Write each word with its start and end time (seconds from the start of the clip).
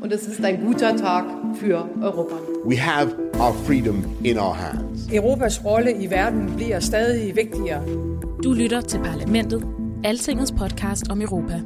Und 0.00 0.12
es 0.12 0.28
ist 0.28 0.44
ein 0.44 0.64
guter 0.64 0.96
Tag 0.96 1.24
für 1.54 1.88
Europa. 2.00 2.36
We 2.64 2.76
have 2.76 3.16
our 3.40 3.52
freedom 3.66 4.04
in 4.24 4.38
our 4.38 4.54
hands. 4.54 5.08
Europas 5.12 5.64
rolle 5.64 5.92
i 5.92 6.10
verden 6.10 6.56
bliver 6.56 6.80
stadig 6.80 7.36
vigtigere. 7.36 7.82
Du 8.44 8.52
lytter 8.52 8.80
til 8.80 8.98
Parlamentet, 8.98 9.64
Altingets 10.04 10.52
podcast 10.52 11.10
om 11.10 11.22
Europa. 11.22 11.62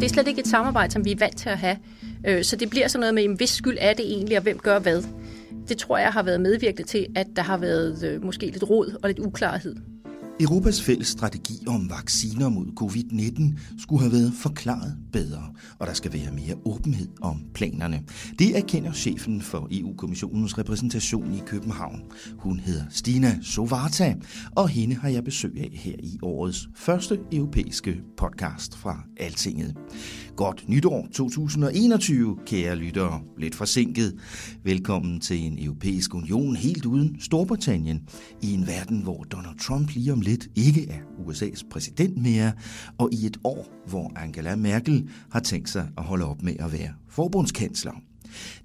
Det 0.00 0.04
er 0.04 0.08
slet 0.08 0.28
ikke 0.28 0.40
et 0.40 0.46
samarbejde, 0.46 0.92
som 0.92 1.04
vi 1.04 1.12
er 1.12 1.16
vant 1.18 1.36
til 1.36 1.48
at 1.48 1.58
have. 1.58 1.76
Øh, 2.26 2.44
Så 2.44 2.56
det 2.56 2.70
bliver 2.70 2.88
sådan 2.88 3.14
noget 3.14 3.30
med, 3.30 3.36
hvis 3.36 3.50
skyld 3.50 3.76
er 3.80 3.94
det 3.94 4.04
egentlig, 4.04 4.36
og 4.36 4.42
hvem 4.42 4.58
gør 4.58 4.78
hvad. 4.78 5.02
Det 5.68 5.78
tror 5.78 5.98
jeg 5.98 6.08
har 6.08 6.22
været 6.22 6.40
medvirkende 6.40 6.88
til, 6.88 7.06
at 7.14 7.26
der 7.36 7.42
har 7.42 7.56
været 7.56 8.04
øh, 8.04 8.24
måske 8.24 8.46
lidt 8.46 8.70
rod 8.70 8.98
og 9.02 9.08
lidt 9.08 9.18
uklarhed. 9.18 9.76
Europas 10.40 10.82
fælles 10.82 11.08
strategi 11.08 11.64
om 11.66 11.90
vacciner 11.90 12.48
mod 12.48 12.66
covid-19 12.80 13.60
skulle 13.82 14.02
have 14.02 14.12
været 14.12 14.32
forklaret 14.42 14.96
bedre, 15.12 15.42
og 15.78 15.86
der 15.86 15.92
skal 15.92 16.12
være 16.12 16.32
mere 16.32 16.56
åbenhed 16.64 17.08
om 17.20 17.42
planerne. 17.54 18.02
Det 18.38 18.56
erkender 18.56 18.92
chefen 18.92 19.42
for 19.42 19.68
EU-kommissionens 19.70 20.58
repræsentation 20.58 21.34
i 21.34 21.42
København. 21.46 22.02
Hun 22.38 22.60
hedder 22.60 22.84
Stina 22.90 23.38
Sovarta, 23.42 24.14
og 24.56 24.68
hende 24.68 24.94
har 24.94 25.08
jeg 25.08 25.24
besøg 25.24 25.52
af 25.56 25.70
her 25.72 25.94
i 25.98 26.18
årets 26.22 26.68
første 26.74 27.18
europæiske 27.32 28.00
podcast 28.16 28.76
fra 28.76 29.04
Altinget. 29.16 29.74
Godt 30.36 30.68
nytår 30.68 31.08
2021, 31.12 32.38
kære 32.46 32.76
lyttere. 32.76 33.20
Lidt 33.38 33.54
forsinket. 33.54 34.14
Velkommen 34.64 35.20
til 35.20 35.46
en 35.46 35.64
europæisk 35.64 36.14
union 36.14 36.56
helt 36.56 36.86
uden 36.86 37.20
Storbritannien. 37.20 38.08
I 38.42 38.54
en 38.54 38.66
verden, 38.66 39.02
hvor 39.02 39.22
Donald 39.22 39.58
Trump 39.58 39.90
lige 39.94 40.12
om 40.12 40.20
lidt 40.20 40.48
ikke 40.56 40.88
er 40.88 40.98
USA's 41.26 41.68
præsident 41.70 42.22
mere, 42.22 42.52
og 42.98 43.08
i 43.12 43.26
et 43.26 43.36
år, 43.44 43.66
hvor 43.86 44.12
Angela 44.16 44.56
Merkel 44.56 44.97
har 45.30 45.40
tænkt 45.40 45.68
sig 45.68 45.88
at 45.96 46.04
holde 46.04 46.24
op 46.24 46.42
med 46.42 46.56
at 46.58 46.72
være 46.72 46.94
forbundskansler. 47.08 47.92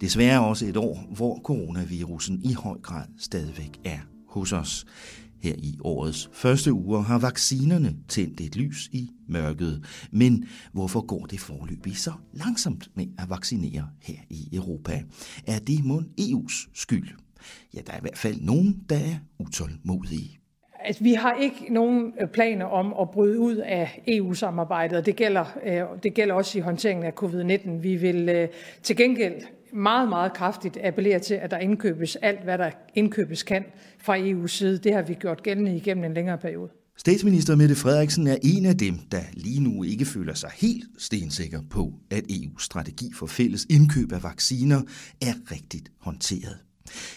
Desværre 0.01 0.45
også 0.45 0.65
et 0.65 0.77
år, 0.77 1.13
hvor 1.15 1.41
coronavirusen 1.43 2.41
i 2.43 2.53
høj 2.53 2.77
grad 2.77 3.05
stadigvæk 3.17 3.79
er 3.85 3.99
hos 4.27 4.53
os. 4.53 4.85
Her 5.43 5.55
i 5.57 5.77
årets 5.81 6.29
første 6.33 6.73
uger 6.73 7.01
har 7.01 7.19
vaccinerne 7.19 7.95
tændt 8.07 8.41
et 8.41 8.55
lys 8.55 8.89
i 8.91 9.09
mørket. 9.27 9.83
Men 10.11 10.45
hvorfor 10.71 11.05
går 11.05 11.25
det 11.25 11.39
forløbig 11.39 11.97
så 11.97 12.11
langsomt 12.33 12.89
med 12.95 13.07
at 13.17 13.29
vaccinere 13.29 13.89
her 14.01 14.19
i 14.29 14.49
Europa? 14.53 15.03
Er 15.47 15.59
det 15.59 15.85
mon 15.85 16.05
EU's 16.21 16.69
skyld? 16.73 17.09
Ja, 17.73 17.81
der 17.87 17.93
er 17.93 17.97
i 17.97 18.01
hvert 18.01 18.17
fald 18.17 18.41
nogen, 18.41 18.83
der 18.89 18.95
er 18.95 19.15
utålmodige. 19.39 20.42
Altså, 20.85 21.03
vi 21.03 21.13
har 21.13 21.33
ikke 21.41 21.67
nogen 21.69 22.13
øh, 22.21 22.27
planer 22.27 22.65
om 22.65 22.93
at 23.01 23.09
bryde 23.09 23.39
ud 23.39 23.55
af 23.55 24.01
EU-samarbejdet, 24.07 24.97
og 24.97 25.05
det 25.05 25.15
gælder, 25.15 25.45
øh, 25.65 26.03
det 26.03 26.13
gælder 26.13 26.33
også 26.35 26.57
i 26.57 26.61
håndteringen 26.61 27.05
af 27.05 27.13
covid-19. 27.23 27.69
Vi 27.69 27.95
vil 27.95 28.29
øh, 28.29 28.47
til 28.83 28.95
gengæld 28.95 29.33
meget, 29.73 30.09
meget 30.09 30.33
kraftigt 30.33 30.77
appellere 30.83 31.19
til, 31.19 31.33
at 31.33 31.51
der 31.51 31.57
indkøbes 31.57 32.15
alt, 32.15 32.43
hvad 32.43 32.57
der 32.57 32.71
indkøbes 32.95 33.43
kan 33.43 33.63
fra 33.97 34.17
EU's 34.17 34.47
side. 34.47 34.77
Det 34.77 34.93
har 34.93 35.01
vi 35.01 35.13
gjort 35.13 35.43
gældende 35.43 35.75
igennem 35.75 36.03
en 36.03 36.13
længere 36.13 36.37
periode. 36.37 36.69
Statsminister 36.97 37.55
Mette 37.55 37.75
Frederiksen 37.75 38.27
er 38.27 38.37
en 38.43 38.65
af 38.65 38.77
dem, 38.77 38.95
der 39.11 39.21
lige 39.33 39.63
nu 39.63 39.83
ikke 39.83 40.05
føler 40.05 40.33
sig 40.33 40.51
helt 40.55 40.83
stensikker 40.97 41.61
på, 41.69 41.93
at 42.11 42.23
EU's 42.31 42.63
strategi 42.63 43.11
for 43.15 43.25
fælles 43.25 43.65
indkøb 43.69 44.11
af 44.11 44.23
vacciner 44.23 44.81
er 45.21 45.51
rigtigt 45.51 45.91
håndteret. 45.99 46.57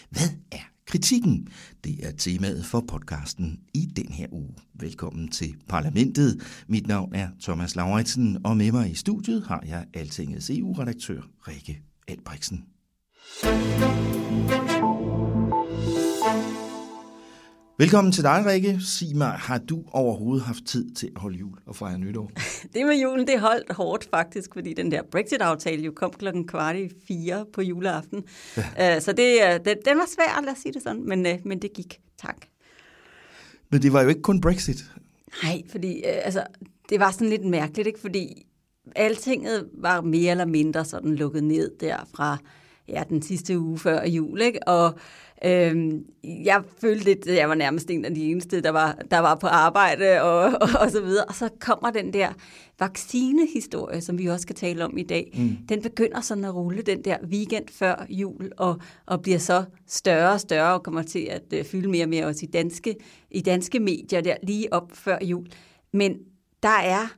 Hvad 0.09 0.29
er 0.51 0.76
kritikken? 0.87 1.47
Det 1.83 2.07
er 2.07 2.11
temaet 2.11 2.65
for 2.65 2.83
podcasten 2.87 3.59
i 3.73 3.85
den 3.95 4.11
her 4.11 4.27
uge. 4.31 4.53
Velkommen 4.73 5.27
til 5.27 5.55
Parlamentet. 5.69 6.41
Mit 6.67 6.87
navn 6.87 7.15
er 7.15 7.27
Thomas 7.41 7.75
Lauritsen, 7.75 8.37
og 8.45 8.57
med 8.57 8.71
mig 8.71 8.91
i 8.91 8.95
studiet 8.95 9.43
har 9.47 9.63
jeg 9.67 9.85
Altingets 9.93 10.49
EU-redaktør 10.49 11.21
Rikke 11.47 11.81
Albrechtsen. 12.07 12.65
Velkommen 17.79 18.13
til 18.13 18.23
dig, 18.23 18.43
Rikke. 18.45 18.79
Sig 18.81 19.15
mig, 19.15 19.27
har 19.27 19.57
du 19.57 19.83
overhovedet 19.91 20.45
haft 20.45 20.65
tid 20.65 20.91
til 20.91 21.11
at 21.15 21.21
holde 21.21 21.37
jul 21.37 21.57
og 21.65 21.75
fejre 21.75 21.99
nytår? 21.99 22.31
Det 22.73 22.85
med 22.85 23.01
julen, 23.01 23.27
det 23.27 23.39
holdt 23.39 23.71
hårdt 23.71 24.07
faktisk, 24.09 24.53
fordi 24.53 24.73
den 24.73 24.91
der 24.91 25.01
Brexit-aftale 25.11 25.81
jo 25.83 25.91
kom 25.95 26.11
klokken 26.11 26.47
kvart 26.47 26.75
i 26.75 26.89
fire 27.07 27.45
på 27.53 27.61
juleaften. 27.61 28.23
Ja. 28.57 28.99
Så 29.05 29.11
det, 29.11 29.39
den, 29.65 29.77
den 29.85 29.97
var 29.97 30.05
svær, 30.15 30.41
lad 30.41 30.53
os 30.53 30.57
sige 30.57 30.73
det 30.73 30.83
sådan, 30.83 31.03
men, 31.07 31.25
øh, 31.25 31.39
men 31.45 31.61
det 31.61 31.73
gik. 31.73 31.99
Tak. 32.21 32.37
Men 33.69 33.81
det 33.81 33.93
var 33.93 34.01
jo 34.01 34.09
ikke 34.09 34.21
kun 34.21 34.41
Brexit. 34.41 34.83
Nej, 35.43 35.61
fordi 35.71 35.97
øh, 35.97 36.19
altså, 36.23 36.43
det 36.89 36.99
var 36.99 37.11
sådan 37.11 37.29
lidt 37.29 37.45
mærkeligt, 37.45 37.87
ikke? 37.87 37.99
fordi 37.99 38.45
altinget 38.95 39.69
var 39.73 40.01
mere 40.01 40.31
eller 40.31 40.45
mindre 40.45 40.85
sådan 40.85 41.15
lukket 41.15 41.43
ned 41.43 41.71
der 41.79 41.97
fra 42.15 42.37
ja, 42.87 43.03
den 43.09 43.21
sidste 43.21 43.59
uge 43.59 43.79
før 43.79 44.05
jul, 44.05 44.41
ikke? 44.41 44.67
og 44.67 44.99
Øhm, 45.45 46.05
jeg 46.23 46.63
følte 46.81 47.05
lidt, 47.05 47.27
at 47.27 47.35
jeg 47.35 47.49
var 47.49 47.55
nærmest 47.55 47.89
en 47.89 48.05
af 48.05 48.15
de 48.15 48.31
eneste, 48.31 48.61
der 48.61 48.69
var, 48.69 48.97
der 49.11 49.19
var 49.19 49.35
på 49.35 49.47
arbejde 49.47 50.21
og, 50.21 50.39
og, 50.61 50.69
og 50.79 50.91
så 50.91 51.01
videre. 51.01 51.25
Og 51.25 51.35
så 51.35 51.49
kommer 51.59 51.91
den 51.91 52.13
der 52.13 52.29
vaccinehistorie, 52.79 54.01
som 54.01 54.17
vi 54.17 54.25
også 54.25 54.41
skal 54.41 54.55
tale 54.55 54.85
om 54.85 54.97
i 54.97 55.03
dag. 55.03 55.31
Mm. 55.37 55.57
Den 55.69 55.81
begynder 55.81 56.21
sådan 56.21 56.45
at 56.45 56.55
rulle 56.55 56.81
den 56.81 57.01
der 57.01 57.17
weekend 57.23 57.65
før 57.71 58.05
jul 58.09 58.51
og, 58.57 58.79
og 59.05 59.21
bliver 59.21 59.39
så 59.39 59.63
større 59.87 60.33
og 60.33 60.39
større 60.39 60.73
og 60.73 60.83
kommer 60.83 61.01
til 61.01 61.27
at 61.29 61.59
uh, 61.59 61.65
fylde 61.65 61.89
mere 61.89 62.05
og 62.05 62.09
mere 62.09 62.25
også 62.25 62.45
i 62.45 62.49
danske, 62.53 62.95
i 63.31 63.41
danske 63.41 63.79
medier 63.79 64.21
der 64.21 64.35
lige 64.43 64.73
op 64.73 64.91
før 64.93 65.17
jul. 65.21 65.47
Men 65.93 66.17
der 66.63 66.79
er, 66.83 67.15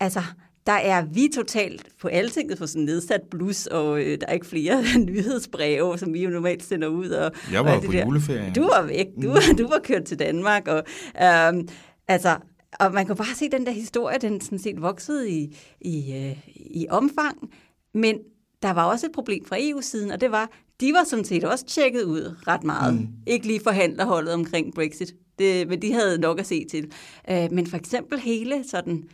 altså 0.00 0.22
der 0.66 0.72
er 0.72 1.04
vi 1.04 1.28
totalt 1.34 1.86
på 2.00 2.08
altinget 2.08 2.58
for 2.58 2.66
sådan 2.66 2.82
nedsat 2.82 3.20
blus, 3.30 3.66
og 3.66 4.00
øh, 4.00 4.20
der 4.20 4.26
er 4.26 4.32
ikke 4.32 4.46
flere 4.46 4.82
nyhedsbreve, 5.06 5.98
som 5.98 6.14
vi 6.14 6.24
jo 6.24 6.30
normalt 6.30 6.62
sender 6.62 6.88
ud. 6.88 7.08
Og, 7.08 7.32
jeg 7.52 7.64
var 7.64 7.76
og 7.76 7.82
på 7.82 7.92
juleferie. 7.92 8.52
Du 8.56 8.62
var 8.62 8.82
væk, 8.82 9.06
du, 9.22 9.34
mm. 9.50 9.56
du 9.56 9.68
var 9.68 9.80
kørt 9.84 10.04
til 10.04 10.18
Danmark. 10.18 10.68
Og, 10.68 10.82
øh, 11.22 11.64
altså, 12.08 12.36
og 12.80 12.92
man 12.92 13.06
kan 13.06 13.16
bare 13.16 13.34
se 13.34 13.48
den 13.48 13.66
der 13.66 13.72
historie, 13.72 14.18
den 14.18 14.40
sådan 14.40 14.58
set 14.58 14.82
voksede 14.82 15.30
i, 15.30 15.56
i, 15.80 16.14
øh, 16.16 16.38
i 16.56 16.86
omfang, 16.90 17.50
men 17.94 18.18
der 18.62 18.72
var 18.72 18.84
også 18.84 19.06
et 19.06 19.12
problem 19.12 19.44
fra 19.44 19.56
EU-siden, 19.60 20.10
og 20.10 20.20
det 20.20 20.30
var, 20.30 20.50
de 20.80 20.92
var 20.92 21.04
sådan 21.04 21.24
set 21.24 21.44
også 21.44 21.64
tjekket 21.64 22.02
ud 22.02 22.36
ret 22.48 22.64
meget. 22.64 22.94
Mm. 22.94 23.08
Ikke 23.26 23.46
lige 23.46 23.60
forhandlerholdet 23.64 24.34
omkring 24.34 24.74
Brexit, 24.74 25.14
det, 25.38 25.68
men 25.68 25.82
de 25.82 25.92
havde 25.92 26.18
nok 26.18 26.38
at 26.38 26.46
se 26.46 26.64
til. 26.70 26.92
Øh, 27.30 27.52
men 27.52 27.66
for 27.66 27.76
eksempel 27.76 28.18
hele 28.18 28.64
sådan 28.70 29.04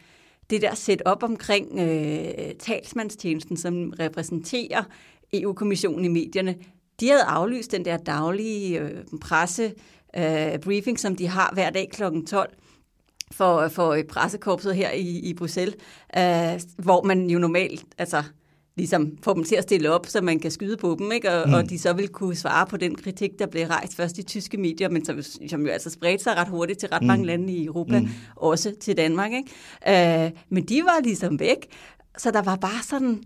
det 0.50 0.62
der 0.62 0.74
setup 0.74 1.02
op 1.04 1.22
omkring 1.22 1.78
øh, 1.78 2.54
talsmandstjenesten, 2.58 3.56
som 3.56 3.92
repræsenterer 4.00 4.82
EU-kommissionen 5.32 6.04
i 6.04 6.08
medierne, 6.08 6.56
de 7.00 7.08
havde 7.08 7.22
aflyst 7.22 7.72
den 7.72 7.84
der 7.84 7.96
daglige 7.96 8.80
øh, 8.80 9.04
presse 9.20 9.72
øh, 10.16 10.58
briefing, 10.58 11.00
som 11.00 11.16
de 11.16 11.26
har 11.26 11.50
hver 11.54 11.70
dag 11.70 11.88
kl. 11.90 12.02
12 12.26 12.54
for, 13.32 13.68
for 13.68 14.02
pressekorpset 14.08 14.76
her 14.76 14.90
i, 14.90 15.18
i 15.18 15.34
Bruxelles, 15.34 15.76
øh, 16.16 16.60
hvor 16.76 17.02
man 17.02 17.30
jo 17.30 17.38
normalt, 17.38 17.84
altså 17.98 18.22
ligesom 18.78 19.12
få 19.22 19.34
dem 19.34 19.44
til 19.44 19.54
at 19.56 19.62
stille 19.62 19.90
op, 19.90 20.06
så 20.06 20.20
man 20.20 20.38
kan 20.38 20.50
skyde 20.50 20.76
på 20.76 20.96
dem, 20.98 21.12
ikke? 21.12 21.30
Og, 21.30 21.48
mm. 21.48 21.54
og 21.54 21.70
de 21.70 21.78
så 21.78 21.92
vil 21.92 22.08
kunne 22.08 22.34
svare 22.34 22.66
på 22.66 22.76
den 22.76 22.94
kritik, 22.94 23.38
der 23.38 23.46
blev 23.46 23.66
rejst 23.66 23.96
først 23.96 24.18
i 24.18 24.22
tyske 24.22 24.56
medier, 24.56 24.88
men 24.88 25.04
som, 25.04 25.22
som 25.48 25.66
jo 25.66 25.72
altså 25.72 25.90
spredte 25.90 26.24
sig 26.24 26.36
ret 26.36 26.48
hurtigt 26.48 26.78
til 26.78 26.88
ret 26.88 27.02
mm. 27.02 27.06
mange 27.06 27.26
lande 27.26 27.52
i 27.52 27.64
Europa, 27.64 28.00
mm. 28.00 28.08
også 28.36 28.72
til 28.80 28.96
Danmark. 28.96 29.30
Ikke? 29.32 30.24
Øh, 30.24 30.30
men 30.48 30.64
de 30.64 30.82
var 30.84 31.02
ligesom 31.02 31.40
væk, 31.40 31.66
så 32.18 32.30
der 32.30 32.42
var 32.42 32.56
bare 32.56 32.82
sådan, 32.82 33.22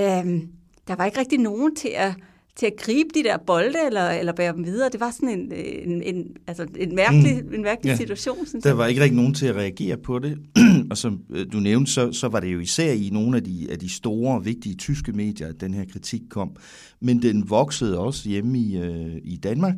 øh, 0.00 0.42
der 0.88 0.96
var 0.96 1.04
ikke 1.04 1.18
rigtig 1.18 1.38
nogen 1.38 1.76
til 1.76 1.92
at 1.94 2.14
til 2.56 2.66
at 2.66 2.72
gribe 2.78 3.08
de 3.14 3.22
der 3.22 3.36
bolde 3.46 3.78
eller, 3.86 4.10
eller 4.10 4.32
bære 4.32 4.52
dem 4.52 4.64
videre. 4.64 4.88
Det 4.92 5.00
var 5.00 5.10
sådan 5.10 5.28
en, 5.28 5.52
en, 5.52 6.02
en, 6.02 6.36
altså 6.46 6.66
en 6.76 6.94
mærkelig, 6.94 7.44
mm. 7.44 7.54
en 7.54 7.62
mærkelig 7.62 7.90
ja. 7.90 7.96
situation. 7.96 8.46
Synes 8.46 8.64
der 8.64 8.72
var 8.72 8.86
ikke 8.86 9.00
rigtig 9.00 9.16
nogen 9.16 9.34
til 9.34 9.46
at 9.46 9.56
reagere 9.56 9.96
på 9.96 10.18
det. 10.18 10.38
og 10.90 10.98
som 10.98 11.20
øh, 11.30 11.46
du 11.52 11.60
nævnte, 11.60 11.92
så, 11.92 12.12
så 12.12 12.28
var 12.28 12.40
det 12.40 12.52
jo 12.52 12.58
især 12.58 12.92
i 12.92 13.10
nogle 13.12 13.36
af 13.36 13.44
de, 13.44 13.66
af 13.70 13.78
de 13.78 13.88
store, 13.88 14.44
vigtige 14.44 14.74
tyske 14.74 15.12
medier, 15.12 15.48
at 15.48 15.60
den 15.60 15.74
her 15.74 15.84
kritik 15.92 16.22
kom. 16.30 16.56
Men 17.00 17.22
den 17.22 17.50
voksede 17.50 17.98
også 17.98 18.28
hjemme 18.28 18.58
i, 18.58 18.76
øh, 18.78 19.16
i 19.24 19.36
Danmark, 19.36 19.76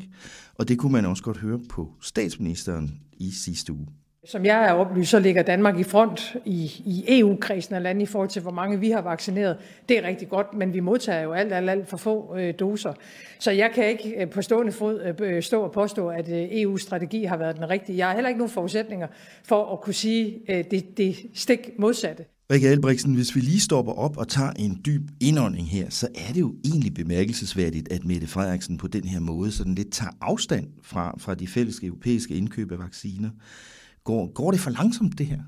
og 0.55 0.69
det 0.69 0.79
kunne 0.79 0.93
man 0.93 1.05
også 1.05 1.23
godt 1.23 1.39
høre 1.39 1.61
på 1.71 1.93
statsministeren 2.01 2.91
i 3.19 3.31
sidste 3.31 3.73
uge. 3.73 3.87
Som 4.27 4.45
jeg 4.45 4.69
er 4.69 4.73
oplyst, 4.73 5.11
så 5.11 5.19
ligger 5.19 5.43
Danmark 5.43 5.79
i 5.79 5.83
front 5.83 6.37
i, 6.45 6.65
i 6.85 7.05
EU-kredsen 7.09 7.75
af 7.75 7.83
lande 7.83 8.03
i 8.03 8.07
forhold 8.07 8.29
til, 8.29 8.43
hvor 8.43 8.51
mange 8.51 8.81
vi 8.81 8.91
har 8.91 9.03
vaccineret. 9.03 9.57
Det 9.89 9.99
er 9.99 10.09
rigtig 10.09 10.29
godt, 10.29 10.47
men 10.55 10.75
vi 10.75 10.81
modtager 10.81 11.21
jo 11.23 11.33
alt, 11.33 11.53
alt, 11.53 11.71
alt 11.71 11.89
for 11.89 11.97
få 11.97 12.37
øh, 12.37 12.55
doser. 12.59 12.93
Så 13.41 13.51
jeg 13.51 13.71
kan 13.75 13.89
ikke 13.89 14.15
øh, 14.23 14.31
på 14.31 14.43
stående 14.43 14.73
fod 14.73 15.15
øh, 15.21 15.43
stå 15.43 15.63
og 15.63 15.73
påstå, 15.73 16.09
at 16.09 16.29
øh, 16.29 16.45
EU's 16.45 16.79
strategi 16.79 17.25
har 17.25 17.37
været 17.37 17.57
den 17.57 17.71
rigtige. 17.71 17.99
Jeg 17.99 18.07
har 18.07 18.15
heller 18.15 18.29
ikke 18.29 18.39
nogen 18.39 18.51
forudsætninger 18.51 19.07
for 19.45 19.73
at 19.73 19.81
kunne 19.81 19.95
sige 19.95 20.41
øh, 20.49 20.65
det, 20.71 20.97
det 20.97 21.17
stik 21.35 21.71
modsatte. 21.79 22.25
Rikke 22.53 22.69
Albrechtsen, 22.69 23.15
hvis 23.15 23.37
vi 23.37 23.41
lige 23.41 23.61
stopper 23.61 23.93
op 23.93 24.17
og 24.17 24.29
tager 24.29 24.51
en 24.51 24.81
dyb 24.87 25.03
indånding 25.21 25.71
her, 25.71 25.91
så 25.91 26.09
er 26.15 26.33
det 26.33 26.41
jo 26.41 26.55
egentlig 26.65 26.95
bemærkelsesværdigt, 26.95 27.93
at 27.93 28.05
Mette 28.05 28.27
Frederiksen 28.27 28.79
på 28.79 28.89
den 28.89 29.05
her 29.05 29.21
måde 29.21 29.53
sådan 29.53 29.75
lidt 29.75 29.93
tager 29.93 30.13
afstand 30.21 30.67
fra, 30.83 31.15
fra 31.19 31.35
de 31.35 31.49
fælles 31.49 31.79
europæiske 31.83 32.35
indkøb 32.35 32.73
af 32.73 32.79
vacciner. 32.79 33.31
Går, 34.05 34.33
går 34.33 34.51
det 34.51 34.61
for 34.61 34.71
langsomt, 34.71 35.19
det 35.19 35.27
her? 35.27 35.39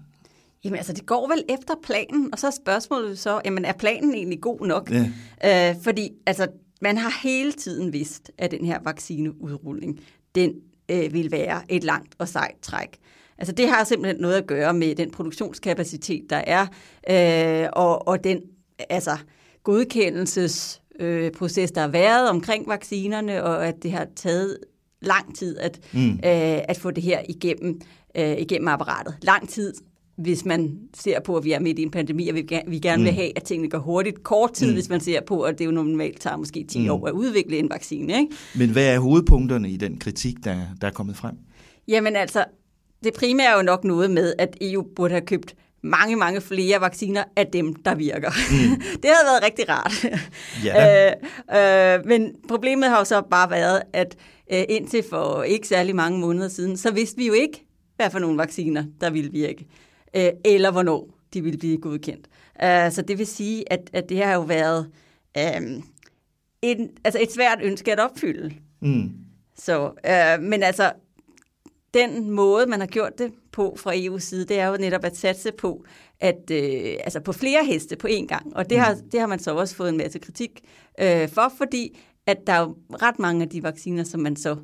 Jamen 0.65 0.77
altså, 0.77 0.93
det 0.93 1.07
går 1.07 1.29
vel 1.29 1.45
efter 1.49 1.75
planen, 1.83 2.29
og 2.33 2.39
så 2.39 2.47
er 2.47 2.51
spørgsmålet 2.51 3.19
så, 3.19 3.41
jamen 3.45 3.65
er 3.65 3.73
planen 3.73 4.15
egentlig 4.15 4.41
god 4.41 4.67
nok? 4.67 4.91
Ja. 4.91 5.71
Øh, 5.71 5.77
fordi 5.83 6.11
altså, 6.27 6.47
man 6.83 6.99
har 6.99 7.21
hele 7.23 7.53
tiden 7.53 7.93
vidst, 7.93 8.31
at 8.39 8.51
den 8.51 8.65
her 8.65 8.79
vaccineudrulling, 8.85 10.01
den 10.35 10.53
øh, 10.89 11.13
vil 11.13 11.31
være 11.31 11.63
et 11.69 11.85
langt 11.85 12.15
og 12.19 12.29
sejt 12.29 12.57
træk. 12.63 12.99
Altså 13.39 13.55
det 13.55 13.69
har 13.69 13.85
simpelthen 13.85 14.21
noget 14.21 14.35
at 14.35 14.47
gøre 14.47 14.75
med 14.75 14.95
den 14.95 15.11
produktionskapacitet, 15.11 16.31
der 16.31 16.43
er, 16.47 16.67
øh, 17.11 17.69
og, 17.73 18.09
og 18.09 18.25
den 18.25 18.41
altså, 18.91 19.17
godkendelsesproces, 19.63 20.81
øh, 21.01 21.33
proces, 21.33 21.73
der 21.73 21.81
har 21.81 21.89
været 21.89 22.31
omkring 22.31 22.69
vaccinerne, 22.69 23.45
og 23.45 23.67
at 23.67 23.83
det 23.83 23.93
har 23.93 24.07
taget 24.17 24.59
lang 25.05 25.37
tid 25.37 25.59
at, 25.59 25.81
mm. 25.93 26.11
øh, 26.11 26.19
at 26.69 26.79
få 26.79 26.91
det 26.91 27.03
her 27.03 27.21
igennem 27.29 27.81
øh, 28.17 28.37
igennem 28.39 28.69
apparatet. 28.69 29.15
Lang 29.23 29.49
tid, 29.49 29.75
hvis 30.17 30.45
man 30.45 30.79
ser 30.95 31.21
på, 31.21 31.37
at 31.37 31.45
vi 31.45 31.53
er 31.53 31.61
midt 31.61 31.79
i 31.79 31.83
en 31.83 31.91
pandemi, 31.91 32.29
og 32.29 32.35
vi, 32.35 32.47
vi 32.67 32.79
gerne 32.79 33.03
vil 33.03 33.13
mm. 33.13 33.17
have, 33.17 33.37
at 33.37 33.43
tingene 33.43 33.71
går 33.71 33.79
hurtigt. 33.79 34.23
Kort 34.23 34.53
tid, 34.53 34.67
mm. 34.67 34.73
hvis 34.73 34.89
man 34.89 35.01
ser 35.01 35.21
på, 35.21 35.43
at 35.43 35.59
det 35.59 35.67
jo 35.67 35.71
normalt 35.71 36.21
tager 36.21 36.37
måske 36.37 36.65
10 36.69 36.81
mm. 36.81 36.91
år 36.91 37.07
at 37.07 37.13
udvikle 37.13 37.59
en 37.59 37.71
vaccine. 37.71 38.19
Ikke? 38.19 38.33
Men 38.57 38.71
hvad 38.71 38.87
er 38.87 38.99
hovedpunkterne 38.99 39.71
i 39.71 39.77
den 39.77 39.99
kritik, 39.99 40.35
der, 40.45 40.57
der 40.81 40.87
er 40.87 40.93
kommet 40.93 41.17
frem? 41.17 41.35
Jamen 41.89 42.17
altså, 42.17 42.45
det 43.05 43.15
primære 43.15 43.53
er 43.53 43.57
jo 43.57 43.63
nok 43.63 43.85
noget 43.85 44.11
med, 44.11 44.35
at 44.39 44.57
EU 44.61 44.85
burde 44.97 45.13
have 45.13 45.27
købt 45.27 45.55
mange, 45.83 46.17
mange 46.17 46.41
flere 46.41 46.81
vacciner 46.81 47.25
af 47.37 47.47
dem, 47.47 47.75
der 47.75 47.95
virker. 47.95 48.31
Mm. 48.31 48.81
det 49.03 49.11
havde 49.11 49.27
været 49.27 49.45
rigtig 49.45 49.65
rart. 49.69 50.05
Ja. 50.65 51.11
øh, 51.55 51.97
øh, 51.97 52.07
men 52.07 52.33
problemet 52.49 52.89
har 52.89 52.99
jo 52.99 53.05
så 53.05 53.23
bare 53.31 53.51
været, 53.51 53.83
at 53.93 54.17
indtil 54.51 55.05
for 55.11 55.43
ikke 55.43 55.69
særlig 55.69 55.97
mange 55.97 56.19
måneder 56.19 56.49
siden, 56.49 56.77
så 56.77 56.91
vidste 56.91 57.17
vi 57.17 57.27
jo 57.27 57.33
ikke, 57.33 57.67
hvad 57.97 58.11
for 58.11 58.19
nogle 58.19 58.39
vacciner, 58.39 58.85
der 59.01 59.11
ville 59.11 59.31
virke, 59.31 59.67
øh, 60.17 60.31
eller 60.45 60.71
hvornår 60.71 61.19
de 61.35 61.43
ville 61.43 61.59
blive 61.59 61.79
godkendt. 61.79 62.29
Uh, 62.63 62.93
så 62.93 63.05
det 63.09 63.19
vil 63.19 63.27
sige, 63.27 63.73
at, 63.73 63.91
at 63.93 64.09
det 64.09 64.25
har 64.25 64.35
jo 64.35 64.41
været 64.41 64.91
um, 65.59 65.85
en, 66.63 66.91
altså 67.05 67.19
et 67.23 67.33
svært 67.33 67.59
ønske 67.63 67.93
at 67.93 68.01
opfylde. 68.01 68.55
Mm. 68.81 69.11
Så, 69.57 69.93
men 70.41 70.63
altså, 70.63 70.93
den 71.95 72.31
måde, 72.31 72.67
man 72.67 72.81
har 72.81 72.87
gjort 72.87 73.19
det 73.19 73.33
på 73.53 73.77
fra 73.79 73.95
EU's 73.95 74.19
side, 74.19 74.45
det 74.45 74.59
er 74.59 74.67
jo 74.67 74.77
netop 74.77 75.05
at 75.05 75.17
satse 75.17 75.53
på, 75.53 75.85
at 76.21 76.51
øh, 76.51 76.97
altså 77.01 77.21
på 77.21 77.33
flere 77.33 77.65
heste 77.65 77.97
på 77.97 78.09
én 78.09 78.27
gang. 78.27 78.57
Og 78.57 78.71
det 78.71 78.79
har, 78.79 78.99
det 79.13 79.21
har 79.21 79.27
man 79.27 79.39
så 79.39 79.55
også 79.55 79.77
fået 79.77 79.89
en 79.89 79.97
masse 79.97 80.19
kritik 80.19 80.61
øh, 81.01 81.29
for, 81.29 81.53
fordi 81.59 81.99
at 82.27 82.37
der 82.47 82.53
er 82.53 82.61
jo 82.61 82.77
ret 83.03 83.19
mange 83.19 83.43
af 83.43 83.49
de 83.49 83.63
vacciner, 83.63 84.05
som 84.05 84.21
man 84.21 84.37
så 84.37 84.57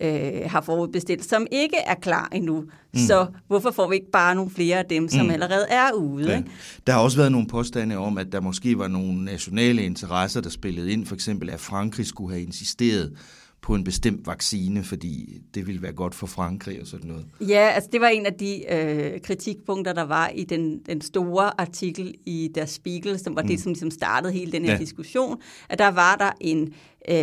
øh, 0.00 0.32
har 0.46 0.60
forudbestilt, 0.60 1.24
som 1.24 1.46
ikke 1.52 1.76
er 1.76 1.94
klar 1.94 2.28
endnu. 2.32 2.60
Mm. 2.60 2.98
Så 2.98 3.26
hvorfor 3.46 3.70
får 3.70 3.88
vi 3.88 3.94
ikke 3.94 4.10
bare 4.10 4.34
nogle 4.34 4.50
flere 4.50 4.78
af 4.78 4.84
dem, 4.84 5.08
som 5.08 5.26
mm. 5.26 5.32
allerede 5.32 5.66
er 5.70 5.92
ude? 5.92 6.30
Ja. 6.30 6.36
Ikke? 6.36 6.50
Der 6.86 6.92
har 6.92 7.00
også 7.00 7.16
været 7.16 7.32
nogle 7.32 7.46
påstande 7.46 7.96
om, 7.96 8.18
at 8.18 8.32
der 8.32 8.40
måske 8.40 8.78
var 8.78 8.88
nogle 8.88 9.24
nationale 9.24 9.82
interesser, 9.82 10.40
der 10.40 10.50
spillede 10.50 10.92
ind. 10.92 11.06
For 11.06 11.14
eksempel, 11.14 11.50
at 11.50 11.60
Frankrig 11.60 12.06
skulle 12.06 12.34
have 12.34 12.42
insisteret 12.42 13.12
på 13.60 13.74
en 13.74 13.84
bestemt 13.84 14.26
vaccine, 14.26 14.84
fordi 14.84 15.40
det 15.54 15.66
ville 15.66 15.82
være 15.82 15.92
godt 15.92 16.14
for 16.14 16.26
Frankrig 16.26 16.80
og 16.80 16.86
sådan 16.86 17.08
noget. 17.08 17.24
Ja, 17.40 17.70
altså 17.74 17.88
det 17.92 18.00
var 18.00 18.08
en 18.08 18.26
af 18.26 18.34
de 18.34 18.72
øh, 18.72 19.20
kritikpunkter, 19.20 19.92
der 19.92 20.02
var 20.02 20.28
i 20.28 20.44
den, 20.44 20.78
den 20.78 21.00
store 21.00 21.60
artikel 21.60 22.14
i 22.26 22.50
Der 22.54 22.66
Spiegel, 22.66 23.18
som 23.18 23.36
var 23.36 23.42
mm. 23.42 23.48
det, 23.48 23.60
som 23.60 23.72
ligesom 23.72 23.90
startede 23.90 24.32
hele 24.32 24.52
den 24.52 24.64
her 24.64 24.72
ja. 24.72 24.78
diskussion, 24.78 25.40
at 25.68 25.78
der 25.78 25.88
var 25.88 26.16
der 26.16 26.32
en, 26.40 26.74
øh, 27.08 27.16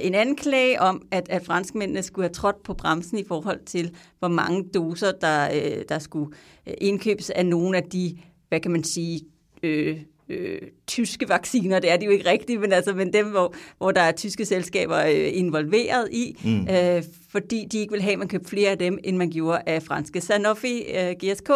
en 0.00 0.14
anklage 0.14 0.80
om, 0.80 1.02
at, 1.10 1.26
at 1.30 1.44
franskmændene 1.44 2.02
skulle 2.02 2.24
have 2.24 2.34
trådt 2.34 2.62
på 2.62 2.74
bremsen 2.74 3.18
i 3.18 3.24
forhold 3.28 3.64
til, 3.66 3.90
hvor 4.18 4.28
mange 4.28 4.64
doser, 4.74 5.12
der, 5.20 5.48
øh, 5.54 5.84
der 5.88 5.98
skulle 5.98 6.34
øh, 6.66 6.74
indkøbes 6.80 7.30
af 7.30 7.46
nogle 7.46 7.76
af 7.76 7.82
de, 7.82 8.18
hvad 8.48 8.60
kan 8.60 8.70
man 8.70 8.84
sige, 8.84 9.20
øh, 9.62 10.00
øh, 10.28 10.58
tyske 10.86 11.28
vacciner, 11.28 11.78
det 11.78 11.92
er 11.92 11.96
de 11.96 12.04
jo 12.04 12.10
ikke 12.10 12.30
rigtige, 12.30 12.58
men, 12.58 12.72
altså, 12.72 12.94
men 12.94 13.12
dem, 13.12 13.26
hvor, 13.26 13.54
hvor 13.78 13.90
der 13.90 14.00
er 14.00 14.12
tyske 14.12 14.44
selskaber 14.44 14.98
øh, 14.98 15.30
involveret 15.32 16.08
i, 16.12 16.36
mm. 16.44 16.68
øh, 16.68 17.02
fordi 17.30 17.68
de 17.72 17.78
ikke 17.78 17.92
vil 17.92 18.02
have, 18.02 18.12
at 18.12 18.18
man 18.18 18.28
køber 18.28 18.48
flere 18.48 18.70
af 18.70 18.78
dem, 18.78 18.98
end 19.04 19.16
man 19.16 19.30
gjorde 19.30 19.62
af 19.66 19.82
franske 19.82 20.20
Sanofi 20.20 20.82
øh, 20.82 21.12
GSK, 21.12 21.50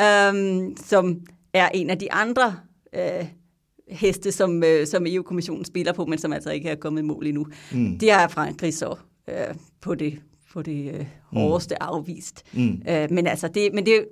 øh, 0.00 0.34
som 0.84 1.20
er 1.52 1.68
en 1.74 1.90
af 1.90 1.98
de 1.98 2.12
andre 2.12 2.56
øh, 2.94 3.26
heste, 3.88 4.32
som, 4.32 4.64
øh, 4.64 4.86
som 4.86 5.06
EU-kommissionen 5.06 5.64
spiller 5.64 5.92
på, 5.92 6.06
men 6.06 6.18
som 6.18 6.32
altså 6.32 6.50
ikke 6.50 6.68
er 6.68 6.74
kommet 6.74 7.02
i 7.02 7.04
mål 7.04 7.26
endnu. 7.26 7.46
Mm. 7.72 7.98
Det 7.98 8.12
har 8.12 8.28
Frankrig 8.28 8.74
så 8.74 8.96
øh, 9.28 9.54
på 9.80 9.94
det 9.94 10.20
på 10.54 10.62
det 10.62 10.94
øh, 10.94 10.98
mm. 10.98 11.06
hårdeste 11.38 11.74
mm. 11.80 11.86
afvist. 11.86 12.42
Mm. 12.52 12.82
Øh, 12.88 13.10
men 13.10 13.26
altså 13.26 13.48
det, 13.48 13.74
men 13.74 13.86
det, 13.86 14.04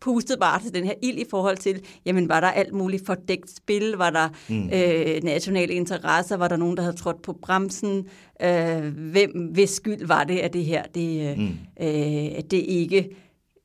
pustet 0.00 0.40
bare 0.40 0.62
til 0.62 0.74
den 0.74 0.84
her 0.84 0.94
ild 1.02 1.18
i 1.18 1.24
forhold 1.30 1.56
til, 1.56 1.82
jamen 2.06 2.28
var 2.28 2.40
der 2.40 2.46
alt 2.46 2.72
muligt 2.72 3.06
fordækt 3.06 3.50
spil, 3.56 3.92
var 3.92 4.10
der 4.10 4.28
mm. 4.48 4.70
øh, 4.72 5.22
nationale 5.22 5.72
interesser, 5.72 6.36
var 6.36 6.48
der 6.48 6.56
nogen, 6.56 6.76
der 6.76 6.82
havde 6.82 6.96
trådt 6.96 7.22
på 7.22 7.32
bremsen, 7.32 8.06
øh, 8.42 8.96
hvem, 9.10 9.30
hvis 9.52 9.70
skyld 9.70 10.06
var 10.06 10.24
det, 10.24 10.38
at 10.38 10.52
det 10.52 10.64
her, 10.64 10.82
det, 10.94 11.30
øh, 11.30 11.38
mm. 11.38 11.48
øh, 11.80 12.42
det 12.50 12.64
ikke 12.68 13.10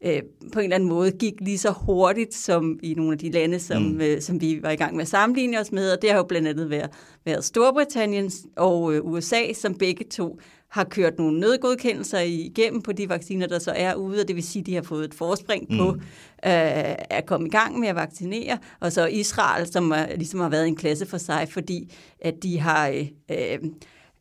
øh, 0.06 0.22
på 0.54 0.60
en 0.60 0.64
eller 0.64 0.76
anden 0.76 0.90
måde 0.90 1.12
gik 1.12 1.34
lige 1.42 1.58
så 1.58 1.72
hurtigt 1.72 2.34
som 2.34 2.80
i 2.84 2.94
nogle 2.94 3.12
af 3.12 3.18
de 3.18 3.32
lande, 3.32 3.60
som, 3.60 3.82
mm. 3.82 4.02
øh, 4.02 4.22
som 4.22 4.42
vi 4.42 4.60
var 4.64 4.72
i 4.72 4.76
gang 4.76 4.96
med 4.96 5.02
at 5.02 5.08
sammenligne 5.08 5.60
os 5.60 5.72
med, 5.72 5.92
og 5.92 6.02
det 6.02 6.10
har 6.10 6.18
jo 6.18 6.24
blandt 6.24 6.48
andet 6.48 6.70
været, 6.70 6.90
været 7.26 7.46
Storbritannien 7.46 8.32
og 8.56 8.94
øh, 8.94 9.06
USA, 9.06 9.54
som 9.54 9.76
begge 9.76 10.06
to 10.06 10.40
har 10.72 10.84
kørt 10.84 11.18
nogle 11.18 11.40
nødgodkendelser 11.40 12.20
igennem 12.20 12.82
på 12.82 12.92
de 12.92 13.10
vacciner, 13.10 13.48
der 13.48 13.60
så 13.60 13.72
er 13.76 13.96
ude, 13.96 14.22
og 14.22 14.28
det 14.28 14.36
vil 14.36 14.44
sige, 14.44 14.60
at 14.60 14.66
de 14.66 14.76
har 14.76 14.82
fået 14.82 15.06
et 15.06 15.14
forspring 15.14 15.68
på 15.78 15.92
mm. 15.92 16.00
øh, 16.46 16.96
at 17.10 17.24
komme 17.26 17.48
i 17.48 17.50
gang 17.50 17.80
med 17.80 17.88
at 17.88 17.96
vaccinere. 17.96 18.58
Og 18.80 18.92
så 18.92 19.06
Israel, 19.06 19.68
som 19.68 19.92
er, 19.92 20.16
ligesom 20.16 20.40
har 20.40 20.50
været 20.50 20.68
en 20.68 20.76
klasse 20.76 21.06
for 21.06 21.18
sig, 21.18 21.48
fordi 21.52 21.94
at 22.22 22.44
de 22.44 22.60
har... 22.60 22.88
Øh, 22.88 23.08
øh, 23.32 23.60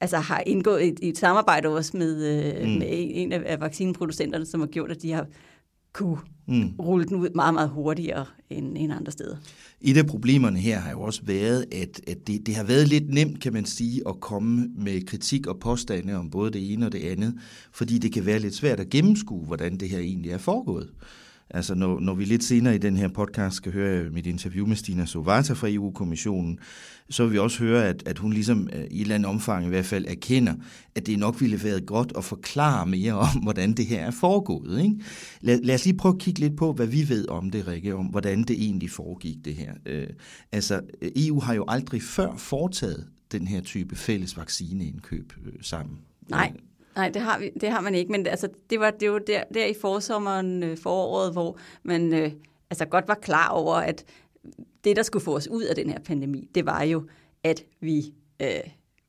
altså 0.01 0.17
har 0.17 0.43
indgået 0.47 0.89
et, 0.89 0.99
et 1.03 1.19
samarbejde 1.19 1.69
også 1.69 1.97
med, 1.97 2.27
øh, 2.27 2.69
mm. 2.69 2.79
med 2.79 2.89
en 2.91 3.33
af, 3.33 3.43
af 3.47 3.61
vaccineproducenterne, 3.61 4.47
som 4.47 4.61
har 4.61 4.67
gjort, 4.67 4.91
at 4.91 5.03
de 5.03 5.13
har 5.13 5.27
kunne 5.93 6.19
mm. 6.49 6.71
rulle 6.79 7.07
den 7.07 7.17
ud 7.17 7.31
meget, 7.35 7.55
meget 7.55 7.69
hurtigere 7.69 8.27
end, 8.51 8.79
end 8.79 8.93
andre 8.93 9.13
steder. 9.13 9.37
Et 9.81 9.97
af 9.97 10.07
problemerne 10.07 10.59
her 10.59 10.79
har 10.79 10.91
jo 10.91 11.01
også 11.01 11.21
været, 11.25 11.67
at, 11.73 12.01
at 12.07 12.27
det, 12.27 12.47
det 12.47 12.57
har 12.57 12.65
været 12.65 12.89
lidt 12.89 13.09
nemt, 13.09 13.41
kan 13.41 13.53
man 13.53 13.65
sige, 13.65 14.03
at 14.09 14.21
komme 14.21 14.69
med 14.77 15.07
kritik 15.07 15.47
og 15.47 15.59
påstande 15.59 16.17
om 16.17 16.31
både 16.31 16.51
det 16.51 16.73
ene 16.73 16.87
og 16.87 16.93
det 16.93 17.01
andet, 17.01 17.35
fordi 17.73 17.99
det 17.99 18.13
kan 18.13 18.27
være 18.27 18.39
lidt 18.39 18.55
svært 18.55 18.81
at 18.81 18.91
gennemskue, 18.91 19.45
hvordan 19.47 19.77
det 19.77 19.89
her 19.89 19.99
egentlig 19.99 20.31
er 20.31 20.39
foregået. 20.39 20.91
Altså 21.51 21.75
når, 21.75 22.01
når 22.01 22.15
vi 22.15 22.25
lidt 22.25 22.45
senere 22.45 22.75
i 22.75 22.79
den 22.79 22.97
her 22.97 23.09
podcast 23.09 23.57
skal 23.57 23.73
høre 23.73 24.11
mit 24.11 24.27
interview 24.27 24.67
med 24.67 24.77
Stina 24.77 25.07
Sovata 25.07 25.53
fra 25.53 25.69
EU-kommissionen, 25.71 26.59
så 27.11 27.25
vil 27.25 27.33
vi 27.33 27.39
også 27.39 27.59
høre, 27.59 27.89
at, 27.89 28.03
at 28.07 28.19
hun 28.19 28.33
ligesom 28.33 28.69
øh, 28.73 28.81
i 28.81 28.85
et 28.85 29.01
eller 29.01 29.15
andet 29.15 29.29
omfang 29.29 29.67
i 29.67 29.69
hvert 29.69 29.85
fald 29.85 30.05
erkender, 30.09 30.55
at 30.95 31.07
det 31.07 31.19
nok 31.19 31.41
ville 31.41 31.59
have 31.59 31.71
været 31.71 31.87
godt 31.87 32.13
at 32.17 32.25
forklare 32.25 32.87
mere 32.87 33.13
om, 33.13 33.37
hvordan 33.43 33.73
det 33.73 33.87
her 33.87 34.01
er 34.01 34.11
foregået. 34.11 34.83
Ikke? 34.83 34.95
Lad, 35.41 35.61
lad 35.63 35.75
os 35.75 35.85
lige 35.85 35.97
prøve 35.97 36.15
at 36.15 36.21
kigge 36.21 36.41
lidt 36.41 36.57
på, 36.57 36.73
hvad 36.73 36.87
vi 36.87 37.09
ved 37.09 37.29
om 37.29 37.51
det, 37.51 37.67
Rikke, 37.69 37.95
om 37.95 38.07
hvordan 38.07 38.43
det 38.43 38.65
egentlig 38.65 38.91
foregik 38.91 39.37
det 39.45 39.55
her. 39.55 39.73
Øh, 39.87 40.07
altså, 40.53 40.81
EU 41.17 41.41
har 41.41 41.55
jo 41.55 41.65
aldrig 41.69 42.03
før 42.03 42.37
foretaget 42.37 43.07
den 43.33 43.49
her 43.49 43.61
type 43.61 43.97
fælles 43.97 44.37
vaccineindkøb 44.37 45.33
øh, 45.47 45.53
sammen. 45.61 45.99
Nej, 46.29 46.53
Nej, 46.97 47.09
det 47.09 47.23
har, 47.23 47.39
vi, 47.39 47.51
det 47.61 47.71
har 47.71 47.81
man 47.81 47.95
ikke, 47.95 48.13
men 48.13 48.27
altså, 48.27 48.49
det 48.71 48.81
var 48.81 48.91
det 48.91 49.13
var 49.13 49.19
der, 49.19 49.43
der 49.55 49.65
i 49.65 49.75
forsommeren 49.81 50.63
øh, 50.63 50.79
foråret, 50.79 51.33
hvor 51.33 51.59
man 51.83 52.15
øh, 52.15 52.33
altså 52.71 52.85
godt 52.85 53.09
var 53.09 53.15
klar 53.15 53.49
over, 53.49 53.75
at 53.75 54.05
det, 54.85 54.97
der 54.97 55.03
skulle 55.03 55.25
få 55.25 55.37
os 55.37 55.49
ud 55.49 55.63
af 55.63 55.75
den 55.75 55.91
her 55.91 55.99
pandemi, 56.01 56.49
det 56.55 56.67
var 56.67 56.83
jo, 56.83 57.09
at 57.45 57.63
vi 57.81 58.15
øh, 58.43 58.49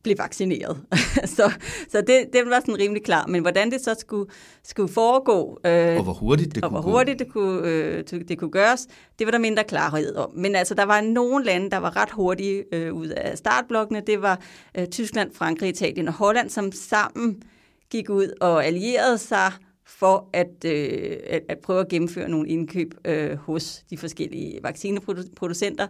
blev 0.03 0.17
vaccineret. 0.17 0.77
så 1.37 1.51
så 1.89 2.01
det, 2.01 2.25
det 2.33 2.41
var 2.45 2.59
sådan 2.59 2.79
rimelig 2.79 3.03
klar. 3.03 3.27
Men 3.27 3.41
hvordan 3.41 3.71
det 3.71 3.81
så 3.81 3.95
skulle, 3.99 4.31
skulle 4.63 4.93
foregå, 4.93 5.59
øh, 5.65 5.97
og 5.97 6.03
hvor 6.03 6.13
hurtigt 6.13 6.55
det 6.55 6.63
og 6.63 6.69
kunne 6.69 6.81
hvor 6.81 6.91
hurtigt 6.91 7.19
det 7.19 7.31
kunne, 7.31 7.67
øh, 7.67 8.03
det 8.27 8.37
kunne 8.37 8.51
gøres, 8.51 8.87
det 9.19 9.27
var 9.27 9.31
der 9.31 9.39
mindre 9.39 9.63
klarhed 9.63 10.15
om. 10.15 10.31
Men 10.35 10.55
altså, 10.55 10.73
der 10.73 10.83
var 10.83 11.01
nogle 11.01 11.45
lande, 11.45 11.69
der 11.69 11.77
var 11.77 11.97
ret 11.97 12.11
hurtige 12.11 12.63
øh, 12.71 12.93
ud 12.93 13.07
af 13.07 13.37
startblokkene. 13.37 14.01
Det 14.07 14.21
var 14.21 14.41
øh, 14.77 14.87
Tyskland, 14.87 15.33
Frankrig, 15.33 15.69
Italien 15.69 16.07
og 16.07 16.13
Holland, 16.13 16.49
som 16.49 16.71
sammen 16.71 17.43
gik 17.91 18.09
ud 18.09 18.33
og 18.41 18.65
allierede 18.65 19.17
sig 19.17 19.51
for 19.85 20.29
at, 20.33 20.65
øh, 20.65 21.17
at, 21.27 21.41
at 21.49 21.59
prøve 21.59 21.79
at 21.79 21.87
gennemføre 21.87 22.29
nogle 22.29 22.49
indkøb 22.49 22.93
øh, 23.05 23.37
hos 23.37 23.83
de 23.89 23.97
forskellige 23.97 24.59
vaccineproducenter. 24.63 25.87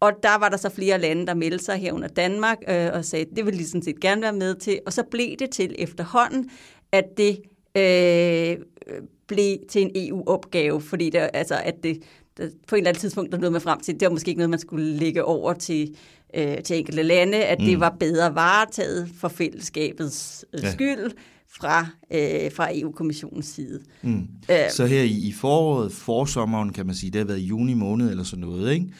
Og 0.00 0.12
der 0.22 0.38
var 0.38 0.48
der 0.48 0.56
så 0.56 0.68
flere 0.68 0.98
lande, 0.98 1.26
der 1.26 1.34
meldte 1.34 1.64
sig 1.64 1.76
her 1.76 1.92
under 1.92 2.08
Danmark 2.08 2.58
øh, 2.68 2.90
og 2.92 3.04
sagde, 3.04 3.24
at 3.30 3.36
det 3.36 3.46
ville 3.46 3.60
de 3.60 3.66
sådan 3.66 3.82
set 3.82 4.00
gerne 4.00 4.22
være 4.22 4.32
med 4.32 4.54
til. 4.54 4.80
Og 4.86 4.92
så 4.92 5.02
blev 5.10 5.36
det 5.38 5.50
til 5.50 5.74
efterhånden, 5.78 6.50
at 6.92 7.04
det 7.16 7.38
øh, 7.76 8.56
blev 9.26 9.56
til 9.68 9.82
en 9.82 9.90
EU-opgave, 9.94 10.80
fordi 10.80 11.10
der, 11.10 11.26
altså, 11.26 11.60
at 11.64 11.74
det, 11.82 12.02
der, 12.36 12.48
på 12.68 12.74
et 12.76 12.78
eller 12.78 12.90
andet 12.90 13.00
tidspunkt 13.00 13.32
der 13.32 13.38
nåede 13.38 13.50
man 13.50 13.60
frem 13.60 13.80
til, 13.80 14.00
det 14.00 14.06
var 14.06 14.12
måske 14.12 14.28
ikke 14.28 14.38
noget, 14.38 14.50
man 14.50 14.58
skulle 14.58 14.86
lægge 14.86 15.24
over 15.24 15.52
til, 15.52 15.96
øh, 16.34 16.62
til 16.62 16.78
enkelte 16.78 17.02
lande, 17.02 17.44
at 17.44 17.58
mm. 17.60 17.66
det 17.66 17.80
var 17.80 17.96
bedre 18.00 18.34
varetaget 18.34 19.10
for 19.20 19.28
fællesskabets 19.28 20.44
øh, 20.54 20.60
ja. 20.62 20.72
skyld 20.72 21.12
fra, 21.50 21.86
øh, 22.10 22.52
fra 22.52 22.78
EU-kommissionens 22.78 23.46
side. 23.46 23.80
Mm. 24.02 24.28
Øh, 24.50 24.70
så 24.70 24.86
her 24.86 25.02
i, 25.02 25.28
i 25.28 25.32
foråret, 25.32 25.92
forsommeren 25.92 26.72
kan 26.72 26.86
man 26.86 26.94
sige, 26.94 27.10
det 27.10 27.18
har 27.18 27.26
været 27.26 27.38
i 27.38 27.46
juni 27.46 27.74
måned 27.74 28.10
eller 28.10 28.24
sådan 28.24 28.44
noget, 28.44 28.72
ikke? 28.72 28.92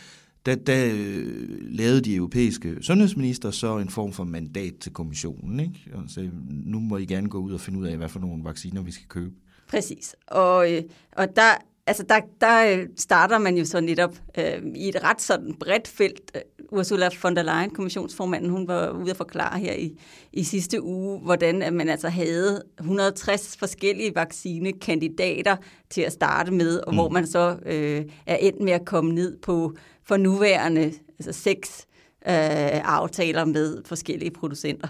der, 0.49 0.55
der 0.55 0.90
øh, 0.95 1.59
lavede 1.61 2.00
de 2.00 2.14
europæiske 2.14 2.76
sundhedsminister 2.81 3.50
så 3.50 3.78
en 3.78 3.88
form 3.88 4.12
for 4.12 4.25
mandat 4.25 4.75
til 4.81 4.93
kommissionen. 4.93 5.61
Ikke? 5.61 5.90
Og 5.95 6.02
så 6.09 6.28
nu 6.50 6.81
må 6.81 6.97
I 6.97 7.07
gerne 7.07 7.28
gå 7.28 7.38
ud 7.38 7.52
og 7.52 7.61
finde 7.61 7.78
ud 7.78 7.87
af, 7.87 7.97
hvad 7.97 8.09
for 8.09 8.21
nogle 8.21 8.45
vacciner 8.45 8.83
vi 8.83 8.93
skal 8.93 9.09
købe. 9.09 9.35
Præcis. 9.69 10.17
Og, 10.26 10.73
øh, 10.73 10.83
og 11.12 11.37
der, 11.37 11.50
altså 11.88 12.02
der, 12.09 12.21
der 12.40 12.73
øh, 12.73 12.87
starter 12.97 13.38
man 13.38 13.57
jo 13.57 13.64
så 13.64 13.80
netop 13.80 14.14
øh, 14.38 14.62
i 14.75 14.88
et 14.88 15.02
ret 15.04 15.21
sådan 15.21 15.54
bredt 15.61 15.88
felt. 15.88 16.37
Ursula 16.73 17.09
von 17.23 17.37
der 17.37 17.42
Leyen, 17.42 17.71
kommissionsformanden, 17.71 18.50
hun 18.50 18.68
var 18.68 18.90
ude 18.90 19.11
at 19.11 19.16
forklare 19.16 19.59
her 19.59 19.73
i, 19.73 19.99
i 20.33 20.45
sidste 20.45 20.83
uge, 20.83 21.21
hvordan 21.21 21.62
at 21.62 21.73
man 21.73 21.88
altså 21.88 22.09
havde 22.09 22.62
160 22.80 23.57
forskellige 23.57 24.14
vaccinekandidater 24.14 25.57
til 25.90 26.00
at 26.00 26.12
starte 26.12 26.52
med, 26.52 26.80
og 26.80 26.92
mm. 26.92 26.97
hvor 26.97 27.09
man 27.09 27.26
så 27.26 27.57
øh, 27.66 28.04
er 28.26 28.37
endt 28.37 28.61
med 28.61 28.73
at 28.73 28.85
komme 28.85 29.14
ned 29.14 29.37
på 29.37 29.73
for 30.04 30.16
nuværende 30.16 30.92
altså 31.18 31.33
seks 31.33 31.87
øh, 32.27 32.95
aftaler 32.97 33.45
med 33.45 33.83
forskellige 33.87 34.31
producenter. 34.31 34.89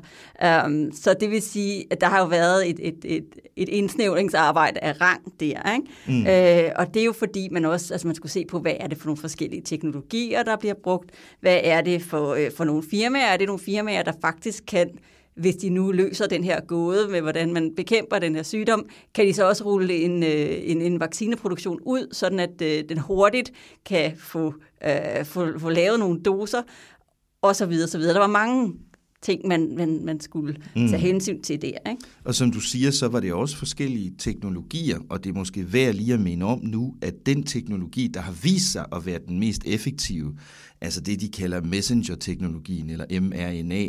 Um, 0.67 0.93
så 0.93 1.15
det 1.21 1.31
vil 1.31 1.43
sige, 1.43 1.85
at 1.91 2.01
der 2.01 2.07
har 2.07 2.19
jo 2.19 2.27
været 2.27 2.71
et, 2.71 2.79
et, 2.83 3.05
et, 3.05 3.27
et 3.57 3.69
indsnævringsarbejde 3.69 4.81
af 4.81 5.01
rang 5.01 5.41
der. 5.41 5.75
Ikke? 5.75 5.87
Mm. 6.07 6.27
Øh, 6.27 6.73
og 6.77 6.95
det 6.95 7.01
er 7.01 7.05
jo 7.05 7.13
fordi, 7.13 7.49
man 7.51 7.65
også 7.65 7.95
altså 7.95 8.07
man 8.07 8.15
skulle 8.15 8.33
se 8.33 8.45
på, 8.49 8.59
hvad 8.59 8.75
er 8.81 8.87
det 8.87 8.99
for 8.99 9.07
nogle 9.07 9.21
forskellige 9.21 9.63
teknologier, 9.63 10.43
der 10.43 10.57
bliver 10.57 10.75
brugt? 10.83 11.11
Hvad 11.41 11.61
er 11.65 11.81
det 11.81 12.03
for, 12.03 12.35
øh, 12.35 12.51
for 12.57 12.65
nogle 12.65 12.83
firmaer? 12.91 13.27
Er 13.27 13.37
det 13.37 13.47
nogle 13.47 13.63
firmaer, 13.63 14.03
der 14.03 14.13
faktisk 14.23 14.65
kan 14.67 14.91
hvis 15.39 15.57
de 15.57 15.69
nu 15.69 15.93
løser 15.93 16.27
den 16.27 16.45
her 16.45 16.61
gåde 16.61 17.09
med, 17.09 17.21
hvordan 17.21 17.53
man 17.53 17.75
bekæmper 17.77 18.19
den 18.19 18.35
her 18.35 18.43
sygdom, 18.43 18.89
kan 19.15 19.27
de 19.27 19.35
så 19.35 19.49
også 19.49 19.65
rulle 19.65 19.95
en, 19.95 20.23
øh, 20.23 20.59
en, 20.63 20.83
en 20.83 21.01
vaccineproduktion 21.01 21.79
ud, 21.83 22.09
sådan 22.13 22.41
at 22.41 22.63
øh, 22.63 22.85
den 22.89 22.99
hurtigt 22.99 23.53
kan 23.87 24.13
få, 24.19 24.55
øh, 24.85 25.25
få, 25.25 25.59
få 25.59 25.69
lavet 25.69 25.99
nogle 25.99 26.21
doser, 26.21 26.63
og 27.43 27.57
så 27.57 27.67
videre, 27.67 27.89
så 27.89 27.99
videre. 27.99 28.15
Der 28.15 28.21
var 28.21 28.27
mange 28.27 28.75
ting, 29.23 29.47
man, 29.47 29.75
man, 29.77 30.05
man 30.05 30.21
skulle 30.21 30.57
mm. 30.77 30.89
tage 30.89 31.01
hensyn 31.01 31.43
til 31.43 31.63
der. 31.63 31.91
Ikke? 31.91 32.03
Og 32.25 32.35
som 32.35 32.51
du 32.51 32.61
siger, 32.61 32.91
så 32.91 33.09
var 33.09 33.21
det 33.21 33.33
også 33.33 33.57
forskellige 33.57 34.15
teknologier, 34.19 34.99
og 35.11 35.25
det 35.25 35.31
er 35.31 35.35
måske 35.35 35.73
værd 35.73 35.95
lige 35.95 36.15
at 36.15 36.21
minde 36.21 36.47
om 36.47 36.61
nu, 36.63 36.95
at 37.03 37.15
den 37.27 37.43
teknologi, 37.43 38.07
der 38.07 38.21
har 38.21 38.33
vist 38.33 38.73
sig 38.73 38.87
at 38.93 39.07
være 39.07 39.19
den 39.29 39.39
mest 39.39 39.63
effektive, 39.67 40.37
altså 40.81 41.01
det, 41.01 41.21
de 41.21 41.29
kalder 41.29 41.61
messenger-teknologien, 41.61 42.91
eller 42.91 43.21
mRNA, 43.21 43.89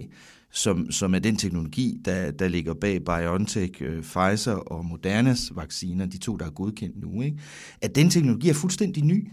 som, 0.52 0.92
som 0.92 1.16
er 1.16 1.20
den 1.20 1.36
teknologi, 1.36 1.98
der, 2.06 2.32
der 2.32 2.48
ligger 2.48 2.74
bag 2.74 3.06
BioNTech, 3.06 3.82
øh, 3.82 4.04
Pfizer 4.04 4.54
og 4.54 4.86
Modernas 4.86 5.52
vacciner, 5.56 6.06
de 6.06 6.18
to, 6.18 6.38
der 6.38 6.46
er 6.46 6.50
godkendt 6.50 7.00
nu, 7.02 7.22
ikke? 7.22 7.38
at 7.82 7.96
den 7.96 8.10
teknologi 8.10 8.50
er 8.50 8.54
fuldstændig 8.54 9.04
ny. 9.04 9.28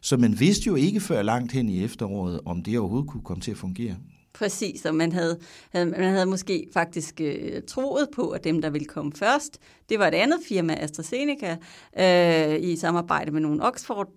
Så 0.00 0.16
man 0.16 0.40
vidste 0.40 0.66
jo 0.66 0.74
ikke 0.74 1.00
før 1.00 1.22
langt 1.22 1.52
hen 1.52 1.68
i 1.68 1.84
efteråret, 1.84 2.40
om 2.44 2.62
det 2.62 2.78
overhovedet 2.78 3.10
kunne 3.10 3.24
komme 3.24 3.40
til 3.40 3.50
at 3.50 3.56
fungere. 3.56 3.96
Præcis, 4.34 4.84
og 4.84 4.94
man 4.94 5.12
havde, 5.12 5.38
havde, 5.72 5.86
man 5.86 6.12
havde 6.12 6.26
måske 6.26 6.66
faktisk 6.72 7.20
øh, 7.20 7.62
troet 7.68 8.08
på, 8.14 8.30
at 8.30 8.44
dem, 8.44 8.62
der 8.62 8.70
ville 8.70 8.86
komme 8.86 9.12
først, 9.16 9.58
det 9.88 9.98
var 9.98 10.08
et 10.08 10.14
andet 10.14 10.38
firma, 10.48 10.74
AstraZeneca, 10.74 11.56
øh, 11.98 12.60
i 12.60 12.76
samarbejde 12.76 13.30
med 13.30 13.40
nogle 13.40 13.62
Oxford 13.62 14.08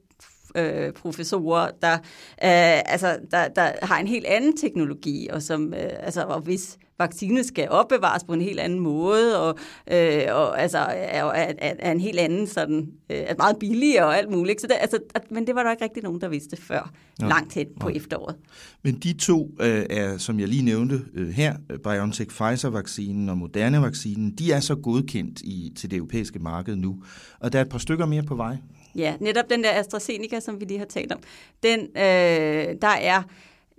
øh, 0.56 0.94
professorer, 0.94 1.72
der, 1.82 1.94
øh, 1.94 2.82
altså, 2.86 3.20
der, 3.32 3.48
der 3.48 3.72
har 3.82 4.00
en 4.00 4.08
helt 4.08 4.26
anden 4.26 4.58
teknologi, 4.58 5.28
og 5.32 5.42
som, 5.42 5.74
øh, 5.74 5.90
altså, 6.00 6.24
og 6.24 6.42
hvis 6.42 6.78
vaccine 7.00 7.44
skal 7.44 7.70
opbevares 7.70 8.24
på 8.24 8.34
en 8.34 8.42
helt 8.42 8.60
anden 8.60 8.80
måde, 8.80 9.42
og, 9.42 9.58
øh, 9.92 10.22
og 10.32 10.62
altså, 10.62 10.78
er, 10.78 11.24
er, 11.24 11.54
er 11.80 11.92
en 11.92 12.00
helt 12.00 12.20
anden 12.20 12.48
sådan, 12.48 12.90
øh, 13.10 13.18
er 13.18 13.36
meget 13.38 13.58
billigere 13.60 14.06
og 14.06 14.18
alt 14.18 14.32
muligt. 14.32 14.62
Så 14.62 14.68
det, 14.68 14.76
altså, 14.80 15.00
at, 15.16 15.32
men 15.32 15.48
det 15.48 15.56
var 15.56 15.64
der 15.64 15.72
ikke 15.72 15.84
rigtig 15.84 16.04
nogen, 16.04 16.22
der 16.22 16.28
vidste 16.28 16.58
før, 16.58 16.92
ja. 17.22 17.28
langt 17.28 17.54
hen 17.54 17.68
på 17.80 17.90
ja. 17.90 17.96
efteråret. 17.96 18.36
Men 18.84 18.96
de 18.96 19.14
to 19.14 19.52
øh, 19.60 19.86
er, 19.90 20.18
som 20.18 20.40
jeg 20.40 20.48
lige 20.48 20.64
nævnte 20.64 21.02
øh, 21.14 21.30
her, 21.30 21.56
BioNTech-Pfizer-vaccinen 21.88 23.30
og 23.30 23.38
Moderna-vaccinen, 23.38 24.32
de 24.32 24.52
er 24.52 24.60
så 24.60 24.76
godkendt 24.76 25.42
i, 25.42 25.74
til 25.78 25.92
det 25.92 25.98
europæiske 25.98 26.40
marked 26.40 26.76
nu, 26.76 27.04
og 27.40 27.54
der 27.54 27.60
er 27.60 27.64
et 27.64 27.70
par 27.70 27.78
stykker 27.78 28.06
mere 28.06 28.24
på 28.24 28.36
vej. 28.36 28.58
Ja, 28.96 29.16
netop 29.20 29.50
den 29.50 29.64
der 29.64 29.72
AstraZeneca, 29.72 30.40
som 30.40 30.60
vi 30.60 30.66
lige 30.66 30.78
har 30.78 30.86
talt 30.86 31.12
om, 31.12 31.20
den, 31.64 31.80
øh, 31.80 32.76
der 32.82 32.96
er 33.02 33.24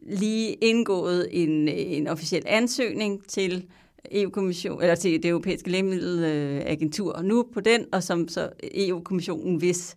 lige 0.09 0.53
indgået 0.53 1.29
en, 1.31 1.69
øh, 1.69 1.75
en 1.77 2.07
officiel 2.07 2.43
ansøgning 2.47 3.29
til 3.29 3.65
EU-kommission, 4.13 4.83
eller 4.83 4.95
til 4.95 5.23
det 5.23 5.29
europæiske 5.29 5.71
lægemiddelagentur 5.71 7.23
nu 7.23 7.47
på 7.55 7.61
den, 7.61 7.85
og 7.93 8.03
som 8.03 8.29
så 8.29 8.49
EU-kommissionen, 8.75 9.57
hvis 9.57 9.97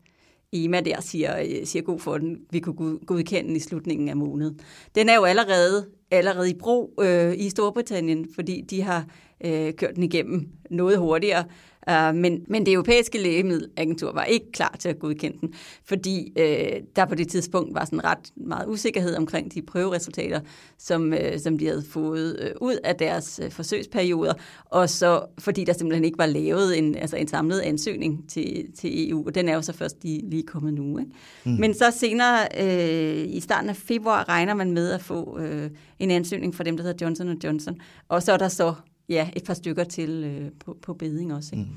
EMA 0.54 0.80
der 0.80 1.02
siger, 1.02 1.40
øh, 1.40 1.66
siger 1.66 1.84
god 1.84 2.00
for 2.00 2.18
den, 2.18 2.38
vi 2.52 2.60
kunne 2.60 2.98
godkende 2.98 3.56
i 3.56 3.60
slutningen 3.60 4.10
af 4.10 4.18
måneden. 4.18 4.60
Den 4.96 5.10
er 5.10 5.16
jo 5.16 5.24
allerede, 5.24 5.86
allerede 6.12 6.50
i 6.50 6.54
brug 6.60 7.00
øh, 7.02 7.34
i 7.38 7.50
Storbritannien, 7.50 8.28
fordi 8.36 8.62
de 8.62 8.82
har 8.82 9.06
øh, 9.46 9.74
kørt 9.74 9.96
den 9.96 10.04
igennem 10.04 10.48
noget 10.70 10.98
hurtigere. 10.98 11.44
Uh, 11.90 12.16
men, 12.16 12.44
men 12.48 12.66
det 12.66 12.74
europæiske 12.74 13.18
lægemiddelagentur 13.18 14.14
var 14.14 14.24
ikke 14.24 14.52
klar 14.52 14.76
til 14.80 14.90
at 14.90 15.00
godkende 15.00 15.38
den, 15.42 15.54
fordi 15.86 16.34
uh, 16.40 16.86
der 16.96 17.06
på 17.06 17.16
det 17.16 17.28
tidspunkt 17.28 17.76
var 17.76 17.86
sådan 17.86 18.04
ret 18.04 18.32
meget 18.36 18.68
usikkerhed 18.68 19.16
omkring 19.16 19.54
de 19.54 19.62
prøveresultater, 19.62 20.40
som, 20.78 21.14
uh, 21.14 21.40
som 21.44 21.58
de 21.58 21.66
havde 21.66 21.84
fået 21.90 22.54
uh, 22.62 22.68
ud 22.68 22.76
af 22.84 22.96
deres 22.96 23.40
uh, 23.44 23.52
forsøgsperioder, 23.52 24.34
og 24.66 24.90
så 24.90 25.26
fordi 25.40 25.64
der 25.64 25.74
simpelthen 25.74 26.06
ikke 26.06 26.18
var 26.18 26.26
lavet 26.26 26.78
en, 26.78 26.96
altså 26.96 27.18
en 27.18 27.28
samlet 27.28 27.60
ansøgning 27.60 28.30
til, 28.30 28.66
til 28.80 29.10
EU, 29.10 29.26
og 29.28 29.36
den 29.36 29.50
er 29.50 29.54
jo 29.54 29.62
så 29.62 29.74
først 29.74 30.04
lige, 30.04 30.30
lige 30.30 30.44
kommet 30.44 30.74
nu. 30.74 30.98
Ikke? 31.00 31.12
Mm. 31.46 31.52
Men 31.52 31.74
så 31.74 31.92
senere 31.92 32.48
uh, 32.60 33.36
i 33.36 33.40
starten 33.40 33.70
af 33.70 33.76
februar 33.76 34.30
regner 34.30 34.54
man 34.54 34.72
med 34.72 34.92
at 34.92 35.02
få 35.02 35.40
uh, 35.40 35.70
en 36.00 36.12
ansøgning 36.12 36.56
fra 36.56 36.64
dem, 36.64 36.78
der 36.78 36.84
hedder 36.84 37.06
Johnson 37.06 37.38
Johnson, 37.44 37.82
og 38.10 38.24
så 38.24 38.32
er 38.32 38.38
der 38.38 38.48
så 38.48 38.74
ja, 39.10 39.30
et 39.36 39.44
par 39.44 39.54
stykker 39.54 39.84
til 39.84 40.10
øh, 40.10 40.52
på, 40.66 40.78
på 40.82 40.94
beding 40.94 41.34
også. 41.34 41.56
Ikke? 41.56 41.66
Mm. 41.70 41.76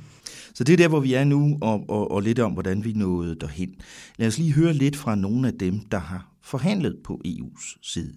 Så 0.54 0.64
det 0.64 0.72
er 0.72 0.76
der, 0.76 0.88
hvor 0.88 1.00
vi 1.00 1.14
er 1.14 1.24
nu, 1.24 1.58
og, 1.60 1.84
og, 1.88 2.10
og 2.10 2.22
lidt 2.22 2.38
om, 2.38 2.52
hvordan 2.52 2.84
vi 2.84 2.92
nåede 2.92 3.34
derhen. 3.34 3.74
Lad 4.16 4.28
os 4.28 4.38
lige 4.38 4.52
høre 4.52 4.72
lidt 4.72 4.96
fra 4.96 5.14
nogle 5.14 5.48
af 5.48 5.54
dem, 5.54 5.80
der 5.80 5.98
har 5.98 6.32
forhandlet 6.42 6.96
på 7.04 7.20
EU's 7.26 7.78
side. 7.82 8.12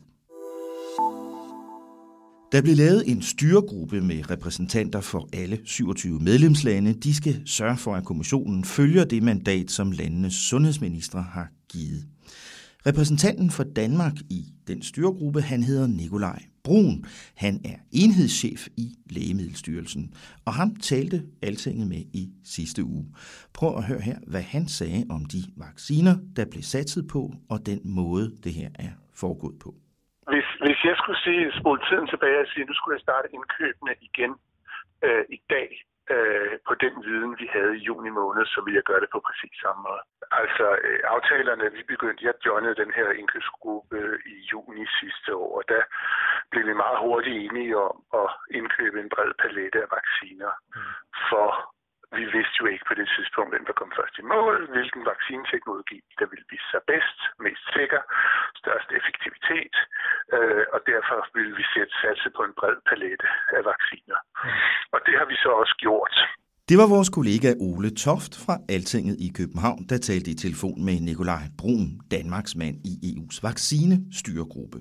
Der 2.52 2.62
blev 2.62 2.76
lavet 2.76 3.04
en 3.12 3.22
styregruppe 3.22 4.02
med 4.02 4.30
repræsentanter 4.30 5.02
for 5.02 5.30
alle 5.34 5.60
27 5.66 6.20
medlemslande. 6.20 6.94
De 6.94 7.16
skal 7.16 7.42
sørge 7.46 7.78
for, 7.78 7.96
at 7.96 8.06
kommissionen 8.06 8.64
følger 8.64 9.06
det 9.06 9.24
mandat, 9.24 9.72
som 9.72 9.92
landenes 9.92 10.34
sundhedsministre 10.34 11.22
har 11.22 11.48
givet. 11.70 12.06
Repræsentanten 12.90 13.50
for 13.58 13.66
Danmark 13.82 14.16
i 14.38 14.42
den 14.70 14.80
styregruppe, 14.90 15.42
han 15.52 15.62
hedder 15.70 15.88
Nikolaj 16.02 16.40
Brun. 16.66 16.96
Han 17.44 17.54
er 17.72 17.78
enhedschef 18.04 18.62
i 18.84 18.88
Lægemiddelstyrelsen, 19.16 20.04
og 20.48 20.54
ham 20.60 20.70
talte 20.92 21.18
altinget 21.48 21.88
med 21.94 22.02
i 22.22 22.24
sidste 22.56 22.82
uge. 22.94 23.06
Prøv 23.58 23.72
at 23.80 23.88
høre 23.90 24.04
her, 24.10 24.18
hvad 24.32 24.46
han 24.56 24.66
sagde 24.80 25.02
om 25.16 25.22
de 25.34 25.42
vacciner, 25.66 26.16
der 26.38 26.46
blev 26.54 26.64
satset 26.74 27.04
på, 27.16 27.22
og 27.54 27.58
den 27.72 27.82
måde, 28.00 28.26
det 28.46 28.54
her 28.60 28.70
er 28.86 28.94
foregået 29.22 29.58
på. 29.66 29.70
Hvis, 30.32 30.48
hvis 30.66 30.80
jeg 30.90 30.96
skulle 31.02 31.20
sige, 31.26 31.42
spole 31.60 31.80
tiden 31.88 32.08
tilbage 32.14 32.40
og 32.44 32.48
sige, 32.52 32.64
at 32.64 32.70
nu 32.70 32.76
skulle 32.78 32.96
jeg 32.98 33.06
starte 33.08 33.28
indkøbene 33.36 33.94
igen 34.08 34.32
øh, 35.06 35.24
i 35.38 35.40
dag, 35.54 35.70
øh, 36.14 36.54
på 36.68 36.74
den 36.84 36.94
viden, 37.06 37.34
vi 37.42 37.48
havde 37.56 37.78
i 37.78 37.86
juni 37.88 38.10
måned, 38.10 38.46
så 38.46 38.62
ville 38.62 38.78
jeg 38.78 38.84
gøre 38.90 39.02
det 39.02 39.10
på 39.12 39.20
præcis 39.28 39.56
samme 39.64 39.82
måde. 39.88 40.02
Altså 40.32 40.66
øh, 40.86 41.00
aftalerne, 41.04 41.72
vi 41.78 41.84
begyndte, 41.84 42.26
jeg 42.26 42.34
joinede 42.46 42.82
den 42.84 42.92
her 42.98 43.10
indkøbsgruppe 43.12 44.00
i 44.34 44.36
juni 44.52 44.86
sidste 45.00 45.36
år, 45.36 45.58
og 45.58 45.64
der 45.68 45.84
blev 46.52 46.68
vi 46.68 46.74
meget 46.74 47.00
hurtigt 47.00 47.38
enige 47.46 47.78
om 47.78 47.96
at 48.22 48.30
indkøbe 48.58 48.98
en 49.00 49.10
bred 49.10 49.32
palette 49.44 49.82
af 49.86 49.90
vacciner 49.98 50.52
for 51.30 51.75
vi 52.20 52.26
vidste 52.38 52.58
jo 52.62 52.66
ikke 52.74 52.86
på 52.88 52.96
det 53.00 53.08
tidspunkt, 53.16 53.52
hvem 53.54 53.66
der 53.66 53.80
kom 53.80 53.92
først 54.00 54.16
i 54.22 54.26
mål, 54.34 54.56
hvilken 54.76 55.06
vaccineteknologi, 55.12 56.00
der 56.20 56.26
ville 56.32 56.46
vise 56.54 56.68
sig 56.74 56.82
bedst, 56.92 57.20
mest 57.46 57.66
sikker, 57.78 58.02
størst 58.62 58.90
effektivitet, 59.00 59.76
øh, 60.36 60.66
og 60.76 60.80
derfor 60.92 61.18
ville 61.38 61.56
vi 61.60 61.66
sætte 61.74 61.94
satse 62.02 62.30
på 62.38 62.42
en 62.48 62.54
bred 62.60 62.78
palette 62.90 63.28
af 63.58 63.62
vacciner. 63.72 64.20
Og 64.94 65.00
det 65.06 65.14
har 65.20 65.28
vi 65.32 65.36
så 65.44 65.50
også 65.62 65.76
gjort. 65.86 66.16
Det 66.70 66.78
var 66.78 66.88
vores 66.88 67.10
kollega 67.10 67.54
Ole 67.60 67.90
Toft 67.90 68.36
fra 68.36 68.58
Altinget 68.70 69.16
i 69.20 69.28
København, 69.28 69.86
der 69.90 69.98
talte 69.98 70.32
i 70.32 70.34
telefon 70.34 70.86
med 70.86 71.00
Nikolaj 71.00 71.48
Brun, 71.58 72.00
Danmarks 72.12 72.56
mand 72.56 72.76
i 72.86 73.16
EU's 73.18 73.40
vaccinestyregruppe. 73.44 74.80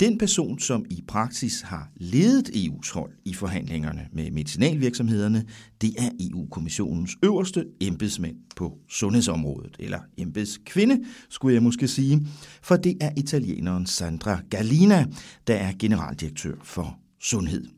Den 0.00 0.18
person, 0.18 0.58
som 0.58 0.84
i 0.90 1.04
praksis 1.08 1.60
har 1.60 1.90
ledet 1.96 2.48
EU's 2.48 2.94
hold 2.94 3.12
i 3.24 3.34
forhandlingerne 3.34 4.08
med 4.12 4.30
medicinalvirksomhederne, 4.30 5.44
det 5.80 5.94
er 5.98 6.10
EU-kommissionens 6.20 7.16
øverste 7.22 7.64
embedsmænd 7.80 8.36
på 8.56 8.78
sundhedsområdet, 8.88 9.76
eller 9.78 9.98
embedskvinde, 10.18 11.04
skulle 11.28 11.54
jeg 11.54 11.62
måske 11.62 11.88
sige, 11.88 12.26
for 12.62 12.76
det 12.76 12.96
er 13.00 13.10
italieneren 13.16 13.86
Sandra 13.86 14.40
Galina, 14.50 15.06
der 15.46 15.54
er 15.54 15.72
generaldirektør 15.78 16.54
for 16.62 16.98
sundhed. 17.20 17.73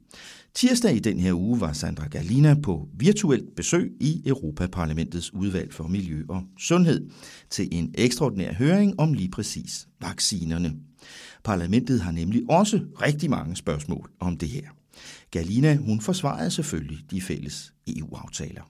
Tirsdag 0.56 0.94
i 0.94 0.98
den 0.98 1.18
her 1.18 1.32
uge 1.32 1.60
var 1.60 1.72
Sandra 1.72 2.08
Galina 2.08 2.54
på 2.62 2.88
virtuelt 2.94 3.56
besøg 3.56 3.92
i 4.00 4.22
Europaparlamentets 4.26 5.34
udvalg 5.34 5.72
for 5.72 5.84
miljø 5.84 6.22
og 6.28 6.42
sundhed 6.58 7.10
til 7.50 7.68
en 7.72 7.94
ekstraordinær 7.98 8.52
høring 8.52 9.00
om 9.00 9.12
lige 9.12 9.30
præcis 9.30 9.88
vaccinerne. 10.00 10.72
Parlamentet 11.44 12.00
har 12.00 12.12
nemlig 12.12 12.42
også 12.50 12.80
rigtig 13.02 13.30
mange 13.30 13.56
spørgsmål 13.56 14.10
om 14.20 14.36
det 14.36 14.48
her. 14.48 14.68
Galina, 15.30 15.76
hun 15.76 16.00
forsvarede 16.00 16.50
selvfølgelig 16.50 16.98
de 17.10 17.20
fælles 17.20 17.72
EU-aftaler. 17.86 18.62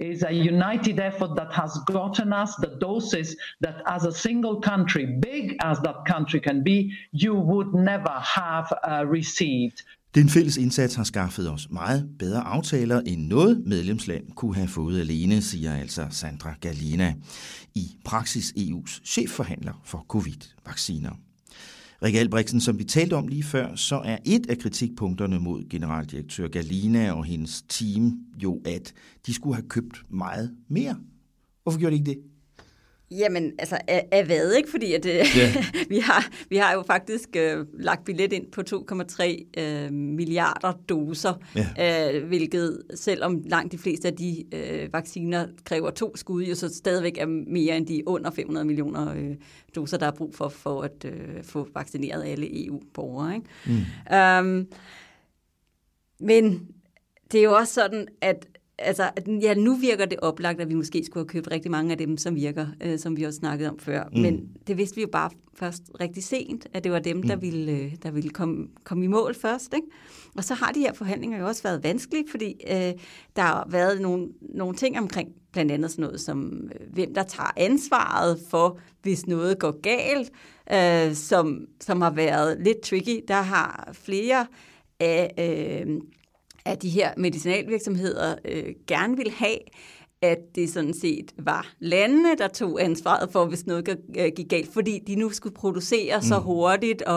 is 0.00 0.22
a 0.22 0.32
united 0.32 1.00
effort 1.00 1.36
that 1.36 1.52
has 1.52 1.72
gotten 1.86 2.32
us 2.32 2.50
the 2.62 2.78
doses 2.80 3.36
that 3.60 3.82
as 3.86 4.04
a 4.04 4.12
single 4.12 4.60
country, 4.60 5.04
big 5.20 5.56
as 5.60 5.78
that 5.80 5.96
country 6.06 6.38
can 6.38 6.62
be, 6.62 6.92
you 7.12 7.34
would 7.34 7.74
never 7.74 8.16
have 8.36 8.66
uh, 8.84 9.04
received. 9.18 9.82
Den 10.18 10.28
fælles 10.28 10.56
indsats 10.56 10.94
har 10.94 11.04
skaffet 11.04 11.50
os 11.50 11.70
meget 11.70 12.08
bedre 12.18 12.40
aftaler, 12.40 13.00
end 13.00 13.26
noget 13.26 13.62
medlemsland 13.66 14.24
kunne 14.36 14.54
have 14.54 14.68
fået 14.68 15.00
alene, 15.00 15.42
siger 15.42 15.74
altså 15.74 16.06
Sandra 16.10 16.54
Galina, 16.60 17.14
i 17.74 17.96
praksis 18.04 18.52
EU's 18.56 19.00
chefforhandler 19.04 19.82
for 19.84 20.04
covid-vacciner. 20.08 21.10
Rikke 22.02 22.20
Albrechtsen, 22.20 22.60
som 22.60 22.78
vi 22.78 22.84
talte 22.84 23.14
om 23.14 23.28
lige 23.28 23.42
før, 23.42 23.74
så 23.74 23.96
er 23.96 24.18
et 24.24 24.50
af 24.50 24.58
kritikpunkterne 24.58 25.40
mod 25.40 25.68
generaldirektør 25.68 26.48
Galina 26.48 27.12
og 27.12 27.24
hendes 27.24 27.62
team 27.68 28.18
jo, 28.42 28.60
at 28.64 28.92
de 29.26 29.34
skulle 29.34 29.54
have 29.54 29.68
købt 29.68 30.02
meget 30.10 30.56
mere. 30.68 30.96
Hvorfor 31.62 31.78
gjorde 31.78 31.96
de 31.96 31.98
ikke 31.98 32.10
det? 32.10 32.18
Jamen, 33.10 33.52
altså, 33.58 33.78
af, 33.88 34.08
af 34.12 34.24
hvad, 34.26 34.52
ikke? 34.52 34.70
Fordi 34.70 34.92
at, 34.92 35.04
yeah. 35.04 35.56
vi, 35.90 35.98
har, 35.98 36.28
vi 36.48 36.56
har 36.56 36.72
jo 36.72 36.82
faktisk 36.82 37.28
øh, 37.36 37.66
lagt 37.72 38.04
billet 38.04 38.32
ind 38.32 38.46
på 38.52 38.62
2,3 38.70 39.60
øh, 39.62 39.92
milliarder 39.92 40.72
doser, 40.88 41.34
yeah. 41.78 42.16
øh, 42.16 42.26
hvilket 42.26 42.82
selvom 42.94 43.42
langt 43.46 43.72
de 43.72 43.78
fleste 43.78 44.08
af 44.08 44.16
de 44.16 44.44
øh, 44.54 44.92
vacciner 44.92 45.46
kræver 45.64 45.90
to 45.90 46.16
skud, 46.16 46.44
jo 46.44 46.54
så 46.54 46.74
stadigvæk 46.74 47.18
er 47.18 47.26
mere 47.26 47.76
end 47.76 47.86
de 47.86 48.02
under 48.06 48.30
500 48.30 48.66
millioner 48.66 49.14
øh, 49.14 49.36
doser, 49.74 49.96
der 49.98 50.06
er 50.06 50.16
brug 50.16 50.34
for, 50.34 50.48
for 50.48 50.82
at 50.82 51.04
øh, 51.04 51.44
få 51.44 51.68
vaccineret 51.74 52.24
alle 52.24 52.66
EU-borgere. 52.66 53.34
Ikke? 53.34 53.46
Mm. 53.66 54.16
Øhm, 54.16 54.66
men 56.20 56.68
det 57.32 57.40
er 57.40 57.44
jo 57.44 57.52
også 57.52 57.74
sådan, 57.74 58.06
at 58.20 58.46
altså, 58.78 59.10
ja, 59.42 59.54
nu 59.54 59.74
virker 59.74 60.06
det 60.06 60.20
oplagt, 60.20 60.60
at 60.60 60.68
vi 60.68 60.74
måske 60.74 61.04
skulle 61.04 61.24
have 61.24 61.28
købt 61.28 61.50
rigtig 61.50 61.70
mange 61.70 61.92
af 61.92 61.98
dem, 61.98 62.16
som 62.16 62.36
virker, 62.36 62.66
øh, 62.82 62.98
som 62.98 63.16
vi 63.16 63.22
også 63.22 63.38
snakkede 63.38 63.70
om 63.70 63.78
før. 63.78 64.04
Mm. 64.12 64.20
Men 64.20 64.48
det 64.66 64.78
vidste 64.78 64.96
vi 64.96 65.02
jo 65.02 65.08
bare 65.12 65.30
først 65.54 65.82
rigtig 66.00 66.24
sent, 66.24 66.66
at 66.72 66.84
det 66.84 66.92
var 66.92 66.98
dem, 66.98 67.22
der 67.22 67.36
mm. 67.36 67.42
ville, 67.42 67.72
øh, 67.72 67.94
der 68.02 68.10
ville 68.10 68.30
komme, 68.30 68.66
komme 68.84 69.04
i 69.04 69.08
mål 69.08 69.34
først. 69.34 69.74
Ikke? 69.74 69.86
Og 70.36 70.44
så 70.44 70.54
har 70.54 70.72
de 70.72 70.80
her 70.80 70.92
forhandlinger 70.92 71.38
jo 71.38 71.46
også 71.46 71.62
været 71.62 71.84
vanskelige, 71.84 72.24
fordi 72.30 72.54
øh, 72.70 72.92
der 73.36 73.42
har 73.42 73.66
været 73.70 74.00
nogle, 74.00 74.28
nogle 74.40 74.76
ting 74.76 74.98
omkring, 74.98 75.28
blandt 75.52 75.72
andet 75.72 75.90
sådan 75.90 76.02
noget 76.02 76.20
som, 76.20 76.70
øh, 76.80 76.92
hvem 76.92 77.14
der 77.14 77.22
tager 77.22 77.50
ansvaret 77.56 78.40
for, 78.50 78.78
hvis 79.02 79.26
noget 79.26 79.58
går 79.58 79.80
galt, 79.80 80.30
øh, 80.72 81.14
som, 81.14 81.66
som 81.80 82.00
har 82.00 82.10
været 82.10 82.58
lidt 82.60 82.80
tricky. 82.80 83.24
Der 83.28 83.42
har 83.42 83.90
flere 83.92 84.46
af... 85.00 85.84
Øh, 85.86 86.00
at 86.68 86.82
de 86.82 86.88
her 86.88 87.10
medicinalvirksomheder 87.16 88.34
øh, 88.44 88.64
gerne 88.86 89.16
vil 89.16 89.30
have, 89.36 89.58
at 90.22 90.38
det 90.54 90.70
sådan 90.70 90.94
set 90.94 91.32
var 91.38 91.72
landene, 91.80 92.36
der 92.38 92.48
tog 92.48 92.84
ansvaret 92.84 93.28
for, 93.32 93.44
hvis 93.44 93.66
noget 93.66 93.98
øh, 94.18 94.30
gik 94.36 94.48
galt, 94.48 94.72
fordi 94.72 95.00
de 95.06 95.14
nu 95.16 95.30
skulle 95.30 95.54
producere 95.54 96.16
mm. 96.16 96.22
så 96.22 96.38
hurtigt 96.38 97.02
og 97.02 97.16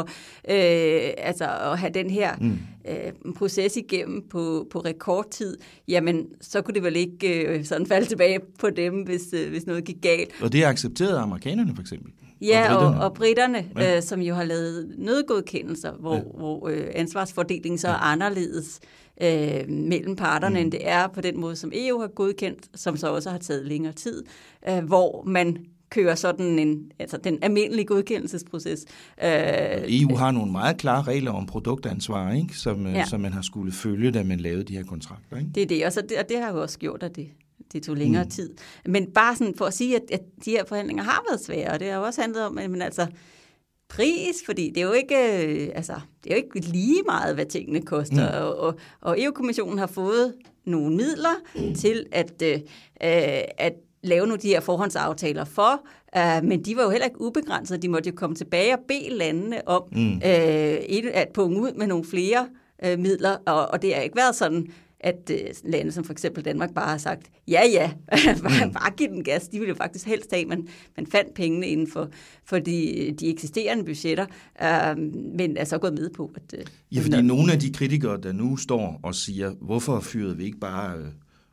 øh, 0.50 1.10
altså 1.18 1.44
at 1.44 1.80
have 1.80 1.92
den 1.94 2.10
her 2.10 2.36
mm. 2.42 2.58
øh, 2.88 3.34
proces 3.38 3.78
igennem 3.78 4.24
på, 4.30 4.68
på 4.72 4.80
rekordtid, 4.80 5.58
jamen 5.88 6.26
så 6.42 6.62
kunne 6.62 6.76
det 6.76 6.84
vel 6.84 6.96
ikke 6.96 7.44
øh, 7.44 7.66
sådan 7.66 7.88
falde 7.88 8.06
tilbage 8.06 8.40
på 8.60 8.70
dem, 8.70 8.94
hvis, 9.02 9.34
øh, 9.34 9.50
hvis 9.50 9.66
noget 9.66 9.86
gik 9.86 10.02
galt. 10.02 10.30
Og 10.42 10.54
det 10.54 10.64
accepterede 10.64 11.20
amerikanerne 11.20 11.76
for 11.76 11.82
eksempel? 11.82 12.12
Ja, 12.42 12.76
og, 12.76 12.88
og, 12.88 12.94
og 12.94 13.14
britterne, 13.14 13.66
ja. 13.78 13.96
øh, 13.96 14.04
som 14.04 14.22
jo 14.22 14.36
har 14.36 14.44
lavet 14.44 14.94
nødgodkendelser, 14.98 15.92
hvor, 16.00 16.16
ja. 16.16 16.22
hvor 16.22 16.70
øh, 16.70 16.88
ansvarsfordelingen 16.96 17.78
så 17.78 17.88
ja. 17.88 17.94
er 17.94 17.98
anderledes 17.98 18.80
øh, 19.22 19.70
mellem 19.70 20.16
parterne, 20.16 20.56
mm. 20.56 20.62
end 20.62 20.72
det 20.72 20.88
er 20.90 21.08
på 21.08 21.22
den 21.22 21.40
måde, 21.40 21.56
som 21.56 21.72
EU 21.76 22.00
har 22.00 22.08
godkendt, 22.08 22.70
som 22.76 22.98
så 22.98 23.08
også 23.08 23.30
har 23.30 23.38
taget 23.38 23.66
længere 23.66 23.94
tid, 23.94 24.24
øh, 24.70 24.84
hvor 24.84 25.24
man 25.28 25.58
kører 25.90 26.16
sådan 26.16 26.60
en, 26.60 26.92
altså 27.00 27.18
den 27.18 27.40
almindelige 27.42 27.86
godkendelsesproces. 27.86 28.86
Øh, 29.24 29.30
EU 29.88 30.16
har 30.16 30.32
nogle 30.32 30.52
meget 30.52 30.78
klare 30.78 31.04
regler 31.04 31.32
om 31.32 31.46
produktansvar, 31.46 32.32
ikke? 32.32 32.58
Som, 32.58 32.88
øh, 32.88 32.94
ja. 32.94 33.06
som 33.06 33.22
man 33.22 33.34
har 33.34 33.42
skulle 33.42 33.72
følge, 33.72 34.12
da 34.12 34.24
man 34.24 34.40
lavede 34.40 34.64
de 34.64 34.74
her 34.74 34.84
kontrakter. 34.84 35.38
Ikke? 35.38 35.50
Det 35.56 35.64
er 35.64 35.68
det, 35.68 35.86
og, 35.86 35.94
så 35.94 36.02
det, 36.02 36.18
og 36.18 36.30
det 36.30 36.38
har 36.38 36.52
jo 36.52 36.62
også 36.62 36.80
gjort, 36.80 37.04
at 37.04 37.16
det, 37.16 37.28
det 37.74 37.84
tog 37.84 37.96
længere 37.96 38.24
mm. 38.24 38.30
tid. 38.30 38.50
Men 38.86 39.12
bare 39.12 39.36
sådan 39.36 39.54
for 39.58 39.66
at 39.66 39.74
sige, 39.74 39.96
at, 39.96 40.02
at 40.12 40.22
de 40.46 40.52
her 40.52 40.66
forhandlinger 40.68 41.04
har 41.04 41.24
været 41.30 41.46
svære, 41.46 41.72
og 41.72 41.80
det 41.80 41.88
har 41.88 41.98
jo 41.98 42.04
også 42.04 42.22
handlet 42.22 42.46
om, 42.46 42.58
at 42.58 42.70
men 42.70 42.82
altså, 42.82 43.08
pris, 43.96 44.44
fordi 44.46 44.70
det 44.70 44.78
er 44.78 44.86
jo 44.86 44.92
ikke, 44.92 45.16
øh, 45.16 45.70
altså, 45.76 45.94
det 46.24 46.32
er 46.32 46.36
jo 46.36 46.44
ikke 46.44 46.60
lige 46.60 47.02
meget, 47.06 47.36
hvad 47.36 47.46
tingene 47.46 47.82
koster. 47.82 48.40
Mm. 48.40 48.46
Og, 48.46 48.60
og, 48.60 48.76
og 49.02 49.22
EU-kommissionen 49.22 49.78
har 49.78 49.88
fået 49.88 50.34
nogle 50.66 50.96
midler 50.96 51.36
mm. 51.56 51.76
til 51.76 52.06
at, 52.12 52.42
øh, 52.44 52.60
at 53.58 53.74
lave 54.04 54.20
nogle 54.20 54.34
af 54.34 54.40
de 54.40 54.48
her 54.48 54.60
forhåndsaftaler 54.60 55.46
for, 55.46 55.82
uh, 56.18 56.46
men 56.46 56.66
de 56.66 56.76
var 56.76 56.84
jo 56.84 56.90
heller 56.90 57.06
ikke 57.06 57.22
ubegrænsede. 57.22 57.82
De 57.82 57.90
måtte 57.90 58.10
jo 58.10 58.16
komme 58.16 58.36
tilbage 58.36 58.74
og 58.74 58.80
bede 58.88 59.10
landene 59.10 59.68
om 59.68 59.84
mm. 59.92 60.16
uh, 60.16 60.22
at 61.14 61.28
punge 61.34 61.62
ud 61.62 61.74
med 61.74 61.88
nogle 61.88 62.06
flere 62.06 62.48
uh, 62.86 63.00
midler, 63.00 63.38
og, 63.46 63.68
og 63.68 63.82
det 63.82 63.96
har 63.96 64.02
ikke 64.02 64.18
været 64.18 64.36
sådan, 64.36 64.68
at 65.04 65.32
øh, 65.32 65.40
lande 65.64 65.92
som 65.92 66.04
for 66.04 66.12
eksempel 66.12 66.46
Danmark 66.46 66.74
bare 66.74 66.90
har 66.90 66.98
sagt, 66.98 67.30
ja 67.48 67.62
ja, 67.72 67.92
bare, 68.44 68.66
mm. 68.66 68.74
bare 68.74 68.92
giv 68.98 69.08
den 69.08 69.24
gas. 69.24 69.48
De 69.48 69.60
ville 69.60 69.70
jo 69.70 69.76
faktisk 69.76 70.06
helst 70.08 70.32
have, 70.34 70.46
man, 70.46 70.68
man 70.98 71.08
fandt 71.08 71.34
pengene 71.34 71.68
inden 71.68 71.88
for, 71.88 72.10
for 72.46 72.60
de, 72.60 73.12
de 73.20 73.30
eksisterende 73.30 73.84
budgetter, 73.84 74.26
øh, 74.64 74.98
men 75.38 75.58
er 75.58 75.64
så 75.64 75.78
gået 75.78 75.94
med 75.94 76.10
på, 76.10 76.32
at... 76.36 76.60
Øh, 76.60 76.66
ja, 76.92 77.02
fordi 77.02 77.22
nogle 77.22 77.54
af 77.54 77.60
de 77.60 77.74
kritikere, 77.74 78.22
der 78.22 78.32
nu 78.32 78.58
står 78.58 79.00
og 79.04 79.16
siger, 79.16 79.52
hvorfor 79.62 80.00
fyrede 80.00 80.38
vi 80.38 80.44
ikke 80.44 80.60
bare... 80.60 80.98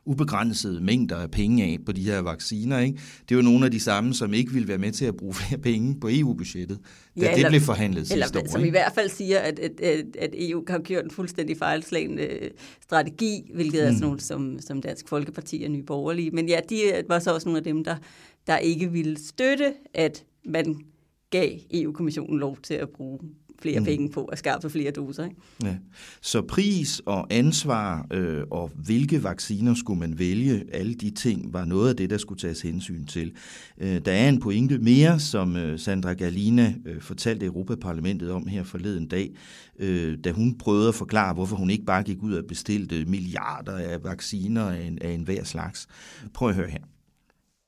Ubegrænsede 0.09 0.81
mængder 0.81 1.17
af 1.17 1.31
penge 1.31 1.63
af 1.63 1.77
på 1.85 1.91
de 1.91 2.01
her 2.01 2.19
vacciner. 2.19 2.79
Ikke? 2.79 2.99
Det 3.29 3.35
er 3.35 3.35
jo 3.35 3.41
nogle 3.41 3.65
af 3.65 3.71
de 3.71 3.79
samme, 3.79 4.13
som 4.13 4.33
ikke 4.33 4.51
vil 4.51 4.67
være 4.67 4.77
med 4.77 4.91
til 4.91 5.05
at 5.05 5.17
bruge 5.17 5.33
flere 5.33 5.61
penge 5.61 5.99
på 5.99 6.09
EU-budgettet, 6.11 6.79
da 6.79 7.21
ja, 7.21 7.31
eller, 7.31 7.43
det 7.43 7.51
blev 7.51 7.61
forhandlet 7.61 8.11
eller, 8.11 8.25
sidste 8.25 8.39
år. 8.39 8.47
Som 8.47 8.61
ikke? 8.61 8.67
i 8.67 8.71
hvert 8.71 8.91
fald 8.95 9.09
siger, 9.09 9.39
at, 9.39 9.59
at, 9.59 10.05
at 10.19 10.29
EU 10.33 10.63
har 10.67 10.79
kørt 10.79 11.03
en 11.03 11.11
fuldstændig 11.11 11.57
fejlslagende 11.57 12.23
øh, 12.23 12.51
strategi, 12.81 13.51
hvilket 13.53 13.81
mm. 13.81 13.87
er 13.87 13.91
sådan 13.91 14.01
nogle 14.01 14.19
som, 14.19 14.59
som 14.59 14.81
Dansk 14.81 15.07
Folkeparti 15.07 15.61
og 15.65 15.71
Nye 15.71 15.83
Borgerlige. 15.83 16.31
Men 16.31 16.49
ja, 16.49 16.59
de 16.69 16.75
øh, 16.97 17.03
var 17.07 17.19
så 17.19 17.33
også 17.33 17.47
nogle 17.47 17.57
af 17.57 17.63
dem, 17.63 17.83
der, 17.83 17.95
der 18.47 18.57
ikke 18.57 18.91
ville 18.91 19.17
støtte, 19.17 19.73
at 19.93 20.23
man 20.45 20.75
gav 21.29 21.49
EU-kommissionen 21.71 22.39
lov 22.39 22.57
til 22.63 22.73
at 22.73 22.89
bruge 22.89 23.19
flere 23.61 23.79
mm. 23.79 23.85
penge 23.85 24.09
på 24.09 24.25
at 24.25 24.37
skaffe 24.37 24.69
flere 24.69 24.91
doser. 24.91 25.23
Ikke? 25.23 25.35
Ja. 25.63 25.75
Så 26.21 26.41
pris 26.41 27.01
og 27.05 27.27
ansvar 27.29 28.07
øh, 28.11 28.43
og 28.51 28.71
hvilke 28.85 29.23
vacciner 29.23 29.73
skulle 29.73 29.99
man 29.99 30.19
vælge, 30.19 30.63
alle 30.73 30.93
de 30.93 31.09
ting 31.09 31.53
var 31.53 31.65
noget 31.65 31.89
af 31.89 31.95
det, 31.95 32.09
der 32.09 32.17
skulle 32.17 32.39
tages 32.39 32.61
hensyn 32.61 33.05
til. 33.05 33.33
Øh, 33.77 34.01
der 34.05 34.11
er 34.11 34.29
en 34.29 34.39
pointe 34.39 34.77
mere, 34.77 35.19
som 35.19 35.55
øh, 35.55 35.79
Sandra 35.79 36.13
Galina 36.13 36.73
øh, 36.85 37.01
fortalte 37.01 37.45
Europaparlamentet 37.45 38.31
om 38.31 38.47
her 38.47 38.63
forleden 38.63 39.07
dag, 39.07 39.29
øh, 39.79 40.17
da 40.23 40.31
hun 40.31 40.57
prøvede 40.57 40.87
at 40.87 40.95
forklare, 40.95 41.33
hvorfor 41.33 41.55
hun 41.55 41.69
ikke 41.69 41.85
bare 41.85 42.03
gik 42.03 42.23
ud 42.23 42.33
og 42.33 42.43
bestilte 42.47 43.05
milliarder 43.05 43.77
af 43.77 44.03
vacciner 44.03 44.63
af, 44.63 44.81
en, 44.81 44.97
af 45.01 45.11
enhver 45.11 45.43
slags. 45.43 45.87
Prøv 46.33 46.49
at 46.49 46.55
høre 46.55 46.69
her. 46.69 46.98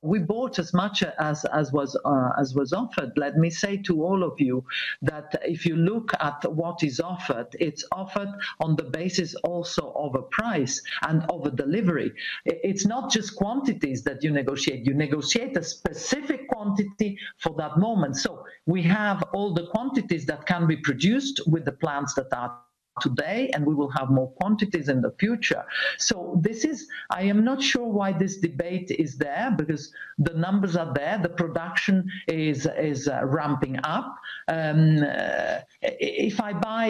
We 0.02 0.20
bought 0.20 0.58
as 0.58 0.74
much 0.74 1.04
as 1.04 1.46
as 1.46 1.72
was 1.72 1.96
uh, 2.06 2.30
as 2.38 2.56
was 2.56 2.74
offered. 2.74 3.12
Let 3.18 3.38
me 3.38 3.50
say 3.50 3.78
to 3.84 4.04
all 4.04 4.24
of 4.24 4.40
you 4.40 4.66
that 5.02 5.40
if 5.46 5.66
you 5.66 5.76
look 5.76 6.12
at 6.20 6.52
what 6.52 6.84
is 6.84 7.00
offered, 7.00 7.48
it's 7.60 7.86
offered 7.92 8.30
on 8.60 8.76
the 8.76 8.84
basis 8.84 9.36
also 9.36 9.92
of 9.96 10.16
a 10.16 10.24
price 10.24 10.82
and 11.08 11.24
of 11.30 11.46
a 11.46 11.52
delivery. 11.52 12.12
It's 12.46 12.86
not 12.86 13.12
just 13.12 13.36
quantities 13.36 14.04
that 14.04 14.24
you 14.24 14.32
negotiate. 14.32 14.86
You 14.88 14.94
negotiate 14.94 15.56
a 15.58 15.64
specific 15.64 16.48
quantity 16.48 17.18
for 17.38 17.56
that 17.58 17.78
moment. 17.78 18.18
So 18.18 18.46
we 18.66 18.82
have 18.84 19.24
all 19.34 19.54
the 19.54 19.68
quantities 19.68 20.26
that 20.26 20.46
can 20.46 20.68
be 20.68 20.78
produced 20.78 21.42
with 21.48 21.66
the 21.66 21.72
plants 21.74 22.14
that 22.16 22.34
are 22.34 22.60
today 23.02 23.50
and 23.54 23.66
we 23.66 23.74
will 23.74 23.90
have 23.90 24.10
more 24.10 24.30
quantities 24.40 24.88
in 24.90 25.02
the 25.02 25.12
future 25.20 25.64
so 25.98 26.40
this 26.42 26.64
is 26.64 26.88
i 27.10 27.22
am 27.22 27.44
not 27.44 27.62
sure 27.62 27.88
why 27.88 28.12
this 28.12 28.38
debate 28.38 28.92
is 28.92 29.18
there 29.18 29.54
because 29.58 29.94
the 30.18 30.34
numbers 30.34 30.76
are 30.76 30.94
there 30.94 31.18
the 31.22 31.30
production 31.30 32.10
is 32.28 32.68
is 32.78 33.08
uh, 33.08 33.22
ramping 33.26 33.78
up 33.84 34.16
um, 34.48 35.04
uh, 35.04 35.60
if 35.82 36.40
i 36.40 36.54
buy 36.54 36.86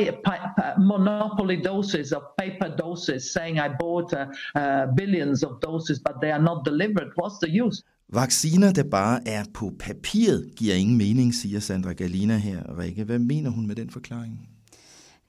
monopoly 0.78 1.58
doses 1.58 2.12
of 2.14 2.24
paper 2.38 2.70
doses 2.70 3.34
saying 3.34 3.60
i 3.60 3.68
bought 3.68 4.14
uh, 4.14 4.28
uh, 4.56 4.86
billions 4.88 5.44
of 5.44 5.60
doses 5.62 6.00
but 6.00 6.22
they 6.22 6.32
are 6.32 6.42
not 6.42 6.64
delivered 6.66 7.12
what's 7.16 7.40
the 7.40 7.50
use 7.50 7.84
Vacciner, 8.14 8.72
der 8.72 8.84
bare 8.84 9.28
er 9.28 9.44
på 9.54 9.74
papiret, 9.80 10.52
giver 10.56 10.76
ingen 10.76 10.98
mening, 10.98 11.34
siger 11.34 11.60
Sandra 11.60 11.94
Galina 11.94 12.38
her. 12.38 12.80
Rikke, 12.80 13.04
hvad 13.04 13.20
mener 13.20 13.50
hun 13.50 13.68
med 13.68 13.76
den 13.76 13.90
forklaring? 13.90 14.51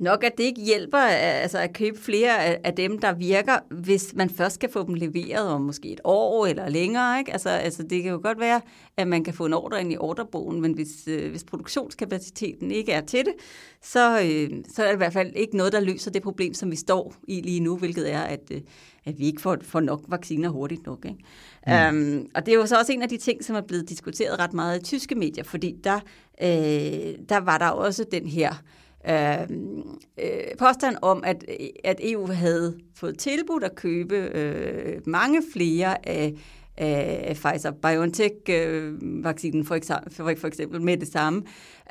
Nok, 0.03 0.25
at 0.25 0.39
det 0.39 0.45
ikke 0.45 0.63
hjælper 0.63 0.99
altså, 0.99 1.59
at 1.59 1.73
købe 1.73 1.99
flere 1.99 2.45
af, 2.45 2.61
af 2.65 2.75
dem, 2.75 2.99
der 2.99 3.15
virker, 3.15 3.59
hvis 3.71 4.15
man 4.17 4.31
først 4.31 4.55
skal 4.55 4.73
få 4.73 4.87
dem 4.87 4.95
leveret 4.95 5.49
om 5.49 5.61
måske 5.61 5.93
et 5.93 6.01
år 6.05 6.47
eller 6.47 6.69
længere. 6.69 7.19
Ikke? 7.19 7.33
Altså, 7.33 7.49
altså, 7.49 7.83
det 7.83 8.03
kan 8.03 8.13
jo 8.13 8.21
godt 8.23 8.41
være, 8.41 8.61
at 8.97 9.09
man 9.09 9.25
kan 9.25 9.35
få 9.35 9.47
en 9.47 9.53
ordre 9.53 9.81
ind 9.81 9.93
i 9.93 9.97
ordrebogen, 9.97 10.61
men 10.61 10.73
hvis, 10.73 10.89
øh, 11.07 11.31
hvis 11.31 11.45
produktionskapaciteten 11.45 12.71
ikke 12.71 12.93
er 12.93 13.01
til 13.01 13.25
det, 13.25 13.35
så, 13.83 14.21
øh, 14.21 14.51
så 14.75 14.83
er 14.83 14.87
det 14.87 14.95
i 14.95 14.97
hvert 14.97 15.13
fald 15.13 15.33
ikke 15.37 15.57
noget, 15.57 15.73
der 15.73 15.81
løser 15.81 16.11
det 16.11 16.23
problem, 16.23 16.55
som 16.55 16.71
vi 16.71 16.77
står 16.77 17.15
i 17.29 17.41
lige 17.41 17.61
nu, 17.61 17.77
hvilket 17.77 18.13
er, 18.13 18.21
at, 18.21 18.51
øh, 18.51 18.61
at 19.05 19.19
vi 19.19 19.27
ikke 19.27 19.41
får, 19.43 19.57
får 19.63 19.81
nok 19.81 20.01
vacciner 20.09 20.49
hurtigt 20.49 20.87
nok. 20.87 21.05
Ikke? 21.05 21.91
Mm. 21.91 22.19
Um, 22.19 22.27
og 22.35 22.47
det 22.47 22.55
er 22.55 22.57
jo 22.57 22.67
så 22.67 22.79
også 22.79 22.93
en 22.93 23.03
af 23.03 23.09
de 23.09 23.17
ting, 23.17 23.45
som 23.45 23.57
er 23.57 23.61
blevet 23.61 23.89
diskuteret 23.89 24.39
ret 24.39 24.53
meget 24.53 24.81
i 24.81 24.85
tyske 24.85 25.15
medier, 25.15 25.45
fordi 25.45 25.75
der, 25.85 26.01
øh, 26.43 27.19
der 27.29 27.41
var 27.41 27.59
der 27.59 27.69
også 27.69 28.05
den 28.13 28.27
her 28.27 28.63
Øhm, 29.09 29.83
øh, 30.19 30.57
påstand 30.59 30.97
om, 31.03 31.23
at, 31.27 31.45
at 31.85 32.01
EU 32.03 32.27
havde 32.27 32.79
fået 32.97 33.19
tilbudt 33.19 33.65
at 33.65 33.75
købe 33.75 34.17
øh, 34.17 35.01
mange 35.07 35.43
flere 35.53 36.09
af, 36.09 36.35
af 36.77 37.37
Pfizer-BioNTech-vaccinen 37.37 39.65
for, 39.65 39.75
eksempel, 39.75 40.15
for, 40.15 40.33
for 40.39 40.47
eksempel 40.47 40.83
med 40.83 40.97
det 40.97 41.09
samme. 41.09 41.43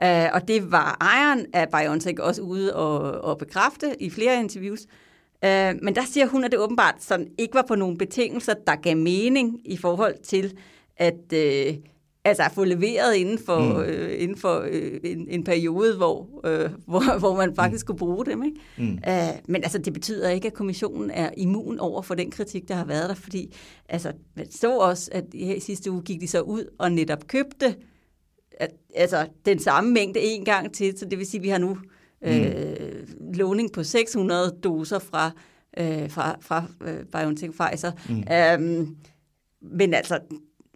Øh, 0.04 0.28
og 0.34 0.47
det 0.47 0.71
var 0.71 0.97
ejeren 1.02 1.45
af 1.54 1.69
BioNTech 1.69 2.17
også 2.19 2.41
ude 2.41 2.76
og, 2.76 3.21
og 3.21 3.38
bekræfte 3.38 4.04
i 4.04 4.10
flere 4.10 4.39
interviews. 4.39 4.80
Øh, 5.45 5.74
men 5.82 5.95
der 5.95 6.06
siger 6.06 6.28
hun, 6.28 6.43
at 6.43 6.52
det 6.52 6.60
åbenbart 6.60 6.95
sådan 7.00 7.28
ikke 7.38 7.54
var 7.54 7.65
på 7.67 7.76
nogle 7.76 7.97
betingelser, 7.97 8.54
der 8.67 8.76
gav 8.76 8.97
mening 8.97 9.60
i 9.65 9.78
forhold 9.78 10.15
til, 10.24 10.58
at, 10.97 11.34
øh, 11.34 11.74
altså 12.26 12.44
at 12.44 12.52
få 12.52 12.64
leveret 12.64 13.16
inden 13.16 13.40
for, 13.46 13.60
mm. 13.60 13.82
øh, 13.82 14.22
inden 14.22 14.38
for 14.38 14.60
øh, 14.72 15.00
en, 15.04 15.28
en 15.30 15.44
periode, 15.44 15.98
hvor, 15.98 16.30
øh, 16.46 16.70
hvor, 16.90 17.20
hvor 17.20 17.36
man 17.36 17.56
faktisk 17.56 17.86
mm. 17.86 17.88
kunne 17.88 17.98
bruge 17.98 18.26
dem. 18.26 18.44
Ikke? 18.44 18.58
Mm. 18.78 19.00
Æh, 19.08 19.30
men 19.48 19.64
altså, 19.64 19.78
det 19.78 19.94
betyder 19.94 20.30
ikke, 20.30 20.48
at 20.48 20.54
kommissionen 20.54 21.12
er 21.12 21.30
immun 21.38 21.80
over 21.80 22.02
for 22.02 22.16
den 22.16 22.32
kritik, 22.32 22.68
der 22.68 22.76
har 22.76 22.86
været 22.86 23.10
der, 23.10 23.16
fordi 23.16 23.56
altså, 23.90 24.12
man 24.36 24.52
så 24.52 24.78
også, 24.78 25.10
at 25.14 25.26
her 25.34 25.56
i 25.56 25.60
sidste 25.60 25.92
uge 25.92 26.02
gik 26.02 26.22
de 26.22 26.28
så 26.28 26.42
ud 26.42 26.66
og 26.78 26.92
netop 26.92 27.28
købte 27.28 27.76
at, 28.62 28.72
altså, 28.96 29.28
den 29.46 29.60
samme 29.60 29.92
mængde 29.92 30.20
en 30.20 30.46
gang 30.46 30.74
til, 30.74 30.98
så 30.98 31.06
det 31.06 31.18
vil 31.18 31.28
sige, 31.28 31.40
at 31.40 31.44
vi 31.44 31.50
har 31.50 31.58
nu 31.58 31.78
øh, 32.22 32.46
mm. 33.20 33.34
låning 33.34 33.72
på 33.72 33.84
600 33.84 34.58
doser 34.64 35.00
fra, 35.00 35.32
øh, 35.78 36.10
fra, 36.10 36.38
fra 36.42 36.64
øh, 36.82 37.06
BioNTech 37.06 37.52
Pfizer. 37.52 37.92
Mm. 38.10 38.24
Øhm, 38.34 38.96
men 39.62 39.94
altså, 39.94 40.20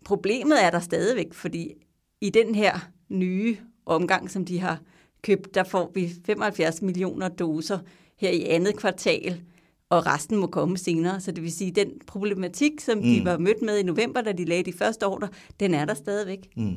problemet 0.05 0.63
er 0.63 0.69
der 0.69 0.79
stadigvæk, 0.79 1.33
fordi 1.33 1.73
i 2.21 2.29
den 2.29 2.55
her 2.55 2.89
nye 3.09 3.57
omgang, 3.85 4.31
som 4.31 4.45
de 4.45 4.59
har 4.59 4.81
købt, 5.21 5.55
der 5.55 5.63
får 5.63 5.91
vi 5.95 6.11
75 6.25 6.81
millioner 6.81 7.29
doser 7.29 7.79
her 8.17 8.29
i 8.29 8.43
andet 8.43 8.77
kvartal, 8.77 9.41
og 9.89 10.05
resten 10.05 10.37
må 10.37 10.47
komme 10.47 10.77
senere. 10.77 11.21
Så 11.21 11.31
det 11.31 11.43
vil 11.43 11.51
sige, 11.51 11.69
at 11.69 11.75
den 11.75 11.89
problematik, 12.07 12.71
som 12.81 12.97
mm. 12.97 13.03
de 13.03 13.21
var 13.25 13.37
mødt 13.37 13.61
med 13.61 13.77
i 13.77 13.83
november, 13.83 14.21
da 14.21 14.31
de 14.31 14.45
lagde 14.45 14.63
de 14.63 14.73
første 14.73 15.07
ordre, 15.07 15.27
den 15.59 15.73
er 15.73 15.85
der 15.85 15.93
stadigvæk. 15.93 16.49
Mm. 16.57 16.75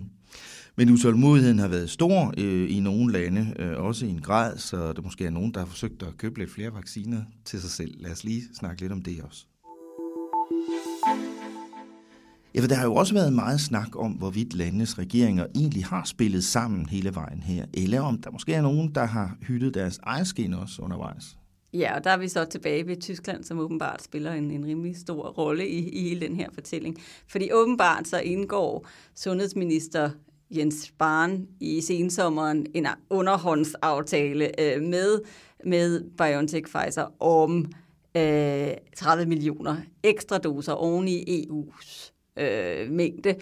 Men 0.76 0.90
utålmodigheden 0.90 1.58
har 1.58 1.68
været 1.68 1.90
stor 1.90 2.34
øh, 2.38 2.76
i 2.76 2.80
nogle 2.80 3.12
lande, 3.12 3.54
øh, 3.58 3.84
også 3.84 4.06
i 4.06 4.08
en 4.08 4.20
grad, 4.20 4.58
så 4.58 4.92
der 4.92 5.02
måske 5.02 5.24
er 5.24 5.30
nogen, 5.30 5.54
der 5.54 5.60
har 5.60 5.66
forsøgt 5.66 6.02
at 6.02 6.16
købe 6.18 6.38
lidt 6.38 6.50
flere 6.50 6.74
vacciner 6.74 7.22
til 7.44 7.60
sig 7.60 7.70
selv. 7.70 7.94
Lad 8.02 8.10
os 8.10 8.24
lige 8.24 8.42
snakke 8.54 8.80
lidt 8.80 8.92
om 8.92 9.02
det 9.02 9.22
også. 9.22 9.46
Ja, 12.54 12.61
for 12.61 12.68
der 12.68 12.74
har 12.74 12.84
jo 12.84 12.94
også 12.94 13.14
været 13.14 13.32
meget 13.32 13.61
snak 13.61 13.96
om, 13.96 14.12
hvorvidt 14.12 14.54
landenes 14.54 14.98
regeringer 14.98 15.46
egentlig 15.54 15.84
har 15.84 16.04
spillet 16.04 16.44
sammen 16.44 16.88
hele 16.88 17.14
vejen 17.14 17.42
her, 17.42 17.64
eller 17.74 18.00
om 18.00 18.18
der 18.22 18.30
måske 18.30 18.54
er 18.54 18.62
nogen, 18.62 18.94
der 18.94 19.04
har 19.04 19.37
hyttet 19.42 19.74
deres 19.74 19.98
ejerskin 19.98 20.54
også 20.54 20.82
undervejs. 20.82 21.24
Ja, 21.72 21.96
og 21.96 22.04
der 22.04 22.11
er 22.11 22.16
vi 22.16 22.28
så 22.28 22.44
tilbage 22.44 22.87
ved 22.87 22.96
Tyskland, 22.96 23.44
som 23.44 23.58
åbenbart 23.58 24.02
spiller 24.02 24.32
en, 24.32 24.50
en 24.50 24.64
rimelig 24.64 24.96
stor 24.96 25.28
rolle 25.28 25.68
i, 25.68 25.88
i 25.88 26.02
hele 26.08 26.20
den 26.20 26.37
her 26.37 26.48
fortælling. 26.54 26.96
Fordi 27.26 27.52
åbenbart 27.52 28.08
så 28.08 28.20
indgår 28.20 28.87
sundhedsminister 29.14 30.11
Jens 30.50 30.74
Spahn 30.74 31.46
i 31.61 31.80
sensommeren 31.80 32.66
en 32.74 32.87
underhåndsaftale 33.11 34.61
øh, 34.61 34.82
med, 34.82 35.20
med 35.64 36.04
BioNTech 36.18 36.72
Pfizer 36.72 37.22
om 37.22 37.72
øh, 38.16 38.68
30 38.96 39.26
millioner 39.26 39.76
ekstra 40.02 40.38
doser 40.38 40.72
oven 40.72 41.08
i 41.08 41.46
EU's 41.46 42.17
øh, 42.40 42.90
mængde 42.90 43.35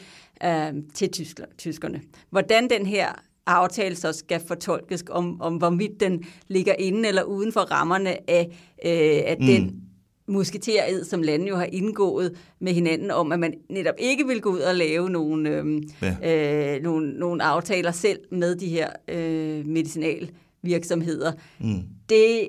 øh, 0.45 0.73
til 0.95 1.11
tyskler, 1.11 1.47
tyskerne. 1.59 2.01
Hvordan 2.31 2.71
den 2.71 2.87
her 2.87 3.09
aftale 3.47 3.97
så 3.97 4.13
skal 4.13 4.41
fortolkes, 4.47 5.05
om, 5.11 5.41
om 5.41 5.57
hvorvidt 5.57 6.01
den 6.01 6.25
ligger 6.49 6.75
inde 6.79 7.09
eller 7.09 7.23
uden 7.23 7.53
for 7.53 7.61
rammerne 7.61 8.31
af, 8.31 8.47
øh, 8.85 9.23
af 9.31 9.37
mm. 9.41 9.47
den 9.47 9.83
musketered, 10.29 11.05
som 11.05 11.23
landet 11.23 11.49
jo 11.49 11.57
har 11.57 11.69
indgået 11.73 12.37
med 12.59 12.73
hinanden 12.73 13.11
om, 13.11 13.33
at 13.33 13.41
man 13.41 13.55
netop 13.71 13.95
ikke 13.99 14.27
vil 14.27 14.41
gå 14.41 14.51
ud 14.51 14.59
og 14.59 14.75
lave 14.75 15.11
nogle, 15.11 15.51
øh, 15.51 15.83
ja. 16.03 16.77
øh, 16.77 16.83
nogle, 16.83 17.19
nogle 17.19 17.43
aftaler 17.43 17.93
selv 17.93 18.19
med 18.31 18.57
de 18.57 18.69
her 18.69 18.91
øh, 19.09 19.67
medicinalvirksomheder. 19.67 21.33
Mm. 21.61 21.83
Det 22.09 22.49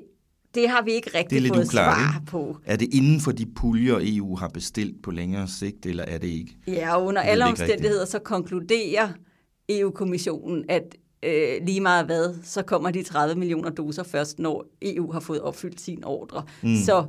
det 0.58 0.70
har 0.70 0.82
vi 0.82 0.92
ikke 0.92 1.12
rigtig 1.16 1.42
det 1.42 1.50
er 1.50 1.54
fået 1.54 1.66
uklart, 1.66 1.98
svar 1.98 2.20
ikke? 2.20 2.32
på. 2.32 2.58
Er 2.66 2.76
det 2.76 2.94
inden 2.94 3.22
for 3.22 3.32
de 3.32 3.46
puljer, 3.56 4.00
EU 4.02 4.36
har 4.36 4.48
bestilt 4.48 5.04
på 5.04 5.12
længere 5.12 5.48
sigt, 5.48 5.86
eller 5.86 6.04
er 6.04 6.18
det 6.18 6.28
ikke? 6.28 6.58
Ja, 6.68 6.96
og 6.96 7.06
under 7.06 7.22
alle 7.22 7.46
omstændigheder, 7.46 8.06
så 8.06 8.20
konkluderer 8.20 9.10
EU-kommissionen, 9.70 10.66
at 10.70 10.96
øh, 11.24 11.66
lige 11.66 11.82
meget 11.82 12.06
hvad, 12.06 12.36
så 12.44 12.62
kommer 12.62 12.92
de 12.92 13.04
30 13.04 13.36
millioner 13.36 13.70
doser 13.70 14.04
først, 14.04 14.40
når 14.40 14.66
EU 14.82 15.12
har 15.12 15.20
fået 15.20 15.42
opfyldt 15.42 15.82
sin 15.82 16.04
ordre. 16.04 16.44
Mm. 16.64 16.76
Så 16.76 17.06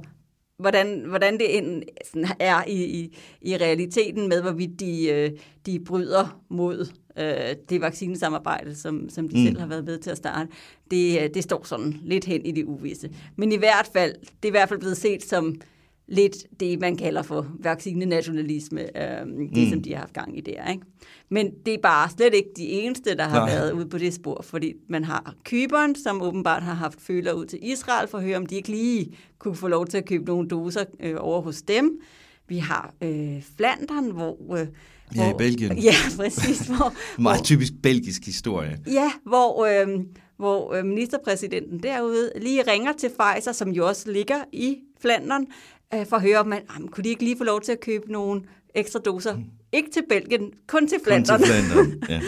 hvordan, 0.59 1.05
hvordan 1.09 1.39
det 1.39 1.59
end 1.59 1.83
sådan 2.05 2.29
er 2.41 2.65
i, 2.67 2.85
i, 2.85 3.17
i 3.43 3.57
realiteten 3.57 4.29
med, 4.29 4.43
hvorvidt 4.43 4.81
de, 4.81 5.09
øh, 5.09 5.31
de 5.67 5.81
bryder 5.81 6.41
mod 6.51 6.93
øh, 7.19 7.57
det 7.69 7.81
vaccinesamarbejde, 7.81 8.75
som, 8.75 9.09
som 9.09 9.29
de 9.29 9.39
mm. 9.39 9.45
selv 9.47 9.59
har 9.59 9.67
været 9.67 9.85
med 9.85 9.99
til 9.99 10.11
at 10.11 10.17
starte, 10.17 10.51
det, 10.91 11.23
øh, 11.23 11.31
det 11.35 11.43
står 11.43 11.65
sådan 11.65 12.01
lidt 12.03 12.25
hen 12.25 12.47
i 12.47 12.51
det 12.51 12.65
uvisse. 12.65 13.11
Men 13.37 13.53
i 13.53 13.57
hvert 13.57 13.91
fald, 13.93 14.15
det 14.15 14.45
er 14.45 14.49
i 14.49 14.51
hvert 14.51 14.69
fald 14.69 14.81
blevet 14.81 14.97
set 14.97 15.25
som 15.25 15.61
lidt 16.09 16.61
det, 16.61 16.81
man 16.81 16.97
kalder 16.97 17.23
for 17.23 17.47
vaccinenationalisme, 17.59 18.81
øh, 18.81 19.27
det 19.55 19.65
mm. 19.65 19.71
som 19.71 19.83
de 19.83 19.93
har 19.93 20.01
haft 20.01 20.13
gang 20.13 20.39
i 20.39 20.41
der. 20.41 20.71
Ikke? 20.71 20.83
Men 21.29 21.51
det 21.67 21.75
er 21.75 21.79
bare 21.79 22.11
slet 22.11 22.35
ikke 22.35 22.49
de 22.57 22.69
eneste, 22.69 23.17
der 23.17 23.25
har 23.25 23.39
Nej. 23.39 23.55
været 23.55 23.73
ude 23.73 23.87
på 23.87 23.99
det 23.99 24.15
spor, 24.15 24.43
fordi 24.43 24.75
man 24.89 25.05
har 25.05 25.35
Kyberen, 25.45 25.95
som 25.95 26.23
åbenbart 26.23 26.63
har 26.63 26.75
haft 26.75 27.01
føler 27.01 27.33
ud 27.33 27.47
til 27.47 27.59
Israel 27.63 28.09
for 28.09 28.19
at 28.19 28.25
høre, 28.25 28.37
om 28.37 28.47
de 28.47 28.55
ikke 28.55 28.69
lige 28.69 29.17
kunne 29.39 29.57
få 29.57 29.69
lov 29.69 29.87
til 29.87 29.99
at 29.99 30.05
købe 30.05 30.25
nogle 30.25 30.49
doser 30.49 30.85
øh, 31.01 31.17
over 31.19 31.41
hos 31.41 31.63
dem. 31.63 32.01
Vi 32.49 32.59
har 32.59 32.95
øh, 33.03 33.43
Flandern, 33.57 34.11
hvor... 34.11 34.57
Øh, 34.61 34.67
Ja, 35.17 35.23
hvor, 35.23 35.31
i 35.31 35.35
Belgien. 35.39 35.79
Ja, 35.89 35.95
præcis. 36.17 36.59
Hvor, 36.61 36.95
Meget 37.23 37.45
typisk 37.45 37.73
belgisk 37.83 38.25
historie. 38.25 38.79
Ja, 38.87 39.13
hvor, 39.27 39.65
øh, 39.67 39.89
hvor 40.37 40.83
ministerpræsidenten 40.83 41.83
derude 41.83 42.33
lige 42.37 42.63
ringer 42.63 42.93
til 42.93 43.09
Pfizer, 43.09 43.53
som 43.53 43.71
jo 43.71 43.87
også 43.87 44.13
ligger 44.13 44.45
i 44.53 44.77
Flandern, 45.01 45.47
øh, 45.95 46.07
for 46.07 46.17
at 46.17 46.23
høre, 46.23 46.39
om 46.39 46.47
man, 46.47 46.63
jamen, 46.75 46.89
kunne 46.89 47.05
de 47.05 47.09
ikke 47.09 47.25
lige 47.25 47.39
få 47.39 47.45
lov 47.45 47.61
til 47.61 47.73
at 47.73 47.81
købe 47.81 48.13
nogle 48.13 48.43
ekstra 48.75 48.99
doser? 48.99 49.37
Mm. 49.37 49.45
Ikke 49.73 49.91
til 49.91 50.03
Belgien, 50.09 50.53
kun 50.67 50.89
til 50.89 50.99
Flandern. 51.05 51.39
Kun 51.39 51.47
til 51.47 51.55
Flandern, 51.55 52.03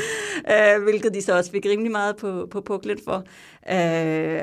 ja. 0.47 0.77
øh, 0.77 0.83
hvilket 0.83 1.15
de 1.15 1.23
så 1.23 1.37
også 1.37 1.51
fik 1.51 1.67
rimelig 1.67 1.93
meget 1.93 2.17
på, 2.17 2.49
på 2.51 2.61
puklen 2.61 2.99
for. 3.05 3.25
Øh, 3.71 4.41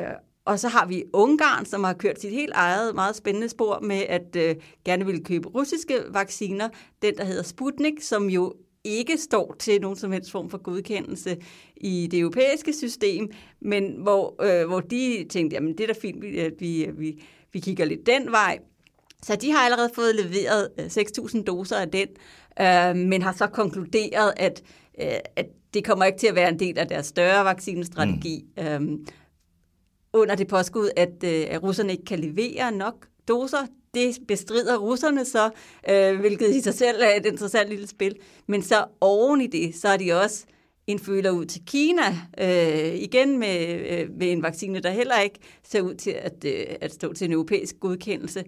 og 0.48 0.60
så 0.60 0.68
har 0.68 0.86
vi 0.86 1.04
Ungarn, 1.14 1.66
som 1.66 1.84
har 1.84 1.94
kørt 1.94 2.22
sit 2.22 2.32
helt 2.32 2.52
eget 2.56 2.96
meget 2.96 3.16
spændende 3.16 3.50
spor 3.50 3.80
med 3.80 4.02
at 4.10 4.36
øh, 4.36 4.56
gerne 4.86 5.06
vil 5.06 5.24
købe 5.24 5.50
russiske 5.50 6.00
vacciner. 6.10 6.70
Den, 7.02 7.18
der 7.18 7.24
hedder 7.24 7.44
Sputnik, 7.44 8.02
som 8.02 8.30
jo 8.30 8.54
ikke 8.84 9.18
står 9.18 9.56
til 9.60 9.82
nogen 9.82 9.98
som 9.98 10.12
helst 10.12 10.32
form 10.32 10.50
for 10.50 10.58
godkendelse 10.58 11.38
i 11.78 12.08
det 12.12 12.20
europæiske 12.20 12.74
system, 12.74 13.32
men 13.62 13.96
hvor, 14.02 14.44
øh, 14.44 14.68
hvor 14.68 14.80
de 14.80 15.26
tænkte, 15.30 15.56
jamen 15.56 15.78
det 15.78 15.80
er 15.90 15.94
da 15.94 16.00
fint, 16.02 16.26
at 16.26 16.54
vi, 16.60 16.88
vi, 16.98 17.24
vi 17.54 17.60
kigger 17.60 17.86
lidt 17.86 18.06
den 18.06 18.32
vej. 18.32 18.60
Så 19.24 19.36
de 19.36 19.52
har 19.52 19.60
allerede 19.60 19.90
fået 19.96 20.16
leveret 20.16 20.70
6.000 20.80 21.44
doser 21.44 21.76
af 21.76 21.90
den, 21.90 22.08
øh, 22.62 23.08
men 23.08 23.22
har 23.22 23.34
så 23.34 23.48
konkluderet, 23.48 24.34
at, 24.38 24.64
øh, 25.02 25.08
at 25.36 25.46
det 25.74 25.86
kommer 25.86 26.06
ikke 26.06 26.20
til 26.20 26.28
at 26.28 26.36
være 26.36 26.50
en 26.50 26.60
del 26.60 26.78
af 26.78 26.88
deres 26.88 27.06
større 27.06 27.46
vaccinestrategi. 27.46 28.46
Mm. 28.58 28.64
Øh, 28.64 29.00
under 30.14 30.36
det 30.36 30.48
påskud, 30.48 30.90
at, 30.96 31.24
øh, 31.24 31.46
at 31.50 31.64
russerne 31.64 31.92
ikke 31.92 32.06
kan 32.06 32.20
levere 32.20 32.72
nok 32.72 33.08
doser. 33.28 33.68
Det 33.94 34.18
bestrider 34.28 34.78
russerne 34.78 35.26
så, 35.26 35.50
øh, 35.90 36.20
hvilket 36.20 36.56
i 36.56 36.62
sig 36.62 36.74
selv 36.74 37.02
er 37.02 37.16
et 37.16 37.26
interessant 37.26 37.70
lille 37.70 37.88
spil. 37.88 38.16
Men 38.48 38.62
så 38.62 38.86
oven 39.02 39.42
i 39.42 39.48
det, 39.48 39.76
så 39.76 39.88
er 39.88 39.98
de 39.98 40.14
også 40.14 40.46
en 40.88 41.00
føler 41.00 41.32
ud 41.32 41.46
til 41.46 41.62
Kina, 41.66 42.20
øh, 42.42 42.96
igen 42.96 43.40
med, 43.40 43.80
øh, 43.90 44.10
med 44.18 44.32
en 44.32 44.44
vaccine, 44.44 44.80
der 44.80 44.90
heller 44.90 45.20
ikke 45.20 45.40
ser 45.64 45.82
ud 45.82 45.94
til 45.94 46.12
at, 46.12 46.46
øh, 46.46 46.66
at 46.82 46.94
stå 46.94 47.14
til 47.14 47.26
en 47.26 47.34
europæisk 47.34 47.80
godkendelse. 47.80 48.44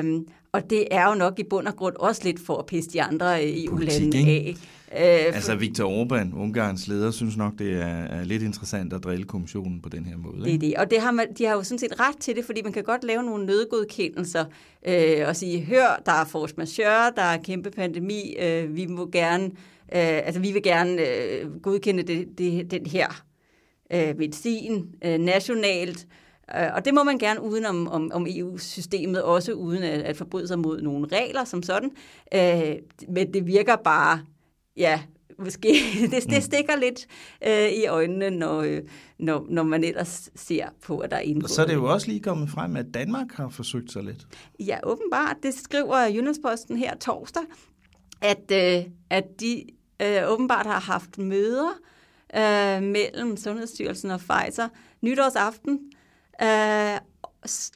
Um, 0.00 0.28
og 0.52 0.70
det 0.70 0.88
er 0.90 1.08
jo 1.08 1.14
nok 1.14 1.38
i 1.38 1.42
bund 1.42 1.66
og 1.66 1.76
grund 1.76 1.96
også 1.96 2.20
lidt 2.24 2.40
for 2.46 2.56
at 2.56 2.66
pisse 2.66 2.90
de 2.90 3.02
andre 3.02 3.54
EU-lande 3.64 4.18
af. 4.18 4.54
Øh, 4.96 5.34
altså 5.34 5.54
Viktor 5.54 6.04
Orbán, 6.04 6.38
Ungarns 6.38 6.88
leder, 6.88 7.10
synes 7.10 7.36
nok, 7.36 7.52
det 7.58 7.72
er, 7.72 7.86
er 7.86 8.24
lidt 8.24 8.42
interessant 8.42 8.92
at 8.92 9.04
drille 9.04 9.24
kommissionen 9.24 9.80
på 9.80 9.88
den 9.88 10.04
her 10.04 10.16
måde. 10.16 10.44
Det 10.44 10.54
er 10.54 10.58
det, 10.58 10.74
og 10.76 10.90
det 10.90 11.00
har 11.00 11.10
man, 11.10 11.26
de 11.38 11.44
har 11.44 11.54
jo 11.54 11.62
sådan 11.62 11.78
set 11.78 12.00
ret 12.00 12.16
til 12.20 12.36
det, 12.36 12.44
fordi 12.44 12.62
man 12.62 12.72
kan 12.72 12.84
godt 12.84 13.04
lave 13.04 13.22
nogle 13.22 13.46
nødgodkendelser 13.46 14.44
øh, 14.88 15.28
og 15.28 15.36
sige, 15.36 15.64
hør, 15.64 16.02
der 16.06 16.12
er 16.12 16.24
force 16.24 16.54
majeure, 16.56 17.12
der 17.16 17.22
er 17.22 17.42
kæmpe 17.42 17.70
pandemi, 17.70 18.36
øh, 18.42 18.76
vi 18.76 18.86
må 18.86 19.08
gerne, 19.12 19.44
øh, 19.44 19.50
altså 20.26 20.40
vi 20.40 20.52
vil 20.52 20.62
gerne 20.62 21.02
øh, 21.02 21.60
godkende 21.62 22.02
det, 22.02 22.38
det, 22.38 22.70
den 22.70 22.86
her 22.86 23.24
øh, 23.92 24.18
medicin 24.18 24.86
øh, 25.04 25.18
nationalt, 25.18 26.06
Øh, 26.56 26.74
og 26.74 26.84
det 26.84 26.94
må 26.94 27.02
man 27.02 27.18
gerne 27.18 27.42
uden 27.42 27.66
om, 27.66 27.88
om, 27.88 28.10
om 28.14 28.26
EU-systemet, 28.28 29.22
også 29.22 29.52
uden 29.52 29.82
at, 29.82 30.02
at 30.02 30.16
forbryde 30.16 30.48
sig 30.48 30.58
mod 30.58 30.80
nogle 30.80 31.06
regler 31.12 31.44
som 31.44 31.62
sådan. 31.62 31.90
Øh, 32.34 32.76
men 33.08 33.34
det 33.34 33.46
virker 33.46 33.76
bare, 33.76 34.20
ja, 34.76 35.00
måske, 35.38 35.68
det, 36.10 36.22
det 36.22 36.34
mm. 36.34 36.40
stikker 36.40 36.76
lidt 36.76 37.06
øh, 37.46 37.68
i 37.68 37.86
øjnene, 37.86 38.30
når, 38.30 38.62
øh, 38.62 38.82
når, 39.18 39.46
når 39.48 39.62
man 39.62 39.84
ellers 39.84 40.30
ser 40.34 40.68
på, 40.82 40.98
at 40.98 41.10
der 41.10 41.16
er 41.16 41.20
indgået. 41.20 41.44
Og 41.44 41.50
så 41.50 41.62
er 41.62 41.66
det 41.66 41.74
jo 41.74 41.84
også 41.84 42.08
lige 42.08 42.20
kommet 42.20 42.50
frem, 42.50 42.76
at 42.76 42.86
Danmark 42.94 43.32
har 43.32 43.48
forsøgt 43.48 43.92
sig 43.92 44.02
lidt. 44.02 44.26
Ja, 44.60 44.78
åbenbart. 44.82 45.36
Det 45.42 45.54
skriver 45.54 46.06
Jyllandsposten 46.06 46.76
her 46.76 46.96
torsdag, 46.96 47.42
at, 48.20 48.50
øh, 48.52 48.84
at 49.10 49.24
de 49.40 49.64
øh, 50.02 50.22
åbenbart 50.30 50.66
har 50.66 50.80
haft 50.80 51.18
møder 51.18 51.70
øh, 52.36 52.82
mellem 52.82 53.36
Sundhedsstyrelsen 53.36 54.10
og 54.10 54.20
Pfizer 54.20 54.68
nytårsaften, 55.02 55.80
øh, 56.42 56.98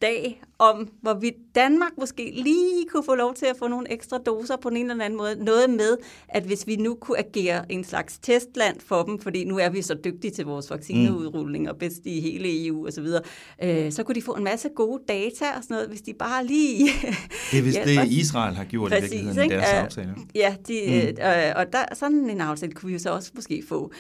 dag 0.03 0.43
om, 0.59 0.89
hvorvidt 1.03 1.35
Danmark 1.55 1.93
måske 1.99 2.33
lige 2.35 2.87
kunne 2.93 3.05
få 3.05 3.15
lov 3.15 3.35
til 3.35 3.47
at 3.47 3.57
få 3.59 3.69
nogle 3.69 3.93
ekstra 3.93 4.19
doser 4.19 4.57
på 4.57 4.69
en 4.69 4.91
eller 4.91 5.05
anden 5.05 5.17
måde. 5.17 5.45
Noget 5.45 5.71
med, 5.71 5.97
at 6.29 6.43
hvis 6.43 6.67
vi 6.67 6.77
nu 6.77 6.95
kunne 6.95 7.19
agere 7.19 7.73
en 7.73 7.85
slags 7.85 8.19
testland 8.19 8.81
for 8.81 9.03
dem, 9.03 9.19
fordi 9.19 9.45
nu 9.45 9.59
er 9.59 9.69
vi 9.69 9.83
så 9.83 9.95
dygtige 10.05 10.31
til 10.31 10.45
vores 10.45 10.71
vaccineudrulling 10.71 11.71
og 11.71 11.77
bedst 11.77 12.07
i 12.07 12.21
hele 12.21 12.67
EU 12.67 12.87
osv., 12.87 13.07
så, 13.07 13.21
øh, 13.63 13.93
så 13.93 14.03
kunne 14.03 14.15
de 14.15 14.23
få 14.23 14.33
en 14.33 14.45
masse 14.45 14.69
gode 14.69 15.03
data 15.09 15.45
og 15.57 15.63
sådan 15.63 15.75
noget, 15.75 15.89
hvis 15.89 16.01
de 16.01 16.15
bare 16.15 16.47
lige... 16.47 16.85
det 17.51 17.59
er 17.59 17.63
vist 17.63 17.79
det, 17.85 18.09
Israel 18.09 18.55
har 18.55 18.65
gjort 18.65 18.91
Præcis, 18.91 19.13
i 19.13 19.15
virkeligheden 19.15 19.51
i 19.51 19.55
deres 19.55 19.73
øh, 19.73 19.83
aftaler. 19.83 20.15
Ja, 20.35 20.57
de, 20.69 20.81
mm. 20.87 21.23
øh, 21.23 21.53
og 21.57 21.73
der, 21.73 21.95
sådan 21.95 22.31
en 22.31 22.41
aftale 22.41 22.73
kunne 22.73 22.87
vi 22.87 22.93
jo 22.93 22.99
så 22.99 23.11
også 23.11 23.31
måske 23.35 23.63
få. 23.69 23.93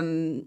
Um, 0.00 0.40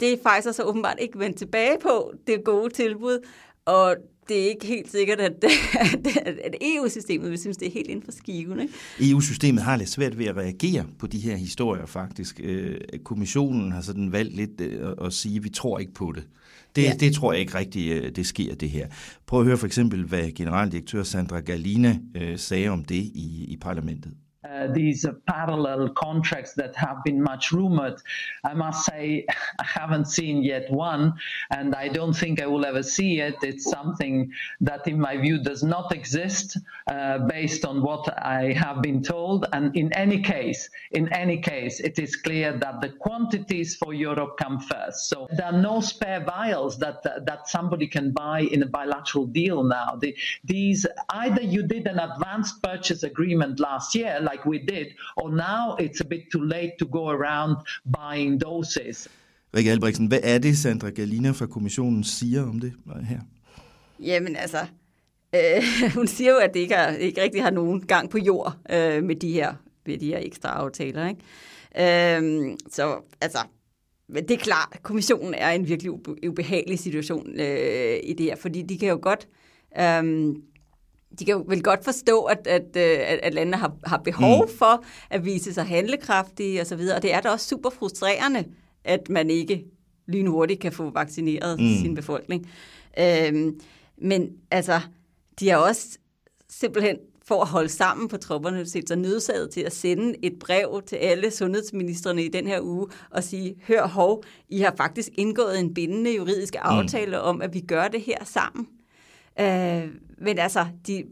det 0.00 0.12
er 0.12 0.16
Pfizer 0.16 0.52
så 0.52 0.62
åbenbart 0.62 0.96
ikke 0.98 1.18
vendt 1.18 1.38
tilbage 1.38 1.76
på, 1.82 2.12
det 2.26 2.44
gode 2.44 2.74
tilbud, 2.74 3.18
og 3.66 3.96
det 4.28 4.44
er 4.44 4.48
ikke 4.48 4.66
helt 4.66 4.90
sikkert, 4.90 5.20
at, 5.20 5.44
at 6.46 6.54
EU-systemet 6.60 7.30
vil 7.30 7.38
synes, 7.38 7.56
det 7.56 7.68
er 7.68 7.72
helt 7.72 7.88
inden 7.88 8.04
for 8.04 8.12
skiven. 8.12 8.60
Ikke? 8.60 8.74
EU-systemet 9.00 9.62
har 9.62 9.76
lidt 9.76 9.88
svært 9.88 10.18
ved 10.18 10.26
at 10.26 10.36
reagere 10.36 10.86
på 10.98 11.06
de 11.06 11.18
her 11.18 11.36
historier, 11.36 11.86
faktisk. 11.86 12.40
Øh, 12.44 12.80
kommissionen 13.04 13.72
har 13.72 13.80
sådan 13.80 14.12
valgt 14.12 14.36
lidt 14.36 14.60
øh, 14.60 14.88
at 15.04 15.12
sige, 15.12 15.36
at 15.36 15.44
vi 15.44 15.48
tror 15.48 15.78
ikke 15.78 15.94
på 15.94 16.12
det. 16.16 16.24
Det, 16.76 16.82
ja. 16.82 16.94
det 17.00 17.14
tror 17.14 17.32
jeg 17.32 17.40
ikke 17.40 17.54
rigtigt, 17.54 17.94
øh, 17.94 18.16
det 18.16 18.26
sker, 18.26 18.54
det 18.54 18.70
her. 18.70 18.88
Prøv 19.26 19.40
at 19.40 19.46
høre 19.46 19.56
for 19.56 19.66
eksempel, 19.66 20.04
hvad 20.04 20.30
generaldirektør 20.30 21.02
Sandra 21.02 21.40
Galina 21.40 21.98
sagde 22.36 22.68
om 22.68 22.84
det 22.84 22.94
i, 22.94 23.46
i 23.48 23.56
parlamentet. 23.60 24.12
Uh, 24.48 24.66
these 24.72 25.04
uh, 25.04 25.12
parallel 25.28 25.88
contracts 25.90 26.54
that 26.54 26.74
have 26.74 27.04
been 27.04 27.22
much 27.22 27.52
rumored. 27.52 28.02
I 28.44 28.54
must 28.54 28.84
say, 28.84 29.24
I 29.60 29.64
haven't 29.64 30.06
seen 30.06 30.42
yet 30.42 30.70
one, 30.70 31.14
and 31.50 31.74
I 31.74 31.88
don't 31.88 32.12
think 32.12 32.42
I 32.42 32.46
will 32.46 32.66
ever 32.66 32.82
see 32.82 33.20
it. 33.20 33.36
It's 33.42 33.70
something 33.70 34.32
that, 34.60 34.88
in 34.88 34.98
my 34.98 35.16
view, 35.16 35.42
does 35.42 35.62
not 35.62 35.92
exist 35.92 36.58
uh, 36.90 37.18
based 37.28 37.64
on 37.64 37.82
what 37.82 38.08
I 38.24 38.52
have 38.52 38.82
been 38.82 39.02
told. 39.02 39.46
And 39.52 39.76
in 39.76 39.92
any 39.92 40.20
case, 40.22 40.68
in 40.90 41.12
any 41.12 41.38
case, 41.38 41.78
it 41.78 42.00
is 42.00 42.16
clear 42.16 42.58
that 42.58 42.80
the 42.80 42.88
quantities 42.88 43.76
for 43.76 43.94
Europe 43.94 44.36
come 44.38 44.58
first. 44.58 45.08
So 45.08 45.28
there 45.36 45.46
are 45.46 45.60
no 45.60 45.80
spare 45.80 46.24
vials 46.24 46.78
that 46.78 47.02
that 47.02 47.48
somebody 47.48 47.86
can 47.86 48.10
buy 48.10 48.40
in 48.40 48.62
a 48.62 48.66
bilateral 48.66 49.26
deal 49.26 49.62
now. 49.62 49.96
The, 50.00 50.16
these 50.44 50.86
either 51.10 51.42
you 51.42 51.62
did 51.62 51.86
an 51.86 51.98
advanced 51.98 52.62
purchase 52.62 53.02
agreement 53.02 53.60
last 53.60 53.94
year, 53.94 54.18
like 54.20 54.31
like 54.32 54.46
we 54.46 54.58
did, 54.58 54.86
or 55.16 55.30
now 55.30 55.76
it's 55.84 56.00
a 56.00 56.08
bit 56.08 56.22
too 56.32 56.44
late 56.44 56.72
to 56.78 56.86
go 56.86 57.10
around 57.10 57.56
buying 57.84 58.40
doses. 58.40 59.08
Rikke 59.56 59.70
Albrechtsen, 59.70 60.06
hvad 60.06 60.20
er 60.22 60.38
det, 60.38 60.58
Sandra 60.58 60.90
Galina 60.90 61.30
fra 61.30 61.46
kommissionen 61.46 62.04
siger 62.04 62.42
om 62.42 62.60
det 62.60 62.72
her? 63.08 63.20
Jamen 64.00 64.36
altså, 64.36 64.58
øh, 65.34 65.62
hun 65.96 66.06
siger 66.06 66.30
jo, 66.30 66.38
at 66.38 66.54
det 66.54 66.60
ikke, 66.60 66.74
er, 66.74 66.96
ikke 66.96 67.22
rigtig 67.22 67.42
har 67.42 67.50
nogen 67.50 67.86
gang 67.86 68.10
på 68.10 68.18
jord 68.18 68.56
øh, 68.70 69.04
med, 69.04 69.16
de 69.16 69.32
her, 69.32 69.54
med 69.86 69.98
de 69.98 70.06
her 70.06 70.18
ekstra 70.18 70.48
aftaler. 70.48 71.08
Ikke? 71.08 72.16
Øh, 72.16 72.56
så 72.70 72.96
altså, 73.20 73.38
det 74.14 74.30
er 74.30 74.36
klart, 74.36 74.68
at 74.72 74.82
kommissionen 74.82 75.34
er 75.34 75.50
en 75.50 75.68
virkelig 75.68 75.92
ubehagelig 76.28 76.78
situation 76.78 77.40
øh, 77.40 77.96
i 78.02 78.14
det 78.18 78.26
her, 78.26 78.36
fordi 78.36 78.62
de 78.62 78.78
kan 78.78 78.88
jo 78.88 78.98
godt... 79.02 79.28
Øh, 79.80 80.34
de 81.18 81.24
kan 81.24 81.34
jo 81.34 81.44
vel 81.48 81.62
godt 81.62 81.84
forstå, 81.84 82.22
at, 82.22 82.46
at, 82.46 82.76
øh, 82.76 82.98
at, 83.06 83.20
at 83.22 83.34
landene 83.34 83.56
har, 83.56 83.76
har 83.84 83.98
behov 83.98 84.44
mm. 84.44 84.56
for 84.58 84.84
at 85.10 85.24
vise 85.24 85.54
sig 85.54 85.64
handlekraftige 85.64 86.60
osv., 86.60 86.80
og, 86.90 86.96
og 86.96 87.02
det 87.02 87.14
er 87.14 87.20
da 87.20 87.30
også 87.30 87.48
super 87.48 87.70
frustrerende, 87.70 88.44
at 88.84 89.08
man 89.08 89.30
ikke 89.30 89.64
lynhurtigt 90.06 90.60
kan 90.60 90.72
få 90.72 90.90
vaccineret 90.90 91.60
mm. 91.60 91.66
sin 91.82 91.94
befolkning. 91.94 92.50
Øhm, 92.98 93.60
men 93.98 94.28
altså, 94.50 94.80
de 95.40 95.48
har 95.48 95.56
også 95.56 95.98
simpelthen 96.48 96.96
for 97.24 97.40
at 97.40 97.48
holde 97.48 97.68
sammen 97.68 98.08
på 98.08 98.16
tropperne, 98.16 98.66
set 98.66 98.88
sig 98.88 98.96
nødsaget 98.96 99.50
til 99.50 99.60
at 99.60 99.72
sende 99.72 100.14
et 100.22 100.38
brev 100.40 100.82
til 100.86 100.96
alle 100.96 101.30
sundhedsministerne 101.30 102.24
i 102.24 102.28
den 102.28 102.46
her 102.46 102.60
uge 102.60 102.86
og 103.10 103.24
sige, 103.24 103.54
hør 103.68 103.86
hov, 103.86 104.24
I 104.48 104.60
har 104.60 104.74
faktisk 104.76 105.08
indgået 105.14 105.60
en 105.60 105.74
bindende 105.74 106.16
juridisk 106.16 106.54
mm. 106.54 106.60
aftale 106.62 107.16
mm. 107.16 107.22
om, 107.22 107.42
at 107.42 107.54
vi 107.54 107.60
gør 107.60 107.88
det 107.88 108.00
her 108.00 108.24
sammen. 108.24 108.66
Øh, 109.40 109.88
men 110.18 110.38
altså, 110.38 110.66
de 110.86 111.04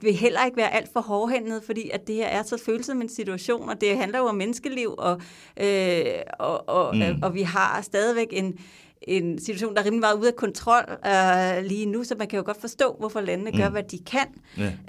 vil 0.00 0.14
heller 0.14 0.44
ikke 0.44 0.56
være 0.56 0.74
alt 0.74 0.92
for 0.92 1.00
hårdhændede, 1.00 1.62
fordi 1.66 1.90
at 1.90 2.06
det 2.06 2.14
her 2.14 2.26
er 2.26 2.42
så 2.42 2.62
følsom 2.64 3.02
en 3.02 3.08
situation, 3.08 3.68
og 3.68 3.80
det 3.80 3.98
handler 3.98 4.18
jo 4.18 4.24
om 4.24 4.34
menneskeliv, 4.34 4.94
og, 4.98 5.20
øh, 5.60 6.04
og, 6.38 6.68
og, 6.68 6.96
mm. 6.96 7.22
og 7.22 7.34
vi 7.34 7.42
har 7.42 7.80
stadigvæk 7.82 8.28
en, 8.30 8.58
en 9.02 9.38
situation, 9.38 9.74
der 9.74 9.80
er 9.80 9.84
rimelig 9.84 10.00
meget 10.00 10.14
ude 10.14 10.28
af 10.28 10.36
kontrol 10.36 10.82
øh, 11.06 11.64
lige 11.64 11.86
nu, 11.86 12.04
så 12.04 12.14
man 12.18 12.28
kan 12.28 12.36
jo 12.36 12.42
godt 12.46 12.60
forstå, 12.60 12.96
hvorfor 12.98 13.20
landene 13.20 13.50
mm. 13.50 13.56
gør, 13.56 13.68
hvad 13.68 13.82
de 13.82 13.98
kan. 13.98 14.26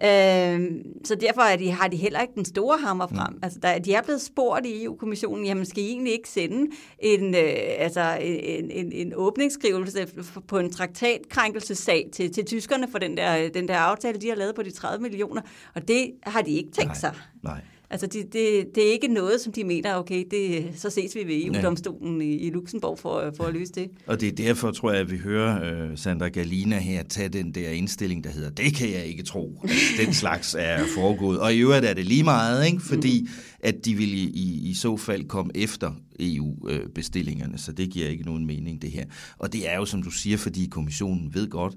Ja. 0.01 0.53
Øh, 0.53 0.71
så 1.03 1.15
derfor 1.15 1.41
er 1.41 1.55
de, 1.55 1.71
har 1.71 1.87
de 1.87 1.97
heller 1.97 2.21
ikke 2.21 2.33
den 2.35 2.45
store 2.45 2.77
hammer 2.77 3.07
frem. 3.07 3.33
Mm. 3.33 3.39
Altså, 3.43 3.59
der, 3.59 3.79
de 3.79 3.93
er 3.93 4.01
blevet 4.01 4.21
spurgt 4.21 4.65
i 4.65 4.83
EU-kommissionen, 4.83 5.45
jamen 5.45 5.65
skal 5.65 5.83
I 5.83 5.87
egentlig 5.87 6.13
ikke 6.13 6.29
sende 6.29 6.71
en, 6.99 7.35
øh, 7.35 7.53
altså, 7.77 8.17
en, 8.21 8.71
en, 8.71 8.91
en 8.91 9.13
åbningsskrivelse 9.15 10.07
på 10.47 10.59
en 10.59 10.71
traktatkrænkelsessag 10.71 12.09
til, 12.13 12.33
til 12.33 12.45
tyskerne 12.45 12.87
for 12.91 12.97
den 12.97 13.17
der, 13.17 13.49
den 13.49 13.67
der 13.67 13.77
aftale, 13.77 14.19
de 14.19 14.29
har 14.29 14.35
lavet 14.35 14.55
på 14.55 14.63
de 14.63 14.71
30 14.71 15.01
millioner, 15.01 15.41
og 15.75 15.87
det 15.87 16.11
har 16.23 16.41
de 16.41 16.51
ikke 16.51 16.71
tænkt 16.71 16.87
Nej. 16.87 16.99
sig. 16.99 17.13
Nej. 17.43 17.61
Altså, 17.89 18.07
det, 18.07 18.33
det, 18.33 18.65
det 18.75 18.87
er 18.87 18.91
ikke 18.91 19.07
noget, 19.07 19.41
som 19.41 19.53
de 19.53 19.63
mener, 19.63 19.95
okay, 19.95 20.23
det, 20.31 20.65
så 20.75 20.89
ses 20.89 21.15
vi 21.15 21.27
ved 21.27 21.45
EU-domstolen 21.45 22.21
i, 22.21 22.35
i 22.35 22.49
Luxembourg 22.49 22.99
for, 22.99 23.33
for 23.37 23.43
at 23.43 23.53
løse 23.53 23.73
det. 23.73 23.89
Og 24.07 24.21
det 24.21 24.27
er 24.27 24.31
derfor, 24.31 24.71
tror 24.71 24.91
jeg, 24.91 25.01
at 25.01 25.11
vi 25.11 25.17
hører 25.17 25.89
uh, 25.91 25.97
Sandra 25.97 26.27
Galina 26.27 26.79
her 26.79 27.03
tage 27.03 27.29
den 27.29 27.51
der 27.51 27.69
indstilling, 27.69 28.23
der 28.23 28.29
hedder, 28.29 28.49
det 28.49 28.75
kan 28.75 28.91
jeg 28.91 29.05
ikke 29.05 29.23
tro. 29.23 29.63
den 30.05 30.13
slags 30.13 30.55
er 30.59 30.79
foregået. 30.95 31.39
Og 31.39 31.53
i 31.53 31.59
øvrigt 31.59 31.85
er 31.85 31.93
det 31.93 32.05
lige 32.05 32.23
meget, 32.23 32.65
ikke? 32.65 32.81
fordi 32.81 33.21
mm. 33.21 33.27
at 33.59 33.85
de 33.85 33.95
vil 33.95 34.13
i, 34.13 34.23
i, 34.23 34.69
i 34.69 34.73
så 34.73 34.97
fald 34.97 35.27
komme 35.27 35.51
efter 35.55 35.91
EU-bestillingerne, 36.19 37.53
øh, 37.53 37.59
så 37.59 37.71
det 37.71 37.89
giver 37.89 38.07
ikke 38.07 38.23
nogen 38.23 38.45
mening, 38.45 38.81
det 38.81 38.91
her. 38.91 39.05
Og 39.37 39.53
det 39.53 39.69
er 39.69 39.75
jo, 39.75 39.85
som 39.85 40.03
du 40.03 40.09
siger, 40.09 40.37
fordi 40.37 40.67
kommissionen 40.71 41.33
ved 41.33 41.49
godt, 41.49 41.75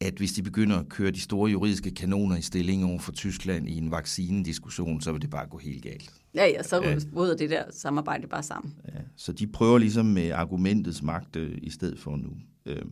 at 0.00 0.14
hvis 0.14 0.32
de 0.32 0.42
begynder 0.42 0.78
at 0.78 0.88
køre 0.88 1.10
de 1.10 1.20
store 1.20 1.50
juridiske 1.50 1.90
kanoner 1.90 2.36
i 2.36 2.42
stilling 2.42 2.84
over 2.84 2.98
for 2.98 3.12
Tyskland 3.12 3.68
i 3.68 3.78
en 3.78 3.90
vaccinediskussion, 3.90 5.00
så 5.00 5.12
vil 5.12 5.22
det 5.22 5.30
bare 5.30 5.46
gå 5.50 5.58
helt 5.58 5.82
galt. 5.82 6.10
Ja, 6.34 6.46
ja, 6.46 6.62
så 6.62 7.06
bryder 7.12 7.36
det 7.36 7.50
der 7.50 7.62
samarbejde 7.70 8.26
bare 8.26 8.42
sammen. 8.42 8.74
Ja, 8.88 9.00
så 9.16 9.32
de 9.32 9.46
prøver 9.46 9.78
ligesom 9.78 10.06
med 10.06 10.30
argumentets 10.30 11.02
magt 11.02 11.36
øh, 11.36 11.58
i 11.62 11.70
stedet 11.70 11.98
for 11.98 12.16
nu. 12.16 12.30
Øh. 12.66 12.82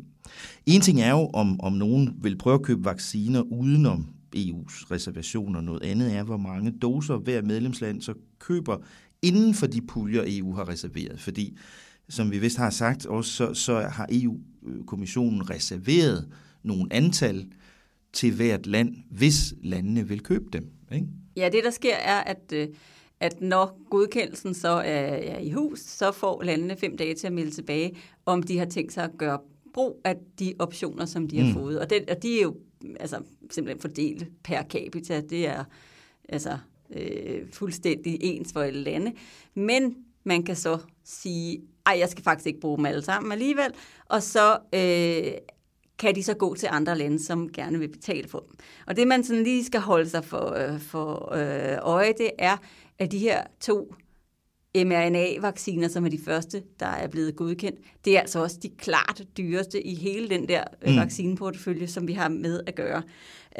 En 0.66 0.81
ting 0.81 1.01
er 1.01 1.11
jo, 1.11 1.31
om, 1.35 1.61
om 1.61 1.73
nogen 1.73 2.16
vil 2.23 2.38
prøve 2.38 2.55
at 2.55 2.62
købe 2.62 2.85
vacciner 2.85 3.42
udenom 3.42 4.09
EU's 4.37 4.90
reservationer. 4.90 5.61
Noget 5.61 5.83
andet 5.83 6.14
er, 6.14 6.23
hvor 6.23 6.37
mange 6.37 6.71
doser 6.71 7.16
hver 7.16 7.42
medlemsland 7.42 8.01
så 8.03 8.14
køber 8.38 8.77
inden 9.23 9.55
for 9.55 9.66
de 9.66 9.81
puljer, 9.81 10.23
EU 10.27 10.55
har 10.55 10.69
reserveret. 10.69 11.21
Fordi, 11.21 11.57
som 12.09 12.31
vi 12.31 12.38
vist 12.38 12.59
har 12.59 12.71
sagt, 12.71 13.07
også, 13.07 13.31
så, 13.31 13.55
så 13.55 13.81
har 13.81 14.09
EU-kommissionen 14.11 15.51
reserveret 15.51 16.29
nogle 16.66 16.87
antal 16.90 17.46
til 18.12 18.35
hvert 18.35 18.66
land, 18.66 18.94
hvis 19.11 19.55
landene 19.62 20.09
vil 20.09 20.22
købe 20.22 20.44
dem. 20.52 20.70
Ikke? 20.92 21.07
Ja, 21.37 21.48
det 21.52 21.64
der 21.64 21.70
sker 21.70 21.94
er, 21.94 22.20
at, 22.20 22.52
øh, 22.52 22.68
at 23.20 23.40
når 23.40 23.81
godkendelsen 23.90 24.55
så 24.55 24.68
er, 24.68 24.81
er 24.83 25.38
i 25.38 25.50
hus, 25.50 25.81
så 25.81 26.12
får 26.12 26.42
landene 26.42 26.76
fem 26.76 26.96
dage 26.96 27.14
til 27.14 27.26
at 27.26 27.33
melde 27.33 27.50
tilbage, 27.50 27.96
om 28.26 28.42
de 28.42 28.59
har 28.59 28.66
tænkt 28.66 28.92
sig 28.92 29.05
at 29.05 29.18
gøre 29.18 29.38
brug 29.74 30.00
af 30.05 30.16
de 30.38 30.55
optioner, 30.59 31.05
som 31.05 31.29
de 31.29 31.38
har 31.38 31.46
mm. 31.46 31.52
fået. 31.52 31.81
Og, 31.81 31.90
det, 31.90 32.11
og 32.11 32.22
de 32.22 32.38
er 32.38 32.42
jo 32.42 32.57
altså, 33.00 33.22
simpelthen 33.50 33.81
fordelt 33.81 34.26
per 34.44 34.62
capita. 34.62 35.20
Det 35.20 35.48
er 35.48 35.64
altså 36.29 36.59
øh, 36.96 37.40
fuldstændig 37.52 38.18
ens 38.20 38.52
for 38.52 38.61
alle 38.61 38.81
lande. 38.81 39.12
Men 39.55 39.96
man 40.24 40.42
kan 40.42 40.57
så 40.57 40.79
sige, 41.05 41.61
ej, 41.87 41.96
jeg 41.98 42.09
skal 42.09 42.24
faktisk 42.24 42.46
ikke 42.46 42.61
bruge 42.61 42.76
dem 42.76 42.87
alle 42.87 43.02
sammen 43.02 43.33
alligevel. 43.33 43.70
Og 44.07 44.22
så 44.22 44.59
øh, 44.74 45.33
kan 45.99 46.15
de 46.15 46.23
så 46.23 46.35
gå 46.35 46.55
til 46.55 46.69
andre 46.73 46.99
lande, 46.99 47.25
som 47.25 47.53
gerne 47.53 47.79
vil 47.79 47.89
betale 47.89 48.29
for 48.29 48.39
dem. 48.39 48.57
Og 48.87 48.97
det, 48.97 49.09
man 49.09 49.25
sådan 49.25 49.43
lige 49.43 49.65
skal 49.65 49.81
holde 49.81 50.09
sig 50.09 50.25
for, 50.25 50.55
øh, 50.55 50.81
for 50.81 51.35
øh, 51.35 51.79
øje, 51.83 52.13
det 52.19 52.31
er, 52.39 52.57
at 52.99 53.13
de 53.13 53.19
her 53.19 53.43
to 53.61 53.95
mRNA-vacciner, 54.75 55.89
som 55.89 56.05
er 56.05 56.09
de 56.09 56.21
første, 56.25 56.63
der 56.81 56.87
er 56.87 57.09
blevet 57.09 57.37
godkendt, 57.37 57.79
det 58.05 58.17
er 58.17 58.21
altså 58.21 58.43
også 58.43 58.59
de 58.63 58.69
klart 58.69 59.23
dyreste 59.37 59.87
i 59.87 59.95
hele 59.95 60.29
den 60.29 60.49
der 60.49 60.65
øh, 60.83 60.93
mm. 60.93 61.01
vaccineportefølje, 61.01 61.87
som 61.87 62.09
vi 62.09 62.13
har 62.13 62.29
med 62.29 62.61
at 62.67 62.75
gøre. 62.75 63.03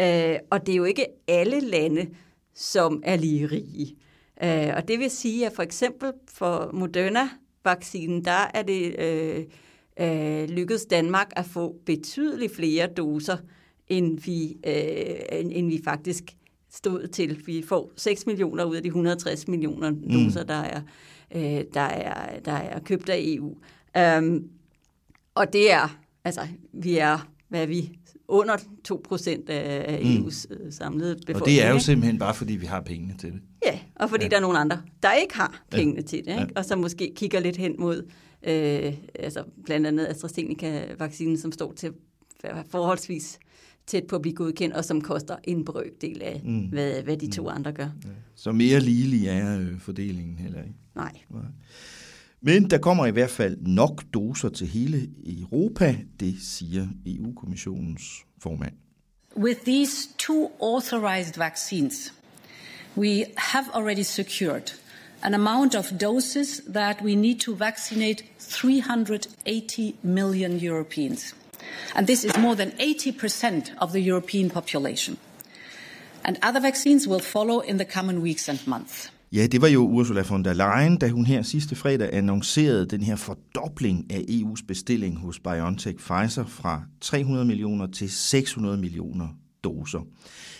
Øh, 0.01 0.39
og 0.51 0.67
det 0.67 0.73
er 0.73 0.77
jo 0.77 0.85
ikke 0.85 1.07
alle 1.29 1.61
lande, 1.61 2.07
som 2.55 3.03
er 3.05 3.17
lige 3.17 3.47
rige. 3.47 3.97
Øh, 4.43 4.73
og 4.77 4.89
det 4.89 4.99
vil 4.99 5.11
sige, 5.11 5.47
at 5.47 5.53
for 5.53 5.63
eksempel 5.63 6.13
for 6.29 6.71
Moderna-vaccinen, 6.73 8.25
der 8.25 8.51
er 8.55 8.63
det... 8.63 9.01
Øh, 9.01 9.45
øh, 10.01 10.49
lykkedes 10.49 10.87
Danmark 10.87 11.33
at 11.37 11.45
få 11.45 11.77
betydeligt 11.87 12.57
flere 12.57 12.87
doser, 12.87 13.37
end 13.89 14.19
vi, 14.19 14.57
øh, 14.67 15.41
end, 15.41 15.53
end 15.55 15.69
vi 15.69 15.81
faktisk 15.85 16.37
stod 16.71 17.07
til. 17.07 17.43
Vi 17.47 17.65
får 17.69 17.93
6 17.97 18.27
millioner 18.27 18.65
ud 18.65 18.77
af 18.77 18.83
de 18.83 18.89
160 18.89 19.49
millioner 19.49 19.91
mm. 19.91 20.13
doser, 20.13 20.45
der, 20.45 20.55
er, 20.55 20.81
øh, 21.35 21.65
der, 21.75 21.81
er, 21.81 22.41
der 22.41 22.53
er 22.53 22.81
købt 22.81 23.09
af 23.09 23.19
EU. 23.19 23.57
Um, 24.19 24.45
og 25.35 25.53
det 25.53 25.73
er, 25.73 25.99
altså, 26.25 26.41
vi 26.73 26.99
er, 26.99 27.29
hvad 27.49 27.63
er 27.63 27.67
vi, 27.67 27.99
under 28.29 28.57
2 28.85 29.01
procent 29.05 29.51
af 29.51 29.99
EU's 30.03 30.47
mm. 30.51 30.57
Øh, 30.57 30.73
samlede 30.73 31.15
befolkning. 31.27 31.43
Og 31.43 31.47
det 31.47 31.63
er 31.63 31.71
jo 31.71 31.79
simpelthen 31.79 32.19
bare, 32.19 32.35
fordi 32.35 32.57
vi 32.57 32.67
har 32.67 32.81
pengene 32.81 33.15
til 33.19 33.33
det. 33.33 33.41
Ja, 33.67 33.79
og 33.97 34.11
fordi 34.11 34.25
ja. 34.25 34.29
der 34.29 34.37
er 34.37 34.41
nogle 34.41 34.59
andre, 34.59 34.83
der 35.03 35.13
ikke 35.13 35.35
har 35.35 35.65
pengene 35.71 36.01
ja. 36.01 36.07
til 36.07 36.19
det, 36.19 36.31
ikke? 36.31 36.41
Ja. 36.41 36.47
og 36.57 36.65
så 36.65 36.77
måske 36.77 37.13
kigger 37.17 37.41
lidt 37.41 37.57
hen 37.57 37.75
mod 37.79 38.11
øh, 38.47 38.95
altså 39.15 39.45
blandt 39.65 39.87
andet 39.87 40.07
AstraZeneca-vaccinen, 40.07 41.39
som 41.39 41.53
står 41.53 41.73
til 41.73 41.93
forholdsvis 42.69 43.39
tæt 43.87 44.05
på 44.07 44.17
at 44.17 44.23
blive 44.23 44.35
godkendt, 44.35 44.75
og 44.75 44.85
som 44.85 45.01
koster 45.01 45.37
en 45.45 45.65
brøkdel 45.65 46.23
af, 46.23 46.41
mm. 46.45 46.61
hvad, 46.61 47.03
hvad 47.03 47.17
de 47.17 47.31
to 47.31 47.43
mm. 47.43 47.49
andre 47.49 47.73
gør. 47.73 47.89
Ja. 48.05 48.11
Så 48.35 48.53
mere 48.53 48.81
ligelig 48.81 49.29
er 49.29 49.59
øh, 49.59 49.81
fordelingen 49.81 50.39
heller 50.39 50.63
ikke? 50.63 50.75
Nej. 50.95 51.13
Nej. 51.31 51.43
Men 52.41 52.71
der 52.71 52.79
kommer 52.79 53.07
i 53.07 53.11
hvert 53.11 53.31
fald 53.31 53.57
nok 53.61 54.05
doser 54.15 54.49
til 54.49 54.67
hele 54.67 55.09
Europa, 55.27 55.97
det 56.21 56.35
siger 56.41 56.87
EU-kommissionens 57.07 58.03
formand. 58.39 58.73
With 59.37 59.61
these 59.61 60.09
two 60.19 60.51
authorized 60.61 61.39
vaccines, 61.39 62.15
we 62.97 63.25
have 63.37 63.67
already 63.75 64.03
secured 64.03 64.75
an 65.23 65.35
amount 65.35 65.75
of 65.75 65.99
doses 65.99 66.63
that 66.73 67.03
we 67.03 67.15
need 67.15 67.41
to 67.41 67.55
vaccinate 67.55 68.25
380 68.39 69.95
million 70.03 70.59
Europeans. 70.59 71.35
And 71.95 72.07
this 72.07 72.25
is 72.25 72.37
more 72.39 72.55
than 72.55 72.71
80% 72.71 73.75
of 73.81 73.93
the 73.93 74.01
European 74.01 74.51
population. 74.51 75.17
And 76.25 76.37
other 76.43 76.61
vaccines 76.61 77.07
will 77.07 77.21
follow 77.21 77.61
in 77.61 77.79
the 77.79 77.85
coming 77.85 78.23
weeks 78.23 78.49
and 78.49 78.59
months. 78.67 79.13
Ja, 79.33 79.47
det 79.47 79.63
var 79.63 79.69
jo 79.69 79.89
Ursula 79.89 80.23
von 80.23 80.45
der 80.45 80.53
Leyen, 80.53 80.97
da 80.97 81.09
hun 81.09 81.27
her 81.27 81.43
sidste 81.43 81.77
fredag 81.77 82.13
annoncerede 82.13 82.87
den 82.87 83.03
her 83.03 83.17
fordobling 83.17 84.07
af 84.11 84.25
EU's 84.29 84.65
bestilling 84.69 85.19
hos 85.19 85.41
BioNTech 85.41 85.97
Pfizer 85.97 86.45
fra 86.47 86.83
300 87.01 87.45
millioner 87.45 87.87
til 87.87 88.11
600 88.11 88.77
millioner 88.77 89.29
doser. 89.67 90.01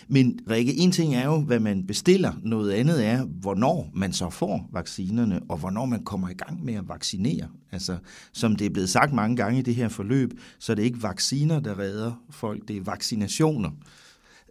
Men 0.07 0.39
Rikke, 0.49 0.73
en 0.73 0.91
ting 0.91 1.15
er 1.15 1.25
jo, 1.25 1.39
hvad 1.39 1.59
man 1.59 1.87
bestiller. 1.87 2.33
Noget 2.43 2.71
andet 2.71 3.05
er, 3.05 3.25
hvornår 3.25 3.91
man 3.93 4.13
så 4.13 4.29
får 4.29 4.69
vaccinerne, 4.73 5.41
og 5.49 5.57
hvornår 5.57 5.85
man 5.85 6.03
kommer 6.03 6.29
i 6.29 6.33
gang 6.33 6.65
med 6.65 6.73
at 6.73 6.89
vaccinere. 6.89 7.47
Altså, 7.71 7.97
som 8.33 8.55
det 8.55 8.65
er 8.65 8.69
blevet 8.69 8.89
sagt 8.89 9.13
mange 9.13 9.35
gange 9.35 9.59
i 9.59 9.61
det 9.61 9.75
her 9.75 9.87
forløb, 9.89 10.33
så 10.59 10.71
er 10.71 10.75
det 10.75 10.83
ikke 10.83 11.03
vacciner, 11.03 11.59
der 11.59 11.79
redder 11.79 12.11
folk, 12.29 12.67
det 12.67 12.77
er 12.77 12.81
vaccinationer. 12.81 13.69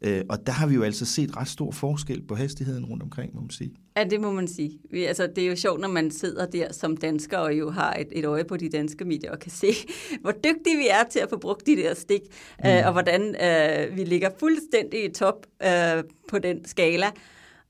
Øh, 0.06 0.24
og 0.28 0.46
der 0.46 0.52
har 0.52 0.66
vi 0.66 0.74
jo 0.74 0.82
altså 0.82 1.04
set 1.04 1.36
ret 1.36 1.48
stor 1.48 1.70
forskel 1.70 2.22
på 2.22 2.34
hastigheden 2.34 2.84
rundt 2.84 3.02
omkring, 3.02 3.34
må 3.34 3.40
man 3.40 3.50
sige. 3.50 3.72
Ja, 3.96 4.04
det 4.04 4.20
må 4.20 4.32
man 4.32 4.48
sige. 4.48 4.78
Vi, 4.90 5.04
altså, 5.04 5.28
det 5.36 5.44
er 5.44 5.48
jo 5.48 5.56
sjovt, 5.56 5.80
når 5.80 5.88
man 5.88 6.10
sidder 6.10 6.46
der 6.46 6.72
som 6.72 6.96
dansker 6.96 7.38
og 7.38 7.58
jo 7.58 7.70
har 7.70 7.94
et, 7.94 8.08
et 8.12 8.24
øje 8.24 8.44
på 8.44 8.56
de 8.56 8.68
danske 8.68 9.04
medier 9.04 9.32
og 9.32 9.38
kan 9.38 9.50
se, 9.50 9.66
hvor 10.22 10.32
dygtige 10.32 10.76
vi 10.76 10.88
er 10.90 11.04
til 11.10 11.18
at 11.18 11.30
få 11.30 11.36
brugt 11.38 11.66
de 11.66 11.76
der 11.76 11.94
stik, 11.94 12.20
mm. 12.64 12.68
øh, 12.68 12.86
og 12.86 12.92
hvordan 12.92 13.22
øh, 13.22 13.96
vi 13.96 14.04
ligger 14.04 14.30
fuldstændig 14.38 15.04
i 15.04 15.08
top 15.08 15.46
øh, 15.62 16.04
på 16.28 16.38
den 16.38 16.64
skala. 16.64 17.06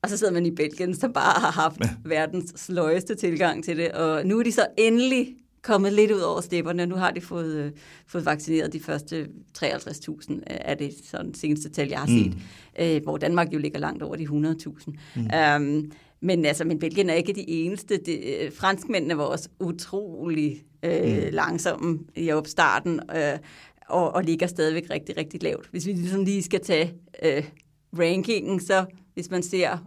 Og 0.03 0.11
så 0.11 0.17
sidder 0.17 0.33
man 0.33 0.47
i 0.47 0.51
Belgien, 0.51 0.95
som 0.95 1.13
bare 1.13 1.41
har 1.41 1.51
haft 1.51 1.81
ja. 1.81 1.91
verdens 2.05 2.53
sløjeste 2.57 3.15
tilgang 3.15 3.65
til 3.65 3.77
det, 3.77 3.93
og 3.93 4.27
nu 4.27 4.39
er 4.39 4.43
de 4.43 4.53
så 4.53 4.67
endelig 4.79 5.37
kommet 5.67 5.93
lidt 5.93 6.11
ud 6.11 6.21
over 6.21 6.41
stepperne. 6.41 6.87
Nu 6.87 6.95
har 6.95 7.11
de 7.11 7.21
fået, 7.21 7.55
øh, 7.57 7.73
fået 8.07 8.27
vaccineret 8.27 8.73
de 8.73 8.81
første 8.81 9.29
53.000 9.59 10.33
øh, 10.33 10.41
af 10.47 10.79
det 10.79 10.95
sådan 11.05 11.35
seneste 11.35 11.69
tal, 11.69 11.89
jeg 11.89 11.99
har 11.99 12.07
set, 12.07 12.35
mm. 12.35 12.85
øh, 12.85 13.03
hvor 13.03 13.17
Danmark 13.17 13.53
jo 13.53 13.59
ligger 13.59 13.79
langt 13.79 14.03
over 14.03 14.17
de 14.17 14.25
100.000. 14.25 14.93
Mm. 15.17 15.29
Um, 15.57 15.93
men 16.21 16.45
altså, 16.45 16.65
men 16.65 16.79
Belgien 16.79 17.11
er 17.11 17.15
ikke 17.15 17.33
de 17.33 17.51
eneste. 17.51 17.97
De, 17.97 18.13
øh, 18.13 18.53
franskmændene 18.53 19.17
var 19.17 19.25
også 19.25 19.49
utrolig 19.61 20.63
øh, 20.83 21.25
mm. 21.25 21.29
langsomme 21.33 21.99
i 22.17 22.33
opstarten, 22.33 23.01
øh, 23.17 23.39
og, 23.89 24.15
og 24.15 24.25
ligger 24.25 24.47
stadigvæk 24.47 24.91
rigtig, 24.91 25.17
rigtig 25.17 25.43
lavt. 25.43 25.69
Hvis 25.71 25.87
vi 25.87 25.93
ligesom 25.93 26.25
lige 26.25 26.43
skal 26.43 26.61
tage 26.61 26.95
øh, 27.23 27.45
rankingen, 27.99 28.61
så 28.61 28.85
hvis 29.15 29.31
man 29.31 29.43
ser, 29.43 29.79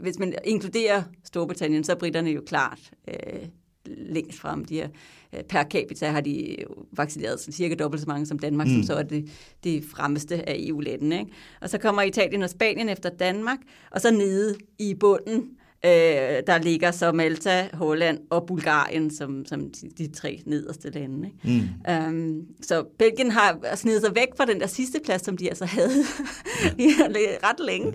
hvis 0.00 0.18
man 0.18 0.34
inkluderer 0.44 1.02
Storbritannien, 1.24 1.84
så 1.84 1.92
er 1.92 1.96
britterne 1.96 2.30
jo 2.30 2.42
klart 2.46 2.90
øh, 3.08 3.48
længst 3.86 4.38
frem. 4.38 4.64
De 4.64 4.74
her, 4.74 4.88
øh, 5.32 5.42
per 5.42 5.64
capita 5.64 6.06
har 6.06 6.20
de 6.20 6.56
vaccineret 6.92 7.40
cirka 7.40 7.74
dobbelt 7.74 8.02
så 8.02 8.08
mange 8.08 8.26
som 8.26 8.38
Danmark, 8.38 8.66
mm. 8.66 8.72
som 8.72 8.82
så 8.82 8.94
er 8.94 9.02
det, 9.02 9.30
det 9.64 9.84
fremmeste 9.84 10.48
af 10.48 10.56
EU-landene. 10.58 11.18
Ikke? 11.18 11.32
Og 11.60 11.70
så 11.70 11.78
kommer 11.78 12.02
Italien 12.02 12.42
og 12.42 12.50
Spanien 12.50 12.88
efter 12.88 13.08
Danmark, 13.08 13.58
og 13.90 14.00
så 14.00 14.10
nede 14.10 14.56
i 14.78 14.94
bunden, 14.94 15.48
øh, 15.84 16.42
der 16.46 16.58
ligger 16.58 16.90
så 16.90 17.12
Malta, 17.12 17.68
Holland 17.72 18.18
og 18.30 18.46
Bulgarien 18.46 19.10
som, 19.10 19.44
som 19.46 19.70
de, 19.70 19.90
de 19.98 20.12
tre 20.12 20.42
nederste 20.46 20.90
lande. 20.90 21.28
Ikke? 21.28 21.68
Mm. 21.88 22.08
Um, 22.08 22.46
så 22.62 22.84
Belgien 22.98 23.30
har 23.30 23.74
snedet 23.74 24.02
sig 24.02 24.14
væk 24.14 24.28
fra 24.36 24.46
den 24.46 24.60
der 24.60 24.66
sidste 24.66 25.00
plads, 25.04 25.24
som 25.24 25.36
de 25.36 25.48
altså 25.48 25.64
havde 25.64 25.90
ret 27.48 27.60
længe. 27.60 27.94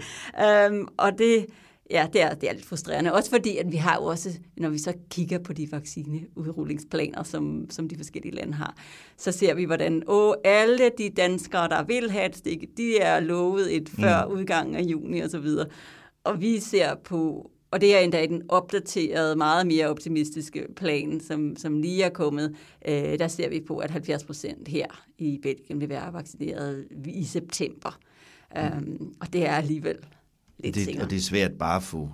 Um, 0.70 0.88
og 0.98 1.18
det 1.18 1.46
Ja, 1.92 2.08
det 2.14 2.22
er, 2.22 2.34
det 2.34 2.50
er 2.50 2.54
lidt 2.54 2.66
frustrerende. 2.66 3.14
Også 3.14 3.30
fordi, 3.30 3.58
at 3.58 3.72
vi 3.72 3.78
har 3.78 3.96
jo 3.96 4.06
også, 4.06 4.30
når 4.58 4.70
vi 4.70 4.78
så 4.78 4.94
kigger 5.10 5.40
på 5.40 5.54
de 5.54 5.72
vaccineudrullingsplaner, 5.72 7.24
som, 7.24 7.66
som 7.70 7.90
de 7.90 7.96
forskellige 7.96 8.36
lande 8.36 8.54
har, 8.54 8.76
så 9.18 9.32
ser 9.32 9.54
vi, 9.54 9.64
hvordan 9.64 10.04
åh, 10.08 10.34
alle 10.44 10.92
de 10.98 11.10
danskere, 11.10 11.70
der 11.70 11.84
vil 11.84 12.12
have 12.12 12.26
et 12.26 12.36
stik, 12.36 12.78
de 12.78 13.00
er 13.00 13.20
lovet 13.20 13.76
et 13.76 13.90
før 13.90 14.26
mm. 14.26 14.32
udgangen 14.32 14.76
af 14.76 14.82
juni 14.82 15.20
og 15.20 15.30
så 15.30 15.40
videre. 15.40 15.68
Og 16.24 16.42
vi 16.42 16.60
ser 16.60 16.96
på 16.96 17.52
og 17.72 17.82
det 17.82 17.96
er 17.96 18.00
endda 18.00 18.22
i 18.24 18.28
den 18.28 18.42
opdaterede, 18.50 19.36
meget 19.36 19.68
mere 19.68 19.88
optimistiske 19.88 20.66
plan, 20.76 21.20
som, 21.20 21.56
som 21.56 21.82
lige 21.82 22.04
er 22.04 22.10
kommet. 22.10 22.56
Øh, 22.88 23.20
der 23.20 23.28
ser 23.28 23.50
vi 23.50 23.62
på, 23.68 23.78
at 23.78 23.92
70 23.92 24.24
procent 24.24 24.68
her 24.68 25.06
i 25.18 25.40
Belgien 25.42 25.82
vil 25.82 25.90
være 25.90 26.14
vaccineret 26.14 26.88
i 27.06 27.24
september. 27.24 28.00
Mm. 28.56 28.78
Um, 28.78 29.14
og 29.22 29.34
det 29.34 29.46
er 29.46 29.52
alligevel 29.52 29.98
lidt 30.64 30.76
det, 30.76 31.02
Og 31.02 31.10
det 31.10 31.16
er 31.16 31.22
svært 31.22 31.52
bare 31.52 31.76
at 31.76 31.84
få 31.84 32.10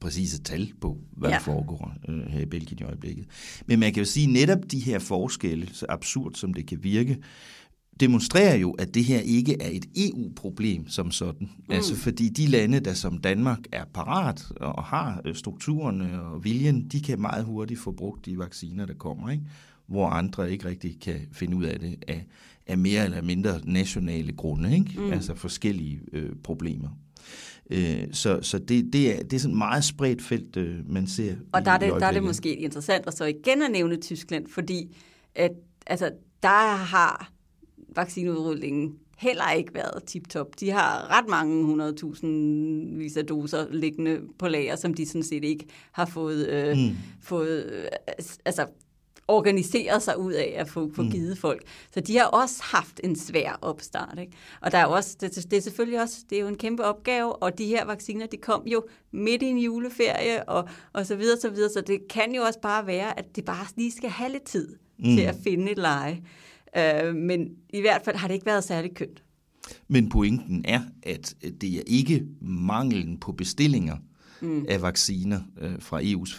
præcise 0.00 0.42
tal 0.42 0.72
på, 0.80 0.98
hvad 1.16 1.30
ja. 1.30 1.36
der 1.36 1.42
foregår 1.42 1.94
øh, 2.08 2.26
her 2.26 2.40
i 2.40 2.46
Belgien 2.46 2.78
i 2.80 2.82
øjeblikket. 2.82 3.26
Men 3.66 3.80
man 3.80 3.92
kan 3.92 4.00
jo 4.00 4.04
sige, 4.04 4.26
netop 4.26 4.58
de 4.70 4.78
her 4.78 4.98
forskelle, 4.98 5.68
så 5.72 5.86
absurd 5.88 6.34
som 6.34 6.54
det 6.54 6.66
kan 6.66 6.84
virke, 6.84 7.18
demonstrerer 8.00 8.56
jo, 8.56 8.70
at 8.70 8.94
det 8.94 9.04
her 9.04 9.18
ikke 9.18 9.62
er 9.62 9.68
et 9.68 9.86
EU-problem 9.96 10.88
som 10.88 11.10
sådan. 11.10 11.50
Mm. 11.68 11.74
Altså 11.74 11.96
fordi 11.96 12.28
de 12.28 12.46
lande, 12.46 12.80
der 12.80 12.94
som 12.94 13.18
Danmark 13.18 13.58
er 13.72 13.84
parat 13.94 14.52
og 14.60 14.84
har 14.84 15.20
øh, 15.24 15.34
strukturerne 15.34 16.22
og 16.22 16.44
viljen, 16.44 16.88
de 16.88 17.00
kan 17.00 17.20
meget 17.20 17.44
hurtigt 17.44 17.80
få 17.80 17.92
brugt 17.92 18.26
de 18.26 18.38
vacciner, 18.38 18.86
der 18.86 18.94
kommer, 18.94 19.30
ikke? 19.30 19.44
hvor 19.86 20.08
andre 20.08 20.52
ikke 20.52 20.68
rigtig 20.68 21.00
kan 21.00 21.20
finde 21.32 21.56
ud 21.56 21.64
af 21.64 21.80
det 21.80 22.04
af, 22.08 22.26
af 22.66 22.78
mere 22.78 23.04
eller 23.04 23.22
mindre 23.22 23.60
nationale 23.64 24.32
grunde, 24.32 24.74
ikke? 24.74 24.92
Mm. 24.96 25.12
altså 25.12 25.34
forskellige 25.34 26.00
øh, 26.12 26.30
problemer. 26.44 26.88
Øh, 27.70 28.04
så 28.12 28.38
så 28.42 28.58
det, 28.58 28.92
det, 28.92 29.18
er, 29.18 29.22
det 29.22 29.32
er 29.32 29.40
sådan 29.40 29.54
et 29.54 29.58
meget 29.58 29.84
spredt 29.84 30.22
felt, 30.22 30.56
øh, 30.56 30.90
man 30.90 31.06
ser 31.06 31.34
Og 31.52 31.64
der 31.64 31.70
er, 31.70 31.78
det, 31.78 31.92
der 32.00 32.06
er 32.06 32.12
det 32.12 32.22
måske 32.22 32.56
interessant 32.56 33.06
at 33.06 33.14
så 33.14 33.24
igen 33.24 33.62
at 33.62 33.70
nævne 33.70 33.96
Tyskland, 33.96 34.46
fordi 34.48 34.96
at, 35.34 35.52
altså, 35.86 36.10
der 36.42 36.76
har 36.76 37.32
vaccineudrullingen 37.96 38.94
heller 39.18 39.50
ikke 39.50 39.74
været 39.74 40.04
tip-top. 40.04 40.60
De 40.60 40.70
har 40.70 41.18
ret 41.18 41.28
mange 41.28 41.86
100.000 41.88 42.26
vis 42.98 43.16
af 43.16 43.26
doser 43.26 43.66
liggende 43.70 44.20
på 44.38 44.48
lager, 44.48 44.76
som 44.76 44.94
de 44.94 45.06
sådan 45.06 45.22
set 45.22 45.44
ikke 45.44 45.66
har 45.92 46.06
fået, 46.06 46.48
øh, 46.48 46.76
mm. 46.76 46.96
fået 47.22 47.70
øh, 47.72 47.84
altså, 48.44 48.66
organiseret 49.28 50.02
sig 50.02 50.18
ud 50.18 50.32
af 50.32 50.54
at 50.56 50.68
få, 50.68 50.90
få 50.94 51.02
mm. 51.02 51.10
givet 51.10 51.38
folk. 51.38 51.62
Så 51.94 52.00
de 52.00 52.16
har 52.16 52.24
også 52.24 52.62
haft 52.62 53.00
en 53.04 53.16
svær 53.16 53.58
opstart. 53.62 54.18
Ikke? 54.20 54.32
Og 54.60 54.72
der 54.72 54.78
er 54.78 54.86
også, 54.86 55.16
det, 55.20 55.50
det 55.50 55.56
er 55.56 55.60
selvfølgelig 55.60 56.02
også, 56.02 56.16
det 56.30 56.38
er 56.38 56.42
jo 56.42 56.48
en 56.48 56.56
kæmpe 56.56 56.84
opgave, 56.84 57.36
og 57.36 57.58
de 57.58 57.66
her 57.66 57.84
vacciner, 57.84 58.26
de 58.26 58.36
kom 58.36 58.66
jo 58.66 58.84
midt 59.12 59.42
i 59.42 59.46
en 59.46 59.58
juleferie, 59.58 60.48
og, 60.48 60.68
og 60.92 61.06
så 61.06 61.16
videre, 61.16 61.40
så 61.40 61.50
videre. 61.50 61.70
Så 61.70 61.80
det 61.80 62.00
kan 62.10 62.34
jo 62.34 62.42
også 62.42 62.60
bare 62.60 62.86
være, 62.86 63.18
at 63.18 63.36
det 63.36 63.44
bare 63.44 63.66
lige 63.76 63.92
skal 63.92 64.10
have 64.10 64.32
lidt 64.32 64.44
tid 64.44 64.76
mm. 64.98 65.16
til 65.16 65.22
at 65.22 65.36
finde 65.44 65.72
et 65.72 65.78
leje. 65.78 66.22
Øh, 66.76 67.14
men 67.14 67.48
i 67.70 67.80
hvert 67.80 68.02
fald 68.04 68.16
har 68.16 68.28
det 68.28 68.34
ikke 68.34 68.46
været 68.46 68.64
særlig 68.64 68.94
kønt. 68.94 69.22
Men 69.88 70.08
pointen 70.08 70.64
er, 70.64 70.80
at 71.02 71.34
det 71.60 71.76
er 71.76 71.82
ikke 71.86 72.24
manglen 72.40 73.18
på 73.18 73.32
bestillinger 73.32 73.96
mm. 74.40 74.66
af 74.68 74.82
vacciner 74.82 75.40
øh, 75.60 75.72
fra 75.78 76.00
EU's 76.00 76.36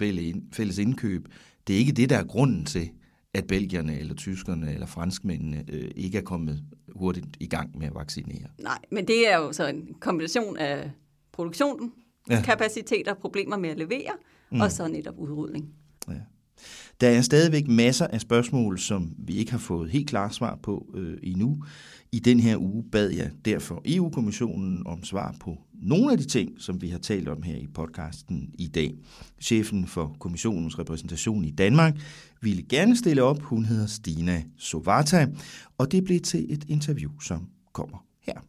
fælles 0.51 0.77
indkøb. 0.77 1.27
Det 1.67 1.75
er 1.75 1.79
ikke 1.79 1.91
det, 1.91 2.09
der 2.09 2.17
er 2.17 2.23
grunden 2.23 2.65
til, 2.65 2.89
at 3.33 3.47
belgierne 3.47 3.99
eller 3.99 4.15
tyskerne 4.15 4.73
eller 4.73 4.85
franskmændene 4.85 5.63
øh, 5.69 5.91
ikke 5.95 6.17
er 6.17 6.21
kommet 6.21 6.63
hurtigt 6.95 7.27
i 7.39 7.47
gang 7.47 7.77
med 7.77 7.87
at 7.87 7.95
vaccinere. 7.95 8.47
Nej, 8.59 8.79
men 8.91 9.07
det 9.07 9.31
er 9.31 9.37
jo 9.37 9.53
så 9.53 9.67
en 9.67 9.87
kombination 9.99 10.57
af 10.57 10.91
produktionen, 11.31 11.91
ja. 12.29 12.41
kapacitet 12.41 13.07
og 13.07 13.17
problemer 13.17 13.57
med 13.57 13.69
at 13.69 13.77
levere, 13.77 14.11
mm. 14.51 14.61
og 14.61 14.71
så 14.71 14.87
netop 14.87 15.15
udrulning. 15.17 15.73
Ja. 16.07 16.13
Der 17.01 17.09
er 17.09 17.21
stadigvæk 17.21 17.67
masser 17.67 18.07
af 18.07 18.21
spørgsmål, 18.21 18.79
som 18.79 19.15
vi 19.17 19.33
ikke 19.33 19.51
har 19.51 19.59
fået 19.59 19.91
helt 19.91 20.09
klart 20.09 20.35
svar 20.35 20.59
på 20.63 20.93
øh, 20.95 21.17
endnu. 21.23 21.63
I 22.13 22.19
den 22.19 22.39
her 22.39 22.57
uge 22.57 22.83
bad 22.91 23.09
jeg 23.09 23.31
derfor 23.45 23.81
EU-kommissionen 23.85 24.87
om 24.87 25.03
svar 25.03 25.35
på 25.39 25.57
nogle 25.73 26.11
af 26.11 26.17
de 26.17 26.23
ting, 26.23 26.51
som 26.57 26.81
vi 26.81 26.89
har 26.89 26.97
talt 26.99 27.27
om 27.27 27.43
her 27.43 27.55
i 27.55 27.67
podcasten 27.73 28.49
i 28.53 28.67
dag. 28.67 28.93
Chefen 29.41 29.87
for 29.87 30.15
kommissionens 30.19 30.79
repræsentation 30.79 31.45
i 31.45 31.51
Danmark 31.51 31.93
ville 32.41 32.63
gerne 32.63 32.97
stille 32.97 33.23
op. 33.23 33.41
Hun 33.41 33.65
hedder 33.65 33.87
Stina 33.87 34.43
Sovata, 34.57 35.27
og 35.77 35.91
det 35.91 36.03
blev 36.03 36.19
til 36.19 36.53
et 36.53 36.65
interview, 36.67 37.11
som 37.19 37.47
kommer 37.73 38.05
her. 38.21 38.39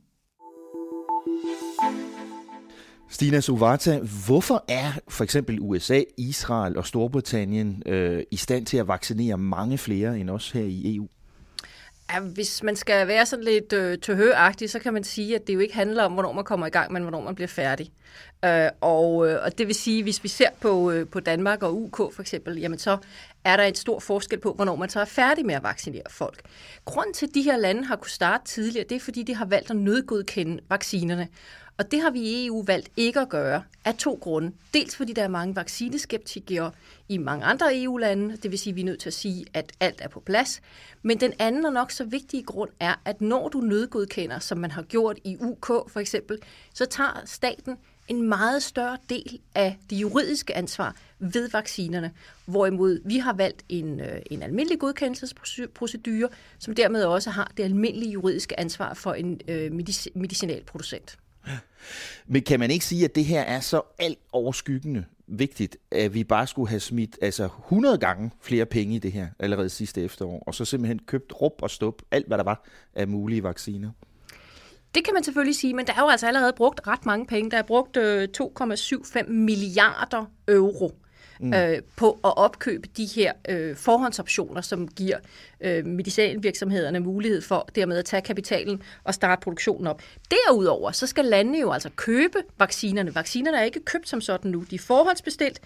Stina 3.08 3.40
Sovata, 3.40 4.00
hvorfor 4.26 4.64
er 4.68 4.92
for 5.08 5.24
eksempel 5.24 5.58
USA, 5.60 6.02
Israel 6.18 6.76
og 6.76 6.86
Storbritannien 6.86 7.82
øh, 7.86 8.22
i 8.30 8.36
stand 8.36 8.66
til 8.66 8.76
at 8.76 8.88
vaccinere 8.88 9.38
mange 9.38 9.78
flere 9.78 10.18
end 10.18 10.30
os 10.30 10.50
her 10.50 10.64
i 10.64 10.96
EU? 10.96 11.08
Ja, 12.12 12.20
hvis 12.20 12.62
man 12.62 12.76
skal 12.76 13.08
være 13.08 13.26
sådan 13.26 13.44
lidt 13.44 13.72
øh, 13.72 13.98
tøhøagtig, 13.98 14.70
så 14.70 14.78
kan 14.78 14.92
man 14.92 15.04
sige, 15.04 15.34
at 15.34 15.46
det 15.46 15.54
jo 15.54 15.58
ikke 15.58 15.74
handler 15.74 16.04
om, 16.04 16.12
hvornår 16.12 16.32
man 16.32 16.44
kommer 16.44 16.66
i 16.66 16.70
gang, 16.70 16.92
men 16.92 17.02
hvornår 17.02 17.20
man 17.20 17.34
bliver 17.34 17.48
færdig. 17.48 17.92
Øh, 18.44 18.68
og, 18.80 19.28
øh, 19.28 19.38
og 19.44 19.58
det 19.58 19.66
vil 19.66 19.74
sige, 19.74 20.02
hvis 20.02 20.24
vi 20.24 20.28
ser 20.28 20.48
på, 20.60 20.90
øh, 20.90 21.08
på 21.08 21.20
Danmark 21.20 21.62
og 21.62 21.82
UK 21.82 21.96
for 21.96 22.20
eksempel, 22.20 22.58
jamen 22.58 22.78
så 22.78 22.98
er 23.44 23.56
der 23.56 23.64
et 23.64 23.78
stor 23.78 23.98
forskel 23.98 24.40
på, 24.40 24.52
hvornår 24.52 24.76
man 24.76 24.88
så 24.88 25.00
er 25.00 25.04
færdig 25.04 25.46
med 25.46 25.54
at 25.54 25.62
vaccinere 25.62 26.02
folk. 26.10 26.42
Grunden 26.84 27.14
til, 27.14 27.26
at 27.26 27.34
de 27.34 27.42
her 27.42 27.56
lande 27.56 27.84
har 27.84 27.96
kunne 27.96 28.10
starte 28.10 28.44
tidligere, 28.44 28.86
det 28.88 28.96
er, 28.96 29.00
fordi 29.00 29.22
de 29.22 29.34
har 29.34 29.44
valgt 29.44 29.70
at 29.70 29.76
nødgodkende 29.76 30.60
vaccinerne. 30.68 31.28
Og 31.78 31.90
det 31.90 32.00
har 32.00 32.10
vi 32.10 32.20
i 32.20 32.46
EU 32.46 32.64
valgt 32.66 32.88
ikke 32.96 33.20
at 33.20 33.28
gøre 33.28 33.62
af 33.84 33.94
to 33.94 34.18
grunde. 34.20 34.52
Dels 34.74 34.96
fordi 34.96 35.12
der 35.12 35.22
er 35.22 35.28
mange 35.28 35.56
vaccineskeptikere 35.56 36.70
i 37.08 37.18
mange 37.18 37.44
andre 37.44 37.82
EU-lande, 37.82 38.36
det 38.36 38.50
vil 38.50 38.58
sige, 38.58 38.72
at 38.72 38.76
vi 38.76 38.80
er 38.80 38.84
nødt 38.84 39.00
til 39.00 39.08
at 39.08 39.14
sige, 39.14 39.44
at 39.54 39.72
alt 39.80 40.00
er 40.00 40.08
på 40.08 40.20
plads. 40.20 40.62
Men 41.02 41.20
den 41.20 41.32
anden 41.38 41.66
og 41.66 41.72
nok 41.72 41.90
så 41.90 42.04
vigtige 42.04 42.42
grund 42.42 42.70
er, 42.80 42.94
at 43.04 43.20
når 43.20 43.48
du 43.48 43.60
nødgodkender, 43.60 44.38
som 44.38 44.58
man 44.58 44.70
har 44.70 44.82
gjort 44.82 45.18
i 45.24 45.36
UK 45.40 45.66
for 45.66 45.96
eksempel, 45.96 46.38
så 46.74 46.86
tager 46.86 47.22
staten 47.24 47.76
en 48.08 48.28
meget 48.28 48.62
større 48.62 48.98
del 49.08 49.40
af 49.54 49.78
det 49.90 49.96
juridiske 49.96 50.54
ansvar 50.56 50.96
ved 51.18 51.50
vaccinerne, 51.50 52.12
hvorimod 52.46 53.00
vi 53.04 53.18
har 53.18 53.32
valgt 53.32 53.64
en, 53.68 54.00
øh, 54.00 54.20
en 54.30 54.42
almindelig 54.42 54.78
godkendelsesprocedure, 54.78 56.28
som 56.58 56.74
dermed 56.74 57.04
også 57.04 57.30
har 57.30 57.52
det 57.56 57.62
almindelige 57.62 58.10
juridiske 58.10 58.60
ansvar 58.60 58.94
for 58.94 59.12
en 59.12 59.40
øh, 59.48 59.72
medicinalproducent. 60.14 61.18
Men 62.26 62.42
kan 62.42 62.60
man 62.60 62.70
ikke 62.70 62.84
sige, 62.84 63.04
at 63.04 63.14
det 63.14 63.24
her 63.24 63.40
er 63.40 63.60
så 63.60 63.82
alt 63.98 64.18
overskyggende 64.32 65.04
vigtigt, 65.26 65.76
at 65.90 66.14
vi 66.14 66.24
bare 66.24 66.46
skulle 66.46 66.68
have 66.68 66.80
smidt 66.80 67.18
altså 67.22 67.44
100 67.44 67.98
gange 67.98 68.30
flere 68.40 68.66
penge 68.66 68.94
i 68.94 68.98
det 68.98 69.12
her 69.12 69.28
allerede 69.38 69.68
sidste 69.68 70.02
efterår, 70.02 70.42
og 70.46 70.54
så 70.54 70.64
simpelthen 70.64 70.98
købt 70.98 71.32
rup 71.40 71.62
og 71.62 71.70
stop 71.70 72.02
alt, 72.10 72.26
hvad 72.26 72.38
der 72.38 72.44
var 72.44 72.64
af 72.94 73.08
mulige 73.08 73.42
vacciner? 73.42 73.90
Det 74.94 75.04
kan 75.04 75.14
man 75.14 75.24
selvfølgelig 75.24 75.56
sige, 75.56 75.74
men 75.74 75.86
der 75.86 75.92
er 75.92 76.00
jo 76.00 76.08
altså 76.08 76.26
allerede 76.26 76.52
brugt 76.56 76.80
ret 76.86 77.06
mange 77.06 77.26
penge. 77.26 77.50
Der 77.50 77.56
er 77.56 77.62
brugt 77.62 77.96
øh, 77.96 78.28
2,75 78.40 79.30
milliarder 79.30 80.24
euro 80.48 80.92
mm. 81.40 81.54
øh, 81.54 81.82
på 81.96 82.10
at 82.24 82.36
opkøbe 82.36 82.88
de 82.96 83.06
her 83.06 83.32
øh, 83.48 83.76
forhåndsoptioner, 83.76 84.60
som 84.60 84.88
giver 84.88 85.18
øh, 85.60 85.86
medicinalvirksomhederne 85.86 87.00
mulighed 87.00 87.42
for 87.42 87.68
dermed 87.74 87.96
at 87.96 88.04
tage 88.04 88.22
kapitalen 88.22 88.82
og 89.04 89.14
starte 89.14 89.40
produktionen 89.40 89.86
op. 89.86 90.02
Derudover 90.30 90.90
så 90.90 91.06
skal 91.06 91.24
landene 91.24 91.58
jo 91.58 91.72
altså 91.72 91.90
købe 91.96 92.38
vaccinerne. 92.58 93.14
Vaccinerne 93.14 93.58
er 93.58 93.62
ikke 93.62 93.80
købt 93.80 94.08
som 94.08 94.20
sådan 94.20 94.50
nu. 94.50 94.64
De 94.70 94.74
er 94.74 94.78
forhåndsbestilt, 94.78 95.60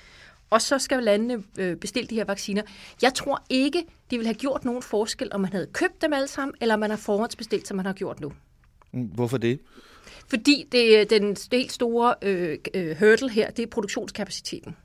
og 0.51 0.63
så 0.63 0.79
skal 0.79 1.03
landene 1.03 1.43
øh, 1.59 1.77
bestille 1.77 2.09
de 2.09 2.15
her 2.15 2.25
vacciner. 2.25 2.63
Jeg 3.03 3.15
tror 3.15 3.45
ikke, 3.51 3.85
det 4.11 4.19
vil 4.19 4.27
have 4.27 4.35
gjort 4.35 4.65
nogen 4.65 4.83
forskel, 4.83 5.29
om 5.33 5.41
man 5.41 5.53
havde 5.53 5.67
købt 5.73 6.03
dem 6.03 6.13
alle 6.13 6.29
sammen, 6.29 6.55
eller 6.61 6.75
om 6.75 6.81
man 6.81 6.91
har 6.91 6.97
forhåndsbestilt, 6.97 7.69
som 7.69 7.77
man 7.77 7.87
har 7.87 7.93
gjort 7.93 8.21
nu. 8.21 8.33
Mm, 8.93 9.05
hvorfor 9.05 9.37
det? 9.39 9.61
Fordi 10.29 10.67
det, 10.73 11.11
den 11.11 11.37
helt 11.53 11.73
store 11.73 12.15
øh, 12.23 12.59
øh, 12.75 12.97
hurdle 12.99 13.31
her, 13.31 13.51
det 13.51 13.63
er 13.63 13.67
produktionskapaciteten. 13.67 14.77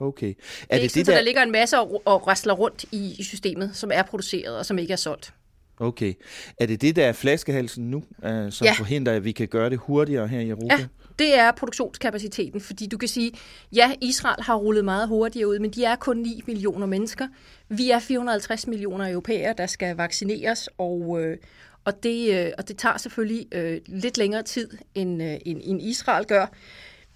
Okay. 0.00 0.26
Er 0.26 0.32
det, 0.32 0.66
er 0.70 0.76
det 0.76 0.82
ikke 0.82 0.94
det, 0.94 1.06
sådan, 1.06 1.06
der... 1.06 1.14
der 1.14 1.24
ligger 1.24 1.42
en 1.42 1.52
masse 1.52 1.78
og, 1.78 2.02
og 2.04 2.26
rasler 2.26 2.54
rundt 2.54 2.84
i, 2.92 3.14
i 3.18 3.22
systemet, 3.22 3.70
som 3.74 3.90
er 3.94 4.02
produceret 4.02 4.58
og 4.58 4.66
som 4.66 4.78
ikke 4.78 4.92
er 4.92 4.96
solgt. 4.96 5.34
Okay. 5.80 6.14
Er 6.60 6.66
det 6.66 6.80
det, 6.80 6.96
der 6.96 7.06
er 7.06 7.12
flaskehalsen 7.12 7.90
nu, 7.90 7.96
uh, 7.96 8.50
som 8.50 8.64
ja. 8.64 8.72
forhindrer, 8.72 9.12
at 9.12 9.24
vi 9.24 9.32
kan 9.32 9.48
gøre 9.48 9.70
det 9.70 9.78
hurtigere 9.78 10.28
her 10.28 10.40
i 10.40 10.48
Europa? 10.48 10.76
Ja, 10.78 10.86
det 11.18 11.38
er 11.38 11.52
produktionskapaciteten, 11.52 12.60
fordi 12.60 12.86
du 12.86 12.98
kan 12.98 13.08
sige, 13.08 13.32
ja, 13.72 13.92
Israel 14.00 14.42
har 14.42 14.54
rullet 14.54 14.84
meget 14.84 15.08
hurtigere 15.08 15.48
ud, 15.48 15.58
men 15.58 15.70
de 15.70 15.84
er 15.84 15.96
kun 15.96 16.16
9 16.16 16.42
millioner 16.46 16.86
mennesker. 16.86 17.28
Vi 17.68 17.90
er 17.90 17.98
450 17.98 18.66
millioner 18.66 19.10
europæere, 19.10 19.54
der 19.58 19.66
skal 19.66 19.96
vaccineres, 19.96 20.68
og, 20.78 21.20
øh, 21.20 21.36
og, 21.84 22.02
det, 22.02 22.46
øh, 22.46 22.52
og 22.58 22.68
det 22.68 22.76
tager 22.76 22.98
selvfølgelig 22.98 23.46
øh, 23.52 23.80
lidt 23.86 24.18
længere 24.18 24.42
tid, 24.42 24.68
end, 24.94 25.22
øh, 25.22 25.36
end, 25.46 25.60
end 25.64 25.82
Israel 25.82 26.26
gør. 26.26 26.46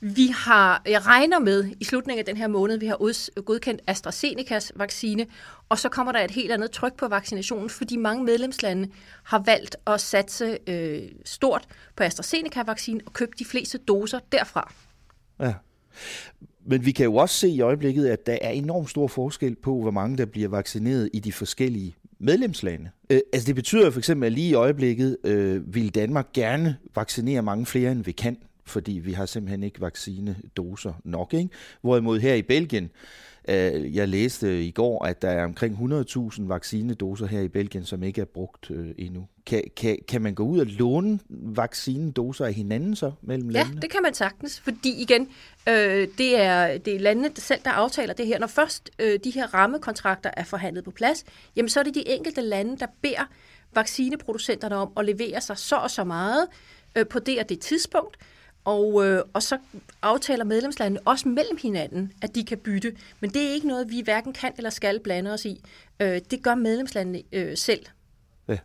Vi 0.00 0.26
har, 0.26 0.82
jeg 0.86 1.06
regner 1.06 1.38
med 1.38 1.70
i 1.80 1.84
slutningen 1.84 2.18
af 2.18 2.24
den 2.24 2.36
her 2.36 2.48
måned, 2.48 2.78
vi 2.78 2.86
har 2.86 3.40
godkendt 3.40 3.82
AstraZenecas 3.86 4.72
vaccine, 4.76 5.26
og 5.68 5.78
så 5.78 5.88
kommer 5.88 6.12
der 6.12 6.20
et 6.20 6.30
helt 6.30 6.52
andet 6.52 6.70
tryk 6.70 6.96
på 6.96 7.08
vaccinationen, 7.08 7.70
fordi 7.70 7.96
mange 7.96 8.24
medlemslande 8.24 8.88
har 9.22 9.42
valgt 9.46 9.76
at 9.86 10.00
satse 10.00 10.58
øh, 10.66 11.02
stort 11.24 11.66
på 11.96 12.02
AstraZeneca-vaccinen 12.02 13.00
og 13.06 13.12
købe 13.12 13.32
de 13.38 13.44
fleste 13.44 13.78
doser 13.78 14.18
derfra. 14.32 14.72
Ja. 15.40 15.54
Men 16.66 16.86
vi 16.86 16.92
kan 16.92 17.04
jo 17.04 17.16
også 17.16 17.34
se 17.34 17.48
i 17.48 17.60
øjeblikket, 17.60 18.06
at 18.06 18.26
der 18.26 18.38
er 18.42 18.50
enormt 18.50 18.90
stor 18.90 19.08
forskel 19.08 19.56
på, 19.62 19.80
hvor 19.80 19.90
mange 19.90 20.18
der 20.18 20.26
bliver 20.26 20.48
vaccineret 20.48 21.10
i 21.12 21.20
de 21.20 21.32
forskellige 21.32 21.96
medlemslande. 22.18 22.90
Øh, 23.10 23.20
altså 23.32 23.46
det 23.46 23.54
betyder 23.54 23.90
for 23.90 23.98
eksempel, 23.98 24.26
at 24.26 24.32
lige 24.32 24.48
i 24.48 24.54
øjeblikket 24.54 25.16
øh, 25.24 25.74
vil 25.74 25.94
Danmark 25.94 26.32
gerne 26.32 26.76
vaccinere 26.94 27.42
mange 27.42 27.66
flere, 27.66 27.92
end 27.92 28.04
vi 28.04 28.12
kan 28.12 28.36
fordi 28.66 28.92
vi 28.92 29.12
har 29.12 29.26
simpelthen 29.26 29.62
ikke 29.62 29.80
vaccinedoser 29.80 30.92
nok. 31.04 31.34
Ikke? 31.34 31.48
Hvorimod 31.80 32.20
her 32.20 32.34
i 32.34 32.42
Belgien, 32.42 32.90
øh, 33.48 33.96
jeg 33.96 34.08
læste 34.08 34.64
i 34.64 34.70
går, 34.70 35.04
at 35.04 35.22
der 35.22 35.28
er 35.28 35.44
omkring 35.44 35.74
100.000 35.74 36.48
vaccinedoser 36.48 37.26
her 37.26 37.40
i 37.40 37.48
Belgien, 37.48 37.84
som 37.84 38.02
ikke 38.02 38.20
er 38.20 38.24
brugt 38.24 38.70
øh, 38.70 38.94
endnu. 38.98 39.26
Kan, 39.46 39.62
kan, 39.76 39.98
kan 40.08 40.22
man 40.22 40.34
gå 40.34 40.44
ud 40.44 40.58
og 40.58 40.66
låne 40.66 41.18
vaccinedoser 41.28 42.44
af 42.44 42.54
hinanden 42.54 42.96
så 42.96 43.12
mellem 43.22 43.50
ja, 43.50 43.58
landene? 43.58 43.80
det 43.80 43.90
kan 43.90 44.02
man 44.02 44.14
sagtens, 44.14 44.60
fordi 44.60 45.02
igen, 45.02 45.28
øh, 45.68 46.08
det, 46.18 46.40
er, 46.40 46.78
det 46.78 46.94
er 46.96 47.00
landene 47.00 47.30
selv, 47.36 47.60
der 47.64 47.70
aftaler 47.70 48.14
det 48.14 48.26
her. 48.26 48.38
Når 48.38 48.46
først 48.46 48.90
øh, 48.98 49.18
de 49.24 49.30
her 49.30 49.54
rammekontrakter 49.54 50.30
er 50.36 50.44
forhandlet 50.44 50.84
på 50.84 50.90
plads, 50.90 51.24
jamen 51.56 51.68
så 51.68 51.80
er 51.80 51.84
det 51.84 51.94
de 51.94 52.08
enkelte 52.08 52.40
lande, 52.40 52.78
der 52.78 52.86
beder 53.02 53.30
vaccineproducenterne 53.74 54.76
om 54.76 54.92
at 54.96 55.04
levere 55.04 55.40
sig 55.40 55.58
så 55.58 55.76
og 55.76 55.90
så 55.90 56.04
meget 56.04 56.46
øh, 56.96 57.06
på 57.06 57.18
det 57.18 57.40
og 57.40 57.48
det 57.48 57.60
tidspunkt, 57.60 58.16
og, 58.64 59.06
øh, 59.06 59.22
og 59.32 59.42
så 59.42 59.58
aftaler 60.02 60.44
medlemslandene 60.44 61.00
også 61.04 61.28
mellem 61.28 61.58
hinanden, 61.62 62.12
at 62.22 62.34
de 62.34 62.44
kan 62.44 62.58
bytte. 62.58 62.96
Men 63.20 63.30
det 63.30 63.42
er 63.42 63.54
ikke 63.54 63.68
noget, 63.68 63.90
vi 63.90 64.00
hverken 64.04 64.32
kan 64.32 64.52
eller 64.56 64.70
skal 64.70 65.00
blande 65.00 65.32
os 65.32 65.44
i. 65.44 65.60
Øh, 66.00 66.20
det 66.30 66.42
gør 66.42 66.54
medlemslandene 66.54 67.22
øh, 67.32 67.56
selv. 67.56 67.86
Ja. 68.48 68.56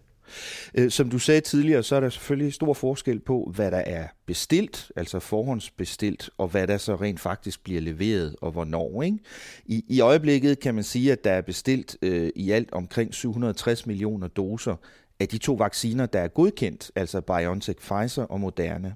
Øh, 0.75 0.91
som 0.91 1.09
du 1.09 1.19
sagde 1.19 1.41
tidligere, 1.41 1.83
så 1.83 1.95
er 1.95 1.99
der 1.99 2.09
selvfølgelig 2.09 2.53
stor 2.53 2.73
forskel 2.73 3.19
på, 3.19 3.51
hvad 3.55 3.71
der 3.71 3.77
er 3.77 4.07
bestilt, 4.25 4.91
altså 4.95 5.19
forhåndsbestilt, 5.19 6.29
og 6.37 6.47
hvad 6.47 6.67
der 6.67 6.77
så 6.77 6.95
rent 6.95 7.19
faktisk 7.19 7.63
bliver 7.63 7.81
leveret, 7.81 8.35
og 8.41 8.51
hvornår. 8.51 9.03
Ikke? 9.03 9.17
I, 9.65 9.85
I 9.87 9.99
øjeblikket 9.99 10.59
kan 10.59 10.75
man 10.75 10.83
sige, 10.83 11.11
at 11.11 11.23
der 11.23 11.31
er 11.31 11.41
bestilt 11.41 11.97
øh, 12.01 12.29
i 12.35 12.51
alt 12.51 12.73
omkring 12.73 13.13
760 13.13 13.85
millioner 13.85 14.27
doser 14.27 14.75
af 15.19 15.27
de 15.27 15.37
to 15.37 15.53
vacciner, 15.53 16.05
der 16.05 16.19
er 16.19 16.27
godkendt, 16.27 16.91
altså 16.95 17.21
BioNTech, 17.21 17.79
Pfizer 17.79 18.23
og 18.23 18.39
Moderna. 18.39 18.93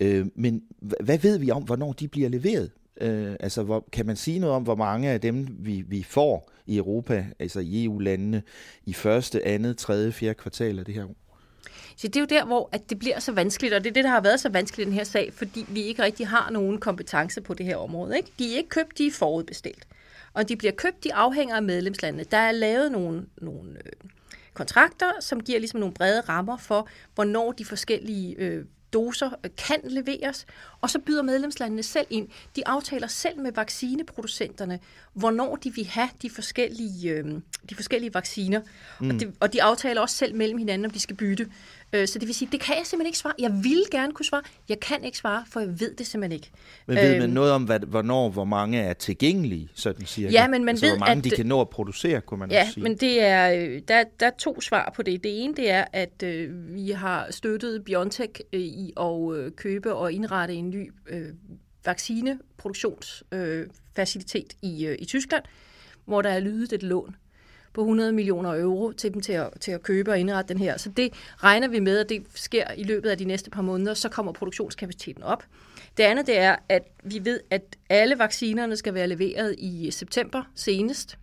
Øh, 0.00 0.26
men 0.34 0.62
hvad 0.78 1.18
ved 1.18 1.38
vi 1.38 1.50
om, 1.50 1.62
hvornår 1.62 1.92
de 1.92 2.08
bliver 2.08 2.28
leveret? 2.28 2.70
Øh, 3.00 3.36
altså, 3.40 3.62
hvor, 3.62 3.88
kan 3.92 4.06
man 4.06 4.16
sige 4.16 4.38
noget 4.38 4.56
om, 4.56 4.62
hvor 4.62 4.74
mange 4.74 5.10
af 5.10 5.20
dem, 5.20 5.48
vi, 5.58 5.84
vi 5.88 6.02
får 6.02 6.50
i 6.66 6.76
Europa, 6.76 7.26
altså 7.38 7.60
i 7.60 7.84
EU-landene, 7.84 8.42
i 8.86 8.92
første, 8.92 9.46
andet, 9.46 9.78
tredje, 9.78 10.12
fjerde 10.12 10.34
kvartal 10.34 10.78
af 10.78 10.84
det 10.84 10.94
her 10.94 11.04
år? 11.04 11.16
Så 11.96 12.08
det 12.08 12.16
er 12.16 12.20
jo 12.20 12.26
der, 12.26 12.44
hvor 12.44 12.68
at 12.72 12.90
det 12.90 12.98
bliver 12.98 13.18
så 13.18 13.32
vanskeligt, 13.32 13.74
og 13.74 13.84
det 13.84 13.90
er 13.90 13.94
det, 13.94 14.04
der 14.04 14.10
har 14.10 14.20
været 14.20 14.40
så 14.40 14.48
vanskeligt 14.48 14.86
i 14.86 14.90
den 14.90 14.98
her 14.98 15.04
sag, 15.04 15.32
fordi 15.32 15.66
vi 15.68 15.82
ikke 15.82 16.02
rigtig 16.02 16.28
har 16.28 16.50
nogen 16.50 16.78
kompetence 16.78 17.40
på 17.40 17.54
det 17.54 17.66
her 17.66 17.76
område. 17.76 18.16
Ikke? 18.16 18.32
De 18.38 18.52
er 18.52 18.56
ikke 18.56 18.68
købt, 18.68 18.98
de 18.98 19.06
er 19.06 19.10
forudbestilt. 19.10 19.86
Og 20.32 20.48
de 20.48 20.56
bliver 20.56 20.72
købt, 20.72 21.04
de 21.04 21.14
afhænger 21.14 21.56
af 21.56 21.62
medlemslandene. 21.62 22.24
Der 22.30 22.36
er 22.36 22.52
lavet 22.52 22.92
nogle, 22.92 23.26
nogle 23.36 23.70
øh, 23.70 23.92
kontrakter, 24.54 25.12
som 25.20 25.40
giver 25.40 25.58
ligesom 25.58 25.80
nogle 25.80 25.94
brede 25.94 26.20
rammer 26.20 26.56
for, 26.56 26.88
hvornår 27.14 27.52
de 27.52 27.64
forskellige 27.64 28.34
øh, 28.38 28.64
doser 28.92 29.30
kan 29.56 29.80
leveres, 29.84 30.46
og 30.80 30.90
så 30.90 30.98
byder 30.98 31.22
medlemslandene 31.22 31.82
selv 31.82 32.06
ind. 32.10 32.28
De 32.56 32.68
aftaler 32.68 33.06
selv 33.06 33.38
med 33.38 33.52
vaccineproducenterne, 33.52 34.78
hvornår 35.12 35.56
de 35.56 35.74
vil 35.74 35.86
have 35.86 36.08
de 36.22 36.30
forskellige, 36.30 37.10
øh, 37.10 37.24
de 37.70 37.74
forskellige 37.74 38.14
vacciner, 38.14 38.60
mm. 39.00 39.10
og, 39.10 39.20
de, 39.20 39.32
og 39.40 39.52
de 39.52 39.62
aftaler 39.62 40.00
også 40.00 40.16
selv 40.16 40.34
mellem 40.34 40.58
hinanden, 40.58 40.84
om 40.84 40.90
de 40.90 41.00
skal 41.00 41.16
bytte. 41.16 41.48
Øh, 41.92 42.08
så 42.08 42.18
det 42.18 42.28
vil 42.28 42.34
sige, 42.34 42.48
det 42.52 42.60
kan 42.60 42.76
jeg 42.76 42.86
simpelthen 42.86 43.06
ikke 43.06 43.18
svare. 43.18 43.34
Jeg 43.38 43.60
vil 43.62 43.84
gerne 43.90 44.12
kunne 44.12 44.26
svare. 44.26 44.42
Jeg 44.68 44.80
kan 44.80 45.04
ikke 45.04 45.18
svare, 45.18 45.44
for 45.50 45.60
jeg 45.60 45.80
ved 45.80 45.94
det 45.94 46.06
simpelthen 46.06 46.32
ikke. 46.32 46.50
Men 46.86 46.96
ved 46.96 47.12
man 47.12 47.22
øhm. 47.22 47.32
noget 47.32 47.52
om, 47.52 47.64
hvad, 47.64 47.80
hvornår, 47.80 48.28
hvor 48.28 48.44
mange 48.44 48.80
er 48.80 48.92
tilgængelige, 48.92 49.68
sådan 49.74 50.06
siger 50.06 50.30
Ja, 50.30 50.48
men 50.48 50.64
man 50.64 50.72
altså, 50.72 50.86
ved, 50.86 50.92
hvor 50.92 51.06
mange 51.06 51.18
at, 51.18 51.24
de 51.24 51.30
kan 51.30 51.46
nå 51.46 51.60
at 51.60 51.68
producere, 51.68 52.20
kunne 52.20 52.40
man 52.40 52.50
ja, 52.50 52.68
sige. 52.74 52.82
men 52.82 52.96
det 52.96 53.22
er, 53.22 53.52
øh, 53.52 53.80
der, 53.88 54.04
der 54.20 54.26
er 54.26 54.30
to 54.38 54.60
svar 54.60 54.92
på 54.96 55.02
det. 55.02 55.24
Det 55.24 55.44
ene, 55.44 55.54
det 55.54 55.70
er, 55.70 55.84
at 55.92 56.22
øh, 56.22 56.74
vi 56.74 56.90
har 56.90 57.26
støttet 57.30 57.84
BioNTech 57.84 58.40
øh, 58.52 58.60
i 58.60 58.92
at 59.00 59.36
øh, 59.36 59.52
købe 59.52 59.94
og 59.94 60.12
indrette 60.12 60.54
en 60.54 60.70
ny 60.70 60.92
øh, 61.08 61.26
vaccineproduktionsfacilitet 61.84 64.56
øh, 64.64 64.70
i, 64.70 64.86
øh, 64.86 64.96
i 64.98 65.04
Tyskland, 65.04 65.44
hvor 66.04 66.22
der 66.22 66.30
er 66.30 66.40
lydet 66.40 66.72
et 66.72 66.82
lån 66.82 67.16
på 67.72 67.80
100 67.80 68.12
millioner 68.12 68.60
euro 68.60 68.92
til 68.92 69.14
dem 69.14 69.20
til 69.20 69.32
at, 69.32 69.50
til 69.60 69.72
at 69.72 69.82
købe 69.82 70.10
og 70.10 70.18
indrette 70.18 70.54
den 70.54 70.62
her. 70.62 70.76
Så 70.76 70.88
det 70.88 71.12
regner 71.36 71.68
vi 71.68 71.80
med, 71.80 71.98
at 71.98 72.08
det 72.08 72.22
sker 72.34 72.64
i 72.76 72.82
løbet 72.82 73.10
af 73.10 73.18
de 73.18 73.24
næste 73.24 73.50
par 73.50 73.62
måneder, 73.62 73.94
så 73.94 74.08
kommer 74.08 74.32
produktionskapaciteten 74.32 75.22
op. 75.22 75.44
Det 75.96 76.02
andet 76.02 76.26
det 76.26 76.38
er, 76.38 76.56
at 76.68 76.82
vi 77.04 77.24
ved, 77.24 77.40
at 77.50 77.62
alle 77.88 78.18
vaccinerne 78.18 78.76
skal 78.76 78.94
være 78.94 79.06
leveret 79.06 79.54
i 79.58 79.90
september 79.90 80.42
senest, 80.54 81.18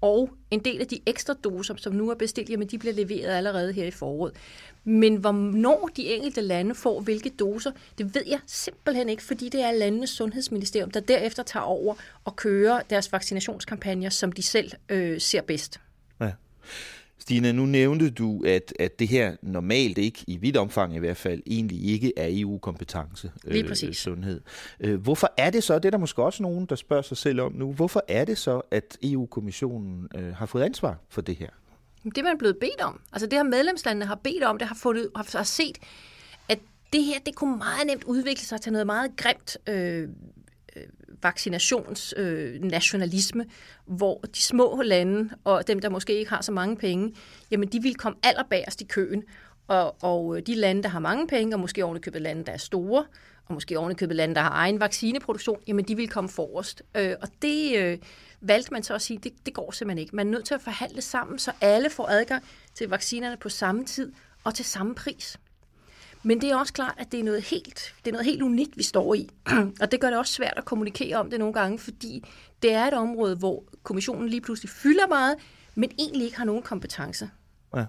og 0.00 0.30
en 0.50 0.60
del 0.60 0.80
af 0.80 0.86
de 0.86 1.00
ekstra 1.06 1.34
doser, 1.44 1.74
som 1.76 1.92
nu 1.92 2.10
er 2.10 2.14
bestilt, 2.14 2.50
jamen 2.50 2.68
de 2.68 2.78
bliver 2.78 2.94
leveret 2.94 3.28
allerede 3.28 3.72
her 3.72 3.84
i 3.84 3.90
foråret. 3.90 4.32
Men 4.84 5.16
hvornår 5.16 5.90
de 5.96 6.14
enkelte 6.14 6.40
lande 6.40 6.74
får 6.74 7.00
hvilke 7.00 7.30
doser, 7.30 7.72
det 7.98 8.14
ved 8.14 8.24
jeg 8.26 8.40
simpelthen 8.46 9.08
ikke, 9.08 9.22
fordi 9.22 9.48
det 9.48 9.62
er 9.62 9.72
landenes 9.72 10.10
sundhedsministerium, 10.10 10.90
der 10.90 11.00
derefter 11.00 11.42
tager 11.42 11.64
over 11.64 11.94
og 12.24 12.36
kører 12.36 12.80
deres 12.90 13.12
vaccinationskampagner, 13.12 14.10
som 14.10 14.32
de 14.32 14.42
selv 14.42 14.72
øh, 14.88 15.20
ser 15.20 15.40
bedst. 15.40 15.80
Ja. 16.20 16.30
Stine, 17.20 17.52
nu 17.52 17.66
nævnte 17.66 18.10
du, 18.10 18.42
at, 18.46 18.72
at 18.78 18.98
det 18.98 19.08
her 19.08 19.36
normalt 19.42 19.98
ikke, 19.98 20.24
i 20.26 20.36
vidt 20.36 20.56
omfang 20.56 20.96
i 20.96 20.98
hvert 20.98 21.16
fald, 21.16 21.42
egentlig 21.46 21.84
ikke 21.84 22.12
er 22.16 22.26
EU-kompetence. 22.30 23.32
Lige 23.44 23.64
præcis. 23.64 23.88
Øh, 23.88 23.94
sundhed. 23.94 24.40
Øh, 24.80 25.00
hvorfor 25.00 25.32
er 25.36 25.50
det 25.50 25.64
så, 25.64 25.74
det 25.74 25.84
er 25.84 25.90
der 25.90 25.98
måske 25.98 26.22
også 26.22 26.42
nogen, 26.42 26.66
der 26.66 26.74
spørger 26.74 27.02
sig 27.02 27.16
selv 27.16 27.40
om 27.40 27.52
nu, 27.52 27.72
hvorfor 27.72 28.02
er 28.08 28.24
det 28.24 28.38
så, 28.38 28.60
at 28.70 28.98
EU-kommissionen 29.02 30.08
øh, 30.14 30.34
har 30.34 30.46
fået 30.46 30.62
ansvar 30.62 30.98
for 31.08 31.20
det 31.20 31.36
her? 31.36 31.48
Det 32.04 32.18
er 32.18 32.22
man 32.22 32.38
blevet 32.38 32.56
bedt 32.60 32.80
om. 32.80 33.00
Altså 33.12 33.26
det 33.26 33.36
har 33.36 33.44
medlemslandene 33.44 34.06
har 34.06 34.14
bedt 34.14 34.44
om, 34.44 34.58
det 34.58 34.68
har, 34.68 34.74
fundet, 34.74 35.08
har, 35.16 35.36
har 35.36 35.44
set, 35.44 35.78
at 36.48 36.58
det 36.92 37.04
her, 37.04 37.18
det 37.26 37.34
kunne 37.34 37.58
meget 37.58 37.86
nemt 37.86 38.04
udvikle 38.04 38.44
sig 38.44 38.60
til 38.60 38.72
noget 38.72 38.86
meget 38.86 39.16
grimt 39.16 39.56
øh, 39.68 40.08
vaccinationsnationalisme, 41.22 43.42
øh, 43.42 43.48
øh 43.48 43.52
hvor 43.96 44.20
de 44.34 44.42
små 44.42 44.82
lande 44.82 45.30
og 45.44 45.66
dem, 45.66 45.78
der 45.78 45.88
måske 45.88 46.18
ikke 46.18 46.30
har 46.30 46.42
så 46.42 46.52
mange 46.52 46.76
penge, 46.76 47.14
jamen 47.50 47.68
de 47.68 47.82
vil 47.82 47.94
komme 47.94 48.18
allerbærst 48.22 48.80
i 48.80 48.84
køen. 48.84 49.22
Og, 49.68 50.04
og 50.04 50.36
øh, 50.36 50.42
de 50.46 50.54
lande, 50.54 50.82
der 50.82 50.88
har 50.88 51.00
mange 51.00 51.26
penge, 51.26 51.56
og 51.56 51.60
måske 51.60 51.84
ovenikøbet 51.84 52.22
lande, 52.22 52.44
der 52.44 52.52
er 52.52 52.56
store, 52.56 53.04
og 53.46 53.54
måske 53.54 53.78
ovenikøbet 53.78 54.16
lande, 54.16 54.34
der 54.34 54.40
har 54.40 54.50
egen 54.50 54.80
vaccineproduktion, 54.80 55.60
jamen 55.66 55.84
de 55.84 55.96
vil 55.96 56.08
komme 56.08 56.30
forrest. 56.30 56.82
Øh, 56.96 57.14
og 57.22 57.28
det 57.42 57.78
øh, 57.78 57.98
valgte 58.40 58.72
man 58.72 58.82
så 58.82 58.94
at 58.94 59.02
sige, 59.02 59.18
det, 59.18 59.32
det 59.46 59.54
går 59.54 59.70
simpelthen 59.70 59.98
ikke. 59.98 60.16
Man 60.16 60.26
er 60.26 60.30
nødt 60.30 60.44
til 60.44 60.54
at 60.54 60.60
forhandle 60.60 61.02
sammen, 61.02 61.38
så 61.38 61.52
alle 61.60 61.90
får 61.90 62.08
adgang 62.08 62.44
til 62.74 62.88
vaccinerne 62.88 63.36
på 63.36 63.48
samme 63.48 63.84
tid 63.84 64.12
og 64.44 64.54
til 64.54 64.64
samme 64.64 64.94
pris. 64.94 65.38
Men 66.22 66.40
det 66.40 66.50
er 66.50 66.56
også 66.56 66.72
klart, 66.72 66.94
at 66.98 67.12
det 67.12 67.20
er 67.20 67.24
noget 67.24 67.42
helt, 67.42 67.94
det 68.04 68.10
er 68.10 68.12
noget 68.12 68.26
helt 68.26 68.42
unikt, 68.42 68.76
vi 68.76 68.82
står 68.82 69.14
i. 69.14 69.28
og 69.82 69.92
det 69.92 70.00
gør 70.00 70.08
det 70.10 70.18
også 70.18 70.32
svært 70.32 70.54
at 70.56 70.64
kommunikere 70.64 71.16
om 71.16 71.30
det 71.30 71.38
nogle 71.38 71.54
gange, 71.54 71.78
fordi 71.78 72.24
det 72.62 72.72
er 72.72 72.84
et 72.84 72.94
område, 72.94 73.36
hvor 73.36 73.64
kommissionen 73.82 74.28
lige 74.28 74.40
pludselig 74.40 74.70
fylder 74.70 75.06
meget, 75.06 75.36
men 75.74 75.90
egentlig 75.98 76.24
ikke 76.24 76.36
har 76.36 76.44
nogen 76.44 76.62
kompetence. 76.62 77.30
Ja. 77.76 77.84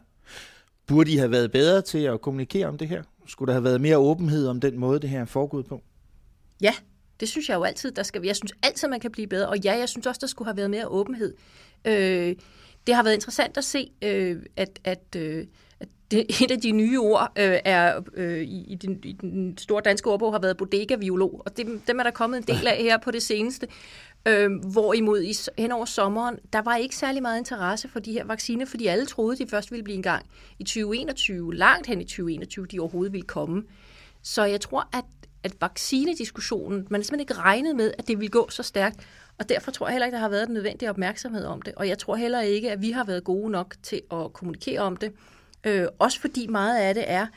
Burde 0.88 1.12
I 1.12 1.16
have 1.16 1.32
været 1.32 1.52
bedre 1.52 1.82
til 1.82 1.98
at 1.98 2.22
kommunikere 2.22 2.68
om 2.68 2.78
det 2.78 2.88
her? 2.88 3.04
Skulle 3.28 3.48
der 3.48 3.54
have 3.54 3.64
været 3.64 3.82
mere 3.82 3.98
åbenhed 3.98 4.48
om 4.48 4.62
den 4.62 4.78
måde, 4.78 5.00
det 5.00 5.10
her 5.10 5.22
er 5.22 5.26
foregået 5.26 5.66
på? 5.66 5.82
Ja, 6.62 6.74
det 7.20 7.30
synes 7.30 7.50
jeg 7.50 7.56
jo 7.56 7.64
altid, 7.64 7.92
der 7.92 8.04
skal 8.04 8.26
Jeg 8.26 8.36
synes 8.36 8.54
altid, 8.64 8.88
man 8.88 9.00
kan 9.00 9.12
blive 9.12 9.28
bedre. 9.28 9.48
Og 9.48 9.60
ja, 9.60 9.78
jeg 9.78 9.90
synes 9.90 10.08
også, 10.08 10.20
der 10.20 10.28
skulle 10.28 10.48
have 10.48 10.58
været 10.58 10.70
mere 10.70 10.88
åbenhed. 10.88 11.34
Øh, 11.86 12.36
det 12.88 12.96
har 12.96 13.04
været 13.04 13.14
interessant 13.14 13.58
at 13.58 13.64
se, 13.64 13.92
øh, 14.02 14.44
at, 14.56 14.80
at 14.84 15.16
øh, 15.16 15.48
det, 16.12 16.44
et 16.44 16.52
af 16.52 16.62
de 16.62 16.72
nye 16.72 17.00
ord 17.00 17.32
øh, 17.40 17.60
er 17.66 18.02
øh, 18.14 18.42
i, 18.42 18.64
i, 18.68 18.76
den, 18.76 19.00
i 19.04 19.12
den 19.12 19.58
store 19.58 19.82
danske 19.86 20.10
ordbog 20.10 20.34
har 20.34 20.40
været 20.40 20.58
bodega-violog, 20.58 21.42
og 21.46 21.58
det, 21.58 21.82
dem 21.88 22.00
er 22.00 22.04
der 22.04 22.12
kommet 22.12 22.38
en 22.38 22.44
del 22.44 22.68
af 22.68 22.78
her 22.78 22.98
på 22.98 23.12
det 23.12 23.24
seneste. 23.24 23.68
Øh, 24.28 24.52
hvorimod 24.72 25.22
i, 25.22 25.34
hen 25.58 25.72
over 25.72 25.86
sommeren, 25.86 26.38
der 26.54 26.62
var 26.62 26.76
ikke 26.76 26.96
særlig 26.96 27.22
meget 27.22 27.38
interesse 27.38 27.88
for 27.88 28.00
de 28.00 28.12
her 28.12 28.26
vacciner, 28.26 28.66
fordi 28.66 28.88
alle 28.88 29.06
troede, 29.06 29.38
de 29.38 29.50
først 29.50 29.72
ville 29.72 29.84
blive 29.84 29.96
en 29.96 30.04
gang 30.04 30.26
i 30.60 30.64
2021, 30.64 31.56
langt 31.56 31.88
hen 31.88 32.02
i 32.02 32.04
2021, 32.04 32.66
de 32.66 32.80
overhovedet 32.80 33.14
ville 33.14 33.28
komme. 33.28 33.64
Så 34.22 34.44
jeg 34.44 34.62
tror, 34.62 34.90
at, 34.94 35.06
at 35.44 35.54
vaccinediskussionen, 35.62 36.88
man 36.90 37.02
har 37.02 37.04
simpelthen 37.04 37.20
ikke 37.20 37.34
regnet 37.34 37.76
med, 37.76 37.94
at 37.98 38.08
det 38.08 38.20
ville 38.20 38.30
gå 38.30 38.50
så 38.50 38.64
stærkt, 38.64 39.08
og 39.40 39.50
derfor 39.50 39.72
tror 39.72 39.88
jeg 39.88 39.94
heller 39.94 40.06
ikke, 40.06 40.16
der 40.16 40.22
har 40.22 40.30
været 40.30 40.48
den 40.48 40.54
nødvendige 40.54 40.90
opmærksomhed 40.90 41.46
om 41.46 41.62
det. 41.62 41.74
Og 41.76 41.88
jeg 41.88 41.98
tror 41.98 42.16
heller 42.16 42.42
ikke, 42.42 42.72
at 42.72 42.82
vi 42.82 42.92
har 42.92 43.04
været 43.04 43.24
gode 43.24 43.52
nok 43.52 43.76
til 43.84 44.02
at 44.12 44.34
kommunikere 44.34 44.80
om 44.80 44.98
det. 44.98 45.12
Øh, 45.64 45.88
også 46.00 46.20
fordi 46.20 46.48
meget 46.48 46.80
af 46.80 46.94
det 46.94 47.04
er 47.08 47.28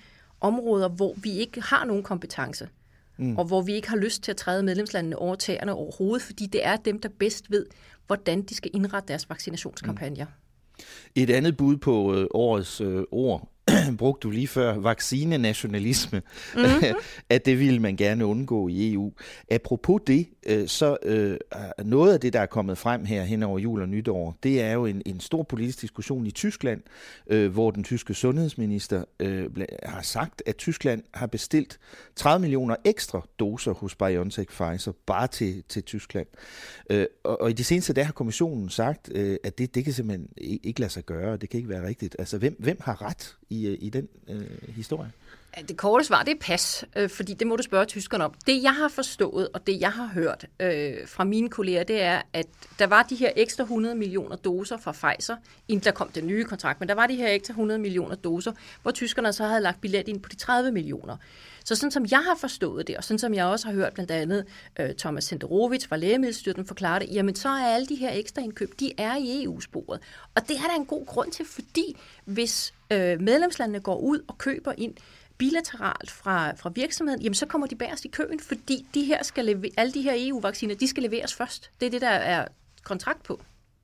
områder, 0.41 0.89
hvor 0.89 1.15
vi 1.17 1.31
ikke 1.31 1.61
har 1.61 1.85
nogen 1.85 2.03
kompetence. 2.03 2.69
Mm. 3.17 3.37
Og 3.37 3.45
hvor 3.45 3.63
vi 3.63 3.73
ikke 3.73 3.89
har 3.89 3.97
lyst 3.97 4.23
til 4.23 4.31
at 4.31 4.37
træde 4.37 4.63
medlemslandene 4.63 5.19
over 5.19 5.35
tæerne 5.35 5.73
overhovedet, 5.73 6.23
fordi 6.23 6.47
det 6.47 6.67
er 6.67 6.77
dem, 6.77 7.01
der 7.01 7.09
bedst 7.19 7.51
ved, 7.51 7.67
hvordan 8.07 8.43
de 8.43 8.55
skal 8.55 8.71
indrette 8.75 9.09
deres 9.09 9.31
vaccinationskampagner. 9.31 10.27
Mm. 10.27 10.83
Et 11.15 11.31
andet 11.31 11.57
bud 11.57 11.77
på 11.77 12.15
øh, 12.15 12.27
årets 12.31 12.81
øh, 12.81 13.03
ord 13.11 13.54
brugte 13.99 14.25
du 14.25 14.31
lige 14.31 14.49
før, 14.49 14.79
vaccinenationalisme, 14.79 16.23
mm-hmm. 16.55 16.97
at 17.31 17.47
det 17.47 17.59
ville 17.59 17.81
man 17.81 17.97
gerne 17.97 18.27
undgå 18.27 18.69
i 18.69 18.93
EU. 18.93 19.13
Apropos 19.51 20.01
det, 20.07 20.27
øh, 20.47 20.69
så 20.69 20.97
øh, 21.03 21.37
noget 21.85 22.13
af 22.13 22.21
det, 22.21 22.33
der 22.33 22.41
er 22.41 22.47
kommet 22.47 22.79
frem 22.79 23.05
her 23.05 23.23
hen 23.23 23.43
over 23.43 23.59
jul 23.59 23.83
og 23.83 23.89
nytår, 23.89 24.37
det 24.43 24.61
er 24.61 24.73
jo 24.73 24.87
en, 24.87 25.03
en 25.07 25.21
stor 25.21 25.43
politisk 25.43 25.81
diskussion 25.81 26.27
i 26.27 26.31
Tyskland, 26.31 26.83
øh, 27.27 27.53
hvor 27.53 27.71
den 27.71 27.85
tyske 27.85 28.15
sundhedsminister 28.15 29.05
øh, 29.21 29.51
har 29.83 30.03
sagt, 30.03 30.43
at 30.47 30.57
Tyskland 30.57 31.03
har 31.15 31.27
bestilt 31.27 31.79
30 32.17 32.41
millioner 32.41 32.77
ekstra 32.85 33.27
doser 33.39 33.73
hos 33.73 33.95
BioNTech 33.95 34.49
Pfizer 34.49 34.93
bare 35.07 35.27
til, 35.27 35.65
til 35.69 35.83
Tyskland. 35.83 36.27
Øh, 36.91 37.07
og, 37.25 37.41
og 37.41 37.51
i 37.51 37.53
de 37.53 37.65
seneste 37.65 37.93
dage 37.93 38.05
har 38.05 38.13
kommissionen 38.13 38.69
sagt, 38.69 39.11
øh, 39.15 39.37
at 39.45 39.59
det, 39.59 39.75
det 39.75 39.85
kan 39.85 39.93
simpelthen 39.93 40.29
ikke 40.37 40.81
lade 40.81 40.93
sig 40.93 41.05
gøre, 41.05 41.37
det 41.37 41.49
kan 41.49 41.59
ikke 41.59 41.69
være 41.69 41.87
rigtigt. 41.87 42.17
Altså, 42.19 42.39
hvem, 42.39 42.57
hvem 42.59 42.79
har 42.81 43.03
ret 43.03 43.37
i, 43.55 43.67
øh, 43.67 43.79
i 43.81 43.89
den 43.91 44.09
øh, 44.29 44.69
historie? 44.69 45.13
Det 45.69 45.77
korte 45.77 46.05
svar, 46.05 46.23
det 46.23 46.35
er 46.35 46.39
pas, 46.41 46.85
øh, 46.97 47.11
fordi 47.11 47.35
det 47.35 47.47
må 47.47 47.57
du 47.57 47.63
spørge 47.63 47.87
tyskerne 47.87 48.25
om. 48.25 48.35
Det, 48.47 48.63
jeg 48.63 48.75
har 48.75 48.89
forstået, 48.89 49.49
og 49.55 49.67
det, 49.67 49.81
jeg 49.81 49.93
har 49.93 50.07
hørt 50.07 50.47
øh, 50.61 50.95
fra 51.07 51.25
mine 51.25 51.49
kolleger, 51.49 51.85
det 51.85 52.03
er, 52.03 52.23
at 52.33 52.47
der 52.79 52.87
var 52.87 53.03
de 53.03 53.15
her 53.15 53.31
ekstra 53.37 53.63
100 53.63 53.95
millioner 53.95 54.37
doser 54.37 54.77
fra 54.77 54.93
Pfizer, 54.93 55.37
inden 55.69 55.85
der 55.85 55.91
kom 55.91 56.09
den 56.09 56.27
nye 56.27 56.45
kontrakt, 56.45 56.81
men 56.81 56.89
der 56.89 56.95
var 56.95 57.07
de 57.07 57.17
her 57.17 57.29
ekstra 57.29 57.53
100 57.53 57.81
millioner 57.81 58.15
doser, 58.15 58.53
hvor 58.83 58.91
tyskerne 58.91 59.33
så 59.33 59.45
havde 59.45 59.61
lagt 59.61 59.81
billet 59.81 60.09
ind 60.09 60.21
på 60.21 60.29
de 60.29 60.37
30 60.37 60.73
millioner. 60.73 61.17
Så 61.65 61.75
sådan 61.75 61.91
som 61.91 62.07
jeg 62.11 62.19
har 62.19 62.37
forstået 62.41 62.87
det, 62.87 62.97
og 62.97 63.05
sådan 63.05 63.19
som 63.19 63.35
jeg 63.35 63.45
også 63.45 63.67
har 63.67 63.75
hørt 63.75 63.95
blandt 63.95 64.11
andet 64.11 64.47
øh, 64.81 64.95
Thomas 64.95 65.25
Senderovic 65.25 65.87
fra 65.87 65.97
Lægemiddelstyrelsen 65.97 66.67
forklare 66.67 66.99
det, 66.99 67.09
jamen 67.13 67.35
så 67.35 67.49
er 67.49 67.75
alle 67.75 67.87
de 67.87 67.95
her 67.95 68.11
ekstra 68.13 68.43
indkøb, 68.43 68.81
de 68.81 68.93
er 68.99 69.17
i 69.17 69.45
EU-sporet. 69.45 70.01
Og 70.35 70.49
det 70.49 70.57
er 70.57 70.69
der 70.69 70.81
en 70.81 70.87
god 70.87 71.07
grund 71.07 71.31
til, 71.31 71.45
fordi 71.47 71.97
hvis 72.25 72.75
øh, 72.93 73.21
medlemslandene 73.21 73.81
går 73.81 73.97
ud 73.97 74.25
og 74.29 74.39
køber 74.39 74.73
ind 74.79 74.95
bilateralt 75.39 76.11
fra, 76.11 76.53
fra 76.57 76.71
virksomheden, 76.75 77.23
jamen 77.23 77.35
så 77.35 77.47
kommer 77.47 77.67
de 77.67 77.77
bagerst 77.77 78.05
i 78.05 78.09
køen, 78.09 78.41
fordi 78.41 78.87
de 78.95 79.05
her 79.05 79.23
skal 79.23 79.45
leve, 79.45 79.71
alle 79.77 79.93
de 79.93 80.03
her 80.03 80.13
EU-vacciner, 80.17 80.75
de 80.75 80.89
skal 80.89 81.03
leveres 81.03 81.35
først. 81.35 81.71
Det 81.81 81.87
er 81.87 81.91
det, 81.91 82.01
der 82.01 82.09
er 82.09 82.49
kontrakt 82.83 83.23
på. 83.23 83.41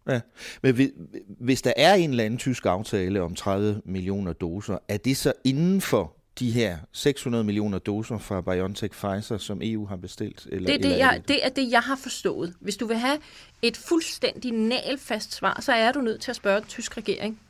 Ja, 0.09 0.21
men 0.63 0.93
hvis 1.41 1.63
der 1.63 1.73
er 1.77 1.95
en 1.95 2.11
eller 2.11 2.25
anden 2.25 2.39
tysk 2.39 2.67
aftale 2.67 3.23
om 3.23 3.35
30 3.35 3.81
millioner 3.85 4.33
doser, 4.33 4.79
er 4.89 4.97
det 4.97 5.17
så 5.17 5.33
inden 5.45 5.81
for 5.81 6.20
de 6.39 6.51
her 6.51 6.79
600 6.93 7.45
millioner 7.45 7.79
doser 7.79 8.19
fra 8.19 8.41
BioNTech 8.41 8.95
Pfizer, 8.95 9.39
som 9.39 9.61
EU 9.63 9.87
har 9.87 9.97
bestilt? 9.97 10.47
Eller, 10.53 10.67
det, 10.67 10.75
er 10.75 10.89
det, 10.89 10.99
jeg, 10.99 11.23
det 11.29 11.45
er 11.45 11.49
det, 11.49 11.71
jeg 11.71 11.81
har 11.81 11.97
forstået. 11.97 12.55
Hvis 12.61 12.77
du 12.77 12.87
vil 12.87 12.97
have 12.97 13.19
et 13.63 13.77
fuldstændig 13.77 14.53
nalfast 14.53 15.35
svar, 15.35 15.61
så 15.61 15.73
er 15.73 15.93
du 15.93 16.01
nødt 16.01 16.21
til 16.21 16.31
at 16.31 16.37
spørge 16.37 16.61
den 16.61 16.69
tyske 16.69 16.97
regering. 16.97 17.41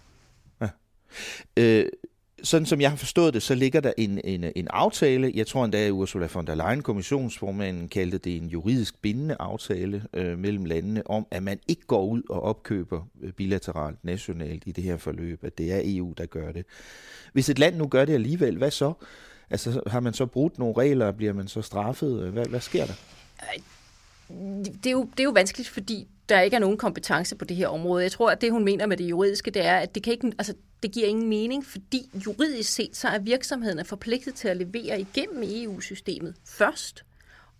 Ja. 0.60 0.68
Øh, 1.56 1.86
sådan 2.42 2.66
som 2.66 2.80
jeg 2.80 2.90
har 2.90 2.96
forstået 2.96 3.34
det, 3.34 3.42
så 3.42 3.54
ligger 3.54 3.80
der 3.80 3.92
en, 3.96 4.20
en, 4.24 4.44
en 4.56 4.68
aftale. 4.70 5.32
Jeg 5.34 5.46
tror 5.46 5.64
endda, 5.64 5.78
at 5.78 5.90
Ursula 5.90 6.28
von 6.34 6.46
der 6.46 6.54
Leyen, 6.54 6.82
kommissionsformanden, 6.82 7.88
kaldte 7.88 8.18
det 8.18 8.36
en 8.36 8.46
juridisk 8.46 9.02
bindende 9.02 9.36
aftale 9.40 10.04
øh, 10.14 10.38
mellem 10.38 10.64
landene 10.64 11.10
om, 11.10 11.26
at 11.30 11.42
man 11.42 11.58
ikke 11.68 11.86
går 11.86 12.06
ud 12.06 12.22
og 12.30 12.42
opkøber 12.42 13.02
øh, 13.22 13.32
bilateralt 13.32 14.04
nationalt 14.04 14.62
i 14.66 14.72
det 14.72 14.84
her 14.84 14.96
forløb, 14.96 15.44
at 15.44 15.58
det 15.58 15.72
er 15.72 15.80
EU, 15.84 16.14
der 16.18 16.26
gør 16.26 16.52
det. 16.52 16.66
Hvis 17.32 17.48
et 17.48 17.58
land 17.58 17.76
nu 17.76 17.86
gør 17.86 18.04
det 18.04 18.14
alligevel, 18.14 18.56
hvad 18.56 18.70
så? 18.70 18.92
Altså, 19.50 19.80
har 19.86 20.00
man 20.00 20.14
så 20.14 20.26
brudt 20.26 20.58
nogle 20.58 20.74
regler, 20.78 21.12
bliver 21.12 21.32
man 21.32 21.48
så 21.48 21.62
straffet? 21.62 22.22
Øh, 22.22 22.32
hvad, 22.32 22.46
hvad 22.46 22.60
sker 22.60 22.86
der? 22.86 22.94
Det 24.54 24.86
er, 24.86 24.90
jo, 24.90 25.08
det 25.10 25.20
er 25.20 25.24
jo 25.24 25.30
vanskeligt, 25.30 25.68
fordi 25.68 26.08
der 26.28 26.40
ikke 26.40 26.56
er 26.56 26.60
nogen 26.60 26.76
kompetence 26.76 27.36
på 27.36 27.44
det 27.44 27.56
her 27.56 27.68
område. 27.68 28.02
Jeg 28.02 28.12
tror, 28.12 28.30
at 28.30 28.40
det, 28.40 28.52
hun 28.52 28.64
mener 28.64 28.86
med 28.86 28.96
det 28.96 29.04
juridiske, 29.04 29.50
det 29.50 29.66
er, 29.66 29.76
at 29.76 29.94
det, 29.94 30.02
kan 30.02 30.12
ikke, 30.12 30.32
altså, 30.38 30.54
det 30.82 30.92
giver 30.92 31.06
ingen 31.06 31.28
mening, 31.28 31.66
fordi 31.66 32.10
juridisk 32.26 32.72
set, 32.72 32.96
så 32.96 33.08
er 33.08 33.18
virksomhederne 33.18 33.84
forpligtet 33.84 34.34
til 34.34 34.48
at 34.48 34.56
levere 34.56 35.00
igennem 35.00 35.42
EU-systemet 35.46 36.34
først, 36.44 37.04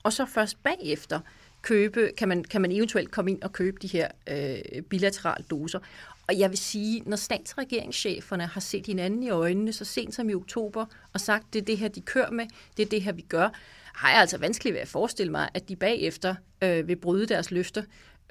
og 0.02 0.12
så 0.12 0.26
først 0.26 0.62
bagefter 0.62 1.20
købe, 1.62 2.10
kan 2.16 2.28
man, 2.28 2.44
kan 2.44 2.60
man 2.60 2.72
eventuelt 2.72 3.10
komme 3.10 3.30
ind 3.30 3.42
og 3.42 3.52
købe 3.52 3.76
de 3.82 3.86
her 3.86 4.08
øh, 4.26 4.82
bilaterale 4.82 5.44
doser. 5.50 5.78
Og 6.28 6.38
jeg 6.38 6.50
vil 6.50 6.58
sige, 6.58 7.02
når 7.06 7.16
statsregeringscheferne 7.16 8.46
har 8.46 8.60
set 8.60 8.86
hinanden 8.86 9.22
i 9.22 9.30
øjnene 9.30 9.72
så 9.72 9.84
sent 9.84 10.14
som 10.14 10.30
i 10.30 10.34
oktober 10.34 10.86
og 11.12 11.20
sagt, 11.20 11.52
det 11.52 11.60
er 11.60 11.64
det 11.64 11.78
her, 11.78 11.88
de 11.88 12.00
kører 12.00 12.30
med, 12.30 12.46
det 12.76 12.84
er 12.84 12.88
det 12.88 13.02
her, 13.02 13.12
vi 13.12 13.22
gør, 13.22 13.48
har 13.94 14.10
jeg 14.10 14.20
altså 14.20 14.38
vanskeligt 14.38 14.74
ved 14.74 14.80
at 14.80 14.88
forestille 14.88 15.32
mig, 15.32 15.48
at 15.54 15.68
de 15.68 15.76
bagefter 15.76 16.34
øh, 16.62 16.88
vil 16.88 16.96
bryde 16.96 17.26
deres 17.26 17.50
løfter 17.50 17.82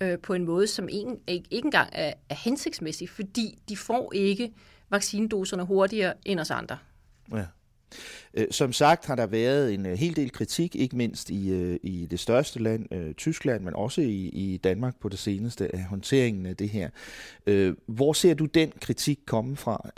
øh, 0.02 0.20
på 0.20 0.34
en 0.34 0.46
måde, 0.46 0.68
som 0.68 0.90
ikke, 0.90 1.16
ikke, 1.28 1.48
engang 1.52 1.90
er, 1.92 2.14
er 2.30 2.36
hensigtsmæssig, 2.36 3.10
fordi 3.10 3.58
de 3.70 3.78
får 3.78 4.14
ikke 4.14 4.52
vaccinedoserne 4.90 5.64
hurtigere 5.64 6.14
end 6.26 6.40
os 6.40 6.52
andre. 6.52 6.78
Ja. 7.32 7.46
Øh, 8.34 8.48
som 8.52 8.74
sagt 8.74 9.06
har 9.06 9.16
der 9.16 9.28
været 9.28 9.74
en 9.74 9.86
øh, 9.86 9.98
hel 9.98 10.16
del 10.16 10.32
kritik, 10.32 10.76
ikke 10.76 10.96
mindst 10.96 11.30
i, 11.30 11.50
øh, 11.52 11.80
i 11.84 12.06
det 12.06 12.20
største 12.20 12.60
land, 12.60 13.14
Tyskland, 13.16 13.64
men 13.64 13.76
også 13.76 14.02
i, 14.02 14.28
i 14.28 14.58
Danmark 14.58 15.00
på 15.02 15.10
det 15.10 15.20
seneste, 15.20 15.76
af 15.76 15.84
håndteringen 15.84 16.46
af 16.46 16.56
det 16.56 16.70
her. 16.70 16.90
Hvor 17.88 18.14
ser 18.14 18.34
du 18.34 18.46
den 18.46 18.72
kritik 18.82 19.20
komme 19.28 19.56
fra? 19.56 19.90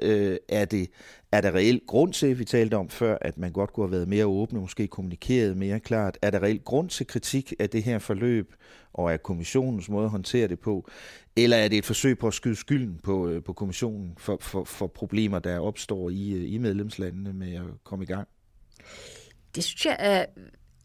Er, 0.50 0.66
det, 0.66 0.90
er 1.32 1.42
der 1.42 1.52
reelt 1.56 1.84
grund 1.88 2.14
til, 2.14 2.40
vi 2.40 2.46
talte 2.46 2.76
om 2.76 2.90
før, 2.90 3.18
at 3.22 3.38
man 3.38 3.52
godt 3.52 3.74
kunne 3.74 3.86
have 3.86 3.92
været 3.92 4.08
mere 4.08 4.26
åbne, 4.26 4.60
måske 4.60 4.88
kommunikeret 4.88 5.58
mere 5.58 5.80
klart? 5.80 6.18
Er 6.22 6.30
der 6.30 6.44
reelt 6.44 6.66
grund 6.66 6.90
til 6.90 7.08
kritik 7.08 7.54
af 7.60 7.70
det 7.70 7.84
her 7.84 8.00
forløb, 8.00 8.54
og 8.94 9.14
af 9.14 9.24
kommissionens 9.24 9.90
måde 9.90 10.06
at 10.06 10.12
håndtere 10.12 10.48
det 10.48 10.60
på? 10.60 10.90
Eller 11.36 11.58
er 11.58 11.68
det 11.68 11.78
et 11.78 11.86
forsøg 11.86 12.18
på 12.18 12.28
at 12.28 12.34
skyde 12.34 12.56
skylden 12.56 13.00
på, 13.04 13.28
øh, 13.28 13.44
på 13.44 13.54
kommissionen 13.54 14.14
for, 14.18 14.38
for, 14.42 14.64
for 14.64 14.88
problemer, 14.88 15.40
der 15.40 15.60
opstår 15.60 16.10
i, 16.10 16.32
øh, 16.32 16.54
i 16.54 16.58
medlemslandene 16.58 17.34
med 17.34 17.54
at 17.54 17.84
komme 17.84 18.04
i 18.04 18.08
gang? 18.08 18.28
Det 19.56 19.64
synes 19.64 19.86
jeg 19.86 19.96
er, 20.00 20.26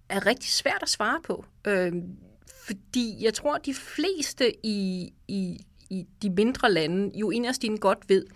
er 0.08 0.26
rigtig 0.26 0.50
svært 0.50 0.82
at 0.82 0.88
svare 0.88 1.20
på. 1.24 1.44
Øh, 1.66 1.92
fordi 2.66 3.16
jeg 3.20 3.34
tror, 3.34 3.54
at 3.54 3.66
de 3.66 3.74
fleste 3.74 4.66
i, 4.66 5.12
i, 5.28 5.66
i 5.90 6.06
de 6.22 6.30
mindre 6.30 6.72
lande 6.72 7.18
jo 7.18 7.30
inderst 7.30 7.64
inden 7.64 7.80
godt 7.80 7.98
ved, 8.08 8.26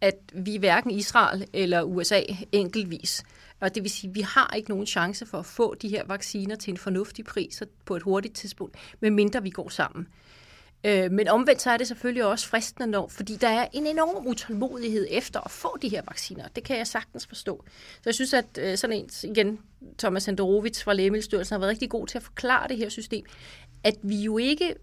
at 0.00 0.14
vi 0.34 0.54
er 0.54 0.58
hverken 0.58 0.90
Israel 0.90 1.46
eller 1.52 1.82
USA 1.82 2.20
enkeltvis. 2.52 3.24
Og 3.60 3.74
det 3.74 3.82
vil 3.82 3.90
sige, 3.90 4.10
at 4.10 4.14
vi 4.14 4.20
har 4.20 4.54
ikke 4.56 4.68
nogen 4.68 4.86
chance 4.86 5.26
for 5.26 5.38
at 5.38 5.46
få 5.46 5.74
de 5.74 5.88
her 5.88 6.04
vacciner 6.06 6.56
til 6.56 6.70
en 6.70 6.76
fornuftig 6.76 7.24
pris 7.24 7.62
på 7.84 7.96
et 7.96 8.02
hurtigt 8.02 8.34
tidspunkt, 8.34 8.76
medmindre 9.00 9.42
vi 9.42 9.50
går 9.50 9.68
sammen. 9.68 10.08
Øh, 10.86 11.12
men 11.12 11.28
omvendt 11.28 11.62
så 11.62 11.70
er 11.70 11.76
det 11.76 11.86
selvfølgelig 11.86 12.24
også 12.24 12.48
fristende, 12.48 12.86
når, 12.86 13.08
fordi 13.08 13.36
der 13.36 13.48
er 13.48 13.66
en 13.72 13.86
enorm 13.86 14.26
utålmodighed 14.26 15.06
efter 15.10 15.40
at 15.40 15.50
få 15.50 15.76
de 15.82 15.88
her 15.88 16.02
vacciner. 16.08 16.48
Det 16.48 16.64
kan 16.64 16.78
jeg 16.78 16.86
sagtens 16.86 17.26
forstå. 17.26 17.64
Så 17.94 18.02
jeg 18.06 18.14
synes, 18.14 18.34
at 18.34 18.44
øh, 18.58 18.76
sådan 18.76 18.96
en, 18.96 19.10
igen, 19.22 19.58
Thomas 19.98 20.28
Andorovic 20.28 20.82
fra 20.82 20.92
Lægemiddelstyrelsen 20.92 21.54
har 21.54 21.58
været 21.58 21.70
rigtig 21.70 21.90
god 21.90 22.06
til 22.06 22.18
at 22.18 22.22
forklare 22.22 22.68
det 22.68 22.76
her 22.76 22.88
system, 22.88 23.24
at 23.84 23.94
vi 24.02 24.16
jo 24.16 24.38
ikke 24.38 24.74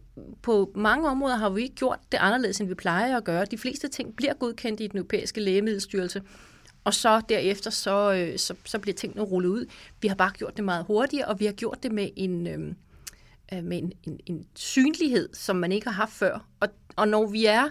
på 0.41 0.72
mange 0.76 1.10
områder 1.10 1.36
har 1.36 1.49
vi 1.49 1.62
ikke 1.62 1.76
gjort 1.76 1.99
det 2.12 2.18
anderledes, 2.18 2.60
end 2.60 2.68
vi 2.68 2.76
plejer 2.76 3.18
at 3.18 3.24
gøre. 3.24 3.45
De 3.45 3.58
fleste 3.58 3.88
ting 3.88 4.16
bliver 4.16 4.34
godkendt 4.34 4.80
i 4.80 4.88
den 4.88 4.97
europæiske 4.97 5.41
lægemiddelstyrelse, 5.41 6.22
og 6.84 6.93
så 6.93 7.22
derefter 7.30 7.70
så, 7.70 8.14
øh, 8.14 8.39
så, 8.39 8.56
så 8.66 8.80
bliver 8.80 8.95
tingene 8.95 9.24
rullet 9.24 9.49
ud. 9.49 9.66
Vi 10.01 10.08
har 10.08 10.16
bare 10.16 10.32
gjort 10.38 10.58
det 10.58 10.66
meget 10.66 10.86
hurtigere, 10.86 11.28
og 11.28 11.39
vi 11.39 11.45
har 11.45 11.54
gjort 11.54 11.84
det 11.84 11.91
med 11.91 12.10
en, 12.16 12.47
øh, 12.47 12.74
øh, 13.54 13.64
med 13.64 13.78
en, 13.78 13.93
en, 14.04 14.20
en 14.26 14.45
synlighed, 14.56 15.30
som 15.34 15.56
man 15.56 15.72
ikke 15.72 15.88
har 15.88 15.93
haft 15.93 16.14
før. 16.14 16.47
Og, 16.60 16.70
og 16.95 17.08
når 17.08 17.28
vi 17.28 17.45
er 17.45 17.70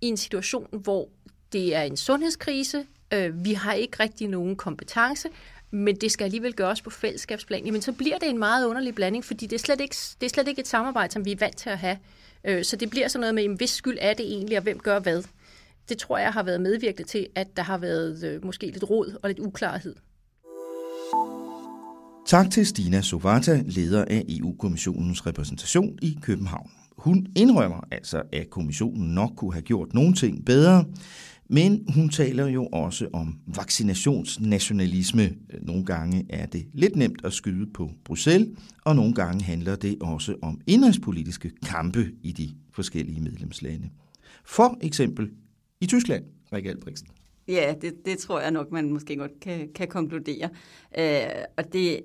i 0.00 0.06
en 0.06 0.16
situation, 0.16 0.68
hvor 0.72 1.08
det 1.52 1.74
er 1.74 1.82
en 1.82 1.96
sundhedskrise, 1.96 2.86
øh, 3.12 3.44
vi 3.44 3.52
har 3.52 3.72
ikke 3.72 4.02
rigtig 4.02 4.28
nogen 4.28 4.56
kompetence, 4.56 5.28
men 5.70 5.96
det 5.96 6.12
skal 6.12 6.24
alligevel 6.24 6.54
gøres 6.54 6.82
på 6.82 6.90
fællesskabsplan, 6.90 7.64
jamen 7.64 7.82
så 7.82 7.92
bliver 7.92 8.18
det 8.18 8.28
en 8.28 8.38
meget 8.38 8.66
underlig 8.66 8.94
blanding, 8.94 9.24
fordi 9.24 9.46
det 9.46 9.56
er 9.56 9.60
slet 9.60 9.80
ikke, 9.80 9.96
det 10.20 10.26
er 10.26 10.30
slet 10.30 10.48
ikke 10.48 10.60
et 10.60 10.68
samarbejde, 10.68 11.12
som 11.12 11.24
vi 11.24 11.32
er 11.32 11.36
vant 11.36 11.56
til 11.56 11.70
at 11.70 11.78
have. 11.78 11.98
Øh, 12.44 12.64
så 12.64 12.76
det 12.76 12.90
bliver 12.90 13.08
sådan 13.08 13.20
noget 13.20 13.34
med, 13.34 13.42
jamen, 13.42 13.56
hvis 13.56 13.70
skyld 13.70 13.98
er 14.00 14.14
det 14.14 14.26
egentlig, 14.26 14.56
og 14.56 14.62
hvem 14.62 14.78
gør 14.78 14.98
hvad. 14.98 15.22
Det 15.88 15.98
tror 15.98 16.18
jeg 16.18 16.32
har 16.32 16.42
været 16.42 16.60
medvirkende 16.60 17.08
til, 17.08 17.26
at 17.34 17.56
der 17.56 17.62
har 17.62 17.78
været 17.78 18.24
øh, 18.24 18.44
måske 18.44 18.66
lidt 18.66 18.90
råd 18.90 19.18
og 19.22 19.30
lidt 19.30 19.38
uklarhed. 19.38 19.94
Tak 22.26 22.50
til 22.50 22.66
Stina 22.66 23.00
Sovata, 23.00 23.62
leder 23.66 24.04
af 24.04 24.24
EU-kommissionens 24.28 25.26
repræsentation 25.26 25.98
i 26.02 26.18
København. 26.22 26.70
Hun 26.98 27.26
indrømmer 27.36 27.88
altså, 27.90 28.22
at 28.32 28.50
kommissionen 28.50 29.14
nok 29.14 29.30
kunne 29.36 29.52
have 29.52 29.62
gjort 29.62 29.94
nogle 29.94 30.14
ting 30.14 30.44
bedre, 30.44 30.84
men 31.48 31.84
hun 31.94 32.08
taler 32.08 32.46
jo 32.46 32.66
også 32.66 33.08
om 33.12 33.38
vaccinationsnationalisme. 33.46 35.30
Nogle 35.62 35.84
gange 35.84 36.26
er 36.30 36.46
det 36.46 36.66
lidt 36.74 36.96
nemt 36.96 37.24
at 37.24 37.32
skyde 37.32 37.66
på 37.74 37.90
Bruxelles, 38.04 38.48
og 38.84 38.96
nogle 38.96 39.14
gange 39.14 39.44
handler 39.44 39.76
det 39.76 39.96
også 40.00 40.34
om 40.42 40.60
indrigspolitiske 40.66 41.50
kampe 41.66 42.06
i 42.22 42.32
de 42.32 42.50
forskellige 42.74 43.20
medlemslande. 43.20 43.88
For 44.44 44.78
eksempel 44.80 45.30
i 45.80 45.86
Tyskland, 45.86 46.24
Rikke 46.52 46.70
Albrechtsen. 46.70 47.08
Ja, 47.48 47.74
det, 47.80 47.94
det 48.04 48.18
tror 48.18 48.40
jeg 48.40 48.50
nok, 48.50 48.70
man 48.70 48.92
måske 48.92 49.16
godt 49.16 49.40
kan, 49.40 49.72
kan 49.74 49.88
konkludere. 49.88 50.48
Øh, 50.98 51.44
og 51.56 51.72
det, 51.72 52.02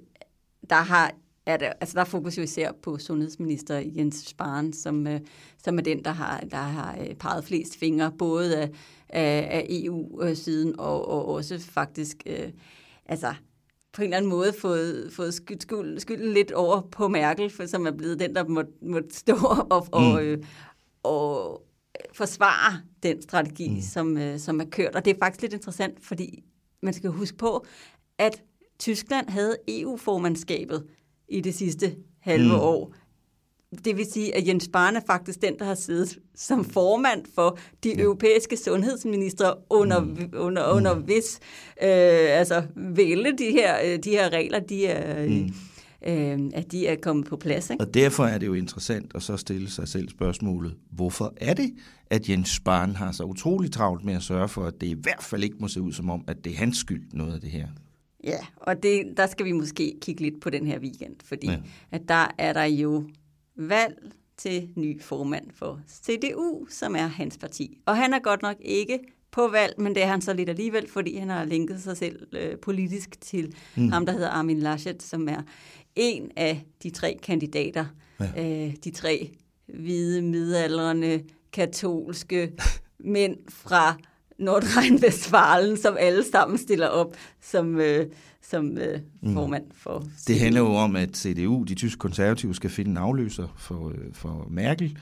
der 0.70 0.76
har 0.76 1.12
er 1.48 1.58
der, 1.58 1.74
altså 1.82 1.94
der 1.94 2.02
er 2.02 2.06
fokus 2.06 2.38
jo 2.38 2.44
især 2.44 2.72
på 2.82 2.98
sundhedsminister 2.98 3.84
Jens 3.96 4.24
Spahn, 4.28 4.74
som, 4.74 5.08
øh, 5.08 5.20
som 5.64 5.78
er 5.78 5.84
den, 5.84 6.04
der 6.04 6.12
har, 6.12 6.40
der 6.40 6.58
har 6.58 6.98
øh, 7.00 7.16
peget 7.16 7.44
flest 7.44 7.78
fingre, 7.78 8.12
både 8.18 8.58
af, 8.58 8.70
af, 9.10 9.66
EU-siden 9.70 10.80
og, 10.80 11.08
og 11.08 11.28
også 11.28 11.60
faktisk 11.60 12.18
øh, 12.26 12.50
altså 13.06 13.34
på 13.94 14.02
en 14.02 14.04
eller 14.04 14.18
anden 14.18 14.30
måde 14.30 14.54
fået, 14.62 15.10
fået 15.12 15.34
skyld, 15.34 15.62
skyld, 15.62 16.00
skylden 16.00 16.34
lidt 16.34 16.52
over 16.52 16.82
på 16.82 17.08
Merkel, 17.08 17.50
for, 17.50 17.66
som 17.66 17.88
er 17.88 17.92
blevet 17.92 18.20
den, 18.20 18.36
der 18.36 18.48
må, 18.48 18.64
må 18.82 19.00
stå 19.12 19.36
og, 19.70 19.88
og, 19.92 20.12
mm. 20.14 20.20
øh, 20.20 20.44
og 21.04 21.64
forsvare 22.14 22.82
den 23.04 23.22
strategi, 23.22 23.70
mm. 23.70 23.82
som, 23.82 24.18
øh, 24.18 24.40
som 24.40 24.60
er 24.60 24.66
kørt. 24.66 24.96
Og 24.96 25.06
det 25.06 25.16
er 25.16 25.20
faktisk 25.20 25.42
lidt 25.42 25.54
interessant, 25.54 26.06
fordi 26.06 26.44
man 26.82 26.94
skal 26.94 27.10
huske 27.10 27.38
på, 27.38 27.66
at 28.18 28.42
Tyskland 28.80 29.30
havde 29.30 29.58
EU-formandskabet 29.68 30.88
i 31.30 31.42
det 31.42 31.56
sidste 31.56 31.96
halve 32.20 32.56
mm. 32.56 32.60
år. 32.60 32.94
Det 33.86 33.98
vil 33.98 34.06
sige, 34.12 34.36
at 34.36 34.48
Jens 34.48 34.64
Spahn 34.64 34.96
er 34.96 35.02
faktisk 35.08 35.42
den, 35.42 35.60
der 35.60 35.66
har 35.66 35.76
siddet 35.76 36.20
som 36.36 36.66
formand 36.66 37.26
for 37.36 37.60
de 37.84 37.90
ja. 37.90 38.02
europæiske 38.02 38.58
sundhedsministre 38.58 39.56
under, 39.70 40.00
mm. 40.00 40.34
under, 40.34 40.72
under 40.74 40.96
mm. 40.96 41.02
hvis 41.02 41.40
øh, 41.82 42.40
altså 42.40 42.64
vælge 42.76 43.38
de 43.38 43.52
her, 43.52 43.76
øh, 43.86 44.00
de 44.04 44.10
her 44.10 44.30
regler, 44.30 44.60
de 44.60 44.88
er, 44.88 45.28
mm. 45.28 45.54
Øh, 46.08 46.40
at 46.54 46.72
de 46.72 46.88
er 46.88 46.96
kommet 46.96 47.26
på 47.26 47.38
plads. 47.38 47.70
Ikke? 47.70 47.84
Og 47.84 47.94
derfor 47.94 48.26
er 48.26 48.38
det 48.38 48.48
jo 48.48 48.54
interessant 48.54 49.12
at 49.16 49.24
så 49.24 49.38
stille 49.38 49.70
sig 49.70 49.88
selv 49.88 50.10
spørgsmålet, 50.10 50.76
hvorfor 50.92 51.34
er 51.38 51.54
det, 51.54 51.74
at 52.10 52.30
Jens 52.30 52.50
Spahn 52.50 52.96
har 52.96 53.12
så 53.12 53.24
utrolig 53.24 53.72
travlt 53.72 54.04
med 54.04 54.14
at 54.14 54.24
sørge 54.24 54.48
for, 54.48 54.66
at 54.66 54.82
det 54.82 54.88
i 54.88 54.96
hvert 55.02 55.24
fald 55.24 55.44
ikke 55.44 55.58
må 55.60 55.68
se 55.68 55.82
ud 55.82 55.94
som 55.94 56.10
om, 56.10 56.24
at 56.28 56.46
det 56.46 56.54
er 56.54 56.58
hans 56.58 56.78
skyld, 56.78 57.04
noget 57.14 57.34
af 57.34 57.42
det 57.42 57.52
her? 57.52 57.68
Ja, 58.24 58.40
og 58.56 58.84
det, 58.84 59.14
der 59.18 59.28
skal 59.28 59.46
vi 59.46 59.52
måske 59.52 59.98
kigge 60.02 60.22
lidt 60.22 60.42
på 60.42 60.50
den 60.50 60.68
her 60.68 60.80
weekend, 60.80 61.16
fordi 61.26 61.48
ja. 61.48 61.58
at 61.92 62.02
der 62.08 62.28
er 62.38 62.54
der 62.54 62.64
jo 62.64 63.04
valg 63.56 63.98
til 64.38 64.70
ny 64.76 65.02
formand 65.02 65.46
for 65.56 65.80
CDU, 65.88 66.68
som 66.70 66.96
er 66.96 67.08
hans 67.08 67.38
parti. 67.38 67.78
Og 67.86 67.98
han 67.98 68.14
er 68.14 68.20
godt 68.20 68.42
nok 68.42 68.56
ikke 68.62 69.00
på 69.32 69.48
valg, 69.48 69.74
men 69.78 69.96
det 69.96 70.04
er 70.04 70.08
han 70.08 70.22
så 70.22 70.34
lidt 70.34 70.50
alligevel, 70.50 70.90
fordi 70.90 71.18
han 71.18 71.30
har 71.30 71.46
linket 71.46 71.82
sig 71.82 71.98
selv 71.98 72.28
øh, 72.34 72.58
politisk 72.58 73.22
til 73.22 73.54
mm. 73.76 73.90
ham, 73.90 74.06
der 74.06 74.14
hedder 74.14 74.30
Armin 74.30 74.60
Laschet, 74.60 75.04
som 75.04 75.30
er 75.30 75.42
en 75.98 76.32
af 76.36 76.66
de 76.84 76.90
tre 76.90 77.20
kandidater. 77.24 77.86
Ja. 78.20 78.66
Øh, 78.66 78.74
de 78.84 78.92
tre 78.92 79.32
hvide, 79.68 80.22
midaldrende, 80.22 81.24
katolske 81.54 82.52
mænd 83.00 83.38
fra 83.50 83.98
Nordrhein-Westfalen, 84.40 85.78
som 85.82 85.98
alle 86.00 86.24
sammen 86.32 86.58
stiller 86.58 86.88
op 86.88 87.16
som, 87.42 87.80
øh, 87.80 88.06
som 88.42 88.78
øh, 88.78 89.00
mm. 89.22 89.34
formand 89.34 89.66
for 89.76 90.00
CDU. 90.00 90.34
Det 90.34 90.40
handler 90.40 90.62
jo 90.62 90.76
om, 90.76 90.96
at 90.96 91.18
CDU, 91.18 91.64
de 91.64 91.76
tyske 91.76 92.00
konservative, 92.00 92.56
skal 92.56 92.70
finde 92.70 92.92
en 92.92 92.98
afløser 92.98 93.56
for, 93.58 93.90
øh, 93.90 94.14
for 94.14 94.48
Merkel. 94.50 94.98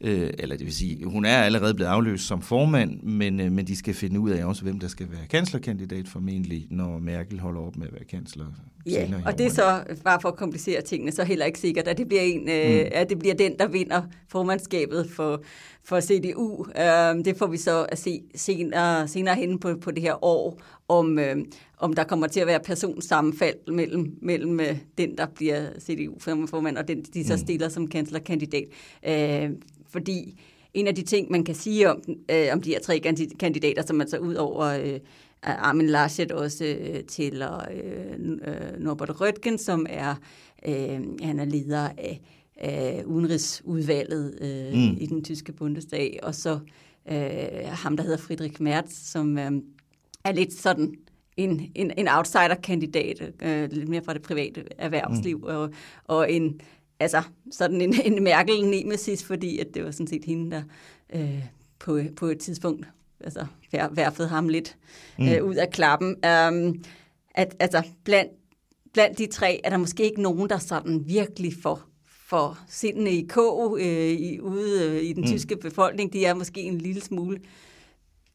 Øh, 0.00 0.30
eller 0.38 0.56
det 0.56 0.66
vil 0.66 0.74
sige, 0.74 1.04
hun 1.04 1.24
er 1.24 1.38
allerede 1.38 1.74
blevet 1.74 1.90
afløst 1.90 2.26
som 2.26 2.42
formand, 2.42 3.02
men, 3.02 3.40
øh, 3.40 3.52
men 3.52 3.66
de 3.66 3.76
skal 3.76 3.94
finde 3.94 4.20
ud 4.20 4.30
af 4.30 4.44
også, 4.44 4.62
hvem 4.62 4.78
der 4.78 4.88
skal 4.88 5.06
være 5.10 5.26
kanslerkandidat 5.30 6.08
formentlig, 6.08 6.66
når 6.70 6.98
Merkel 6.98 7.40
holder 7.40 7.60
op 7.60 7.76
med 7.76 7.86
at 7.86 7.92
være 7.92 8.04
kansler. 8.04 8.44
Ja, 8.86 9.08
og 9.26 9.38
det 9.38 9.46
er 9.46 9.50
så, 9.50 9.84
bare 10.04 10.20
for 10.20 10.28
at 10.28 10.36
komplicere 10.36 10.82
tingene, 10.82 11.12
så 11.12 11.24
heller 11.24 11.44
ikke 11.46 11.58
sikkert, 11.58 11.88
at 11.88 11.98
det 11.98 12.08
bliver, 12.08 12.22
en, 12.22 12.48
øh, 12.48 12.80
mm. 12.80 12.88
at 12.92 13.08
det 13.08 13.18
bliver 13.18 13.34
den, 13.34 13.58
der 13.58 13.68
vinder 13.68 14.02
formandskabet 14.28 15.10
for, 15.10 15.42
for 15.88 16.00
CDU. 16.00 16.66
Øh, 16.76 17.24
det 17.24 17.36
får 17.36 17.46
vi 17.46 17.56
så 17.56 17.86
at 17.88 17.98
se 17.98 18.22
senere, 18.34 19.08
senere 19.08 19.34
hen 19.34 19.58
på, 19.58 19.76
på 19.76 19.90
det 19.90 20.02
her 20.02 20.24
år, 20.24 20.60
om, 20.88 21.18
øh, 21.18 21.36
om 21.78 21.92
der 21.92 22.04
kommer 22.04 22.26
til 22.26 22.40
at 22.40 22.46
være 22.46 22.60
personsammenfald 22.60 23.72
mellem, 23.72 24.18
mellem 24.22 24.60
øh, 24.60 24.78
den, 24.98 25.18
der 25.18 25.26
bliver 25.26 25.66
CDU-formand, 25.80 26.76
og 26.76 26.88
den, 26.88 27.02
de 27.02 27.26
så 27.26 27.34
mm. 27.34 27.38
stiller 27.38 27.68
som 27.68 27.86
kanslerkandidat. 27.86 28.68
Øh, 29.06 29.50
fordi 29.88 30.40
en 30.74 30.86
af 30.86 30.94
de 30.94 31.02
ting, 31.02 31.30
man 31.30 31.44
kan 31.44 31.54
sige 31.54 31.90
om, 31.90 32.02
øh, 32.30 32.46
om 32.52 32.60
de 32.60 32.70
her 32.70 32.80
tre 32.80 32.98
kandidater, 33.38 33.82
som 33.86 33.96
man 33.96 34.08
så 34.08 34.18
ud 34.18 34.34
over 34.34 34.64
øh, 34.64 35.00
Armin 35.42 35.86
Laschet 35.86 36.32
også 36.32 36.64
øh, 36.64 37.04
til 37.04 37.42
øh, 37.42 38.20
øh, 38.20 38.80
Norbert 38.80 39.10
Röttgen, 39.10 39.56
som 39.56 39.86
er, 39.90 40.14
øh, 40.68 41.00
han 41.22 41.38
er 41.38 41.44
leder 41.44 41.88
af, 41.98 42.20
af 42.58 43.02
udenrigsudvalget 43.06 44.38
øh, 44.40 44.72
mm. 44.72 44.96
i 45.00 45.06
den 45.06 45.24
tyske 45.24 45.52
bundesdag, 45.52 46.18
og 46.22 46.34
så 46.34 46.58
øh, 47.10 47.18
ham, 47.64 47.96
der 47.96 48.04
hedder 48.04 48.18
Friedrich 48.18 48.62
Merz, 48.62 48.92
som 48.92 49.38
øh, 49.38 49.52
er 50.24 50.32
lidt 50.32 50.52
sådan 50.52 50.94
en, 51.36 51.72
en, 51.74 51.92
en 51.96 52.08
outsider-kandidat, 52.08 53.32
øh, 53.42 53.72
lidt 53.72 53.88
mere 53.88 54.02
fra 54.04 54.14
det 54.14 54.22
private 54.22 54.64
erhvervsliv, 54.78 55.38
mm. 55.38 55.44
og, 55.44 55.70
og 56.04 56.32
en 56.32 56.60
altså 57.00 57.22
sådan 57.50 57.80
en, 57.80 57.94
en 58.04 58.24
Merkel-nemesis, 58.24 59.24
fordi 59.24 59.58
at 59.58 59.66
det 59.74 59.84
var 59.84 59.90
sådan 59.90 60.06
set 60.06 60.24
hende, 60.24 60.50
der 60.50 60.62
øh, 61.14 61.44
på, 61.78 62.00
på 62.16 62.26
et 62.26 62.38
tidspunkt 62.38 62.86
altså, 63.20 63.46
værfede 63.90 64.28
ham 64.28 64.48
lidt 64.48 64.76
mm. 65.18 65.28
øh, 65.28 65.44
ud 65.44 65.54
af 65.54 65.70
klappen. 65.70 66.08
Um, 66.08 66.82
at, 67.34 67.56
altså, 67.60 67.82
blandt, 68.04 68.32
blandt 68.92 69.18
de 69.18 69.26
tre 69.26 69.60
er 69.64 69.70
der 69.70 69.76
måske 69.76 70.04
ikke 70.04 70.22
nogen, 70.22 70.50
der 70.50 70.58
sådan 70.58 71.02
virkelig 71.06 71.52
får 71.62 71.82
for 72.28 72.58
sindene 72.68 73.10
i 73.10 73.26
kog 73.26 73.78
øh, 73.80 74.10
i, 74.10 74.40
ude 74.40 74.86
øh, 74.86 75.02
i 75.02 75.12
den 75.12 75.20
mm. 75.20 75.26
tyske 75.26 75.56
befolkning. 75.56 76.12
De 76.12 76.24
er 76.24 76.34
måske 76.34 76.60
en 76.60 76.78
lille 76.78 77.00
smule 77.00 77.38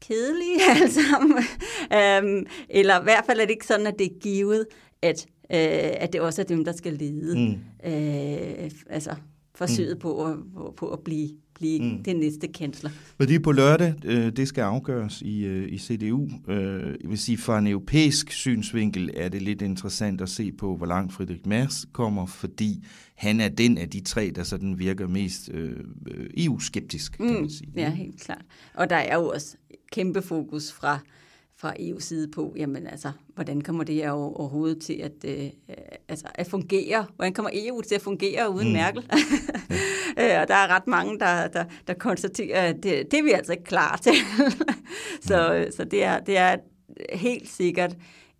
kedelige 0.01 0.59
alle 0.75 0.91
sammen. 0.91 1.37
um, 1.81 2.47
eller 2.69 2.99
i 2.99 3.03
hvert 3.03 3.25
fald 3.25 3.39
er 3.39 3.45
det 3.45 3.51
ikke 3.51 3.67
sådan, 3.67 3.87
at 3.87 3.99
det 3.99 4.05
er 4.05 4.19
givet, 4.19 4.65
at 5.01 5.25
øh, 5.51 5.59
at 6.03 6.13
det 6.13 6.21
også 6.21 6.41
er 6.41 6.45
dem, 6.45 6.65
der 6.65 6.71
skal 6.71 6.93
lede 6.93 7.39
mm. 7.39 7.91
øh, 7.91 8.71
altså 8.89 9.15
forsøget 9.55 9.97
mm. 9.97 9.99
på, 9.99 10.25
at, 10.25 10.37
på, 10.55 10.73
på 10.77 10.89
at 10.89 10.99
blive, 10.99 11.29
blive 11.55 11.81
mm. 11.81 12.03
den 12.03 12.15
næste 12.15 12.47
kansler. 12.47 12.89
Er 13.19 13.39
på 13.43 13.51
lørdag, 13.51 13.93
øh, 14.05 14.31
det 14.31 14.47
skal 14.47 14.61
afgøres 14.61 15.21
i, 15.21 15.45
øh, 15.45 15.73
i 15.73 15.77
CDU. 15.77 16.29
Øh, 16.47 16.95
jeg 17.01 17.09
vil 17.09 17.17
sige, 17.17 17.37
fra 17.37 17.59
en 17.59 17.67
europæisk 17.67 18.31
synsvinkel 18.31 19.09
er 19.13 19.29
det 19.29 19.41
lidt 19.41 19.61
interessant 19.61 20.21
at 20.21 20.29
se 20.29 20.51
på, 20.51 20.75
hvor 20.77 20.85
langt 20.85 21.13
Friedrich 21.13 21.47
Merz 21.47 21.85
kommer, 21.91 22.25
fordi 22.25 22.83
han 23.15 23.39
er 23.39 23.49
den 23.49 23.77
af 23.77 23.89
de 23.89 24.01
tre, 24.01 24.31
der 24.35 24.43
sådan 24.43 24.79
virker 24.79 25.07
mest 25.07 25.49
øh, 25.53 25.77
EU-skeptisk, 26.37 27.17
kan 27.17 27.25
mm. 27.25 27.33
man 27.33 27.49
sige. 27.49 27.71
Ja, 27.75 27.89
helt 27.89 28.21
klart. 28.21 28.45
Og 28.73 28.89
der 28.89 28.95
er 28.95 29.15
jo 29.15 29.29
også 29.29 29.57
kæmpe 29.91 30.21
fokus 30.21 30.71
fra 30.71 30.99
fra 31.63 31.73
EU's 31.79 31.99
side 31.99 32.27
på, 32.27 32.53
jamen 32.57 32.87
altså, 32.87 33.11
hvordan 33.35 33.61
kommer 33.61 33.83
det 33.83 34.09
overhovedet 34.09 34.81
til 34.81 34.93
at, 34.93 35.11
øh, 35.25 35.49
altså, 36.07 36.25
at 36.35 36.47
fungere? 36.47 37.05
Hvordan 37.15 37.33
kommer 37.33 37.51
EU 37.53 37.81
til 37.81 37.95
at 37.95 38.01
fungere 38.01 38.53
uden 38.53 38.67
mm. 38.67 38.73
Merkel? 38.73 39.03
Øh, 40.19 40.41
og 40.41 40.47
der 40.47 40.55
er 40.55 40.67
ret 40.67 40.87
mange, 40.87 41.19
der, 41.19 41.47
der, 41.47 41.65
der 41.87 41.93
konstaterer, 41.93 42.61
at 42.61 42.75
det, 42.75 43.11
det 43.11 43.19
er 43.19 43.23
vi 43.23 43.31
altså 43.31 43.51
ikke 43.51 43.63
klar 43.63 43.97
til. 43.97 44.13
så 45.27 45.67
så 45.77 45.83
det, 45.83 46.03
er, 46.03 46.19
det 46.19 46.37
er 46.37 46.55
helt 47.13 47.49
sikkert 47.49 47.97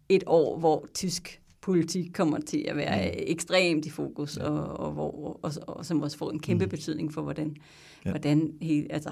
et 0.09 0.23
år, 0.27 0.59
hvor 0.59 0.87
tysk 0.93 1.41
politik 1.61 2.13
kommer 2.13 2.39
til 2.39 2.65
at 2.67 2.75
være 2.75 3.05
mm. 3.05 3.17
ekstremt 3.17 3.85
i 3.85 3.89
fokus, 3.89 4.37
og, 4.37 4.63
og, 4.79 4.91
hvor, 4.91 5.39
og, 5.43 5.51
og 5.67 5.85
som 5.85 6.01
også 6.01 6.17
får 6.17 6.31
en 6.31 6.39
kæmpe 6.39 6.65
mm. 6.65 6.69
betydning 6.69 7.13
for, 7.13 7.21
hvordan, 7.21 7.55
ja. 8.05 8.09
hvordan 8.09 8.53
hele, 8.61 8.87
altså, 8.91 9.11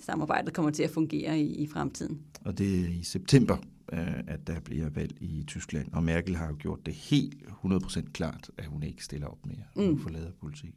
samarbejdet 0.00 0.52
kommer 0.52 0.70
til 0.70 0.82
at 0.82 0.90
fungere 0.90 1.40
i, 1.40 1.54
i 1.54 1.66
fremtiden. 1.66 2.20
Og 2.44 2.58
det 2.58 2.80
er 2.80 2.88
i 2.88 3.02
september, 3.02 3.56
øh, 3.92 4.18
at 4.26 4.46
der 4.46 4.60
bliver 4.60 4.88
valg 4.90 5.12
i 5.20 5.44
Tyskland, 5.46 5.92
og 5.92 6.02
Merkel 6.02 6.36
har 6.36 6.48
jo 6.48 6.56
gjort 6.58 6.86
det 6.86 6.94
helt 6.94 7.34
100% 7.64 8.12
klart, 8.12 8.50
at 8.58 8.66
hun 8.66 8.82
ikke 8.82 9.04
stiller 9.04 9.26
op 9.26 9.46
mere 9.46 9.86
mm. 9.86 9.98
forlader 10.00 10.30
politik. 10.40 10.74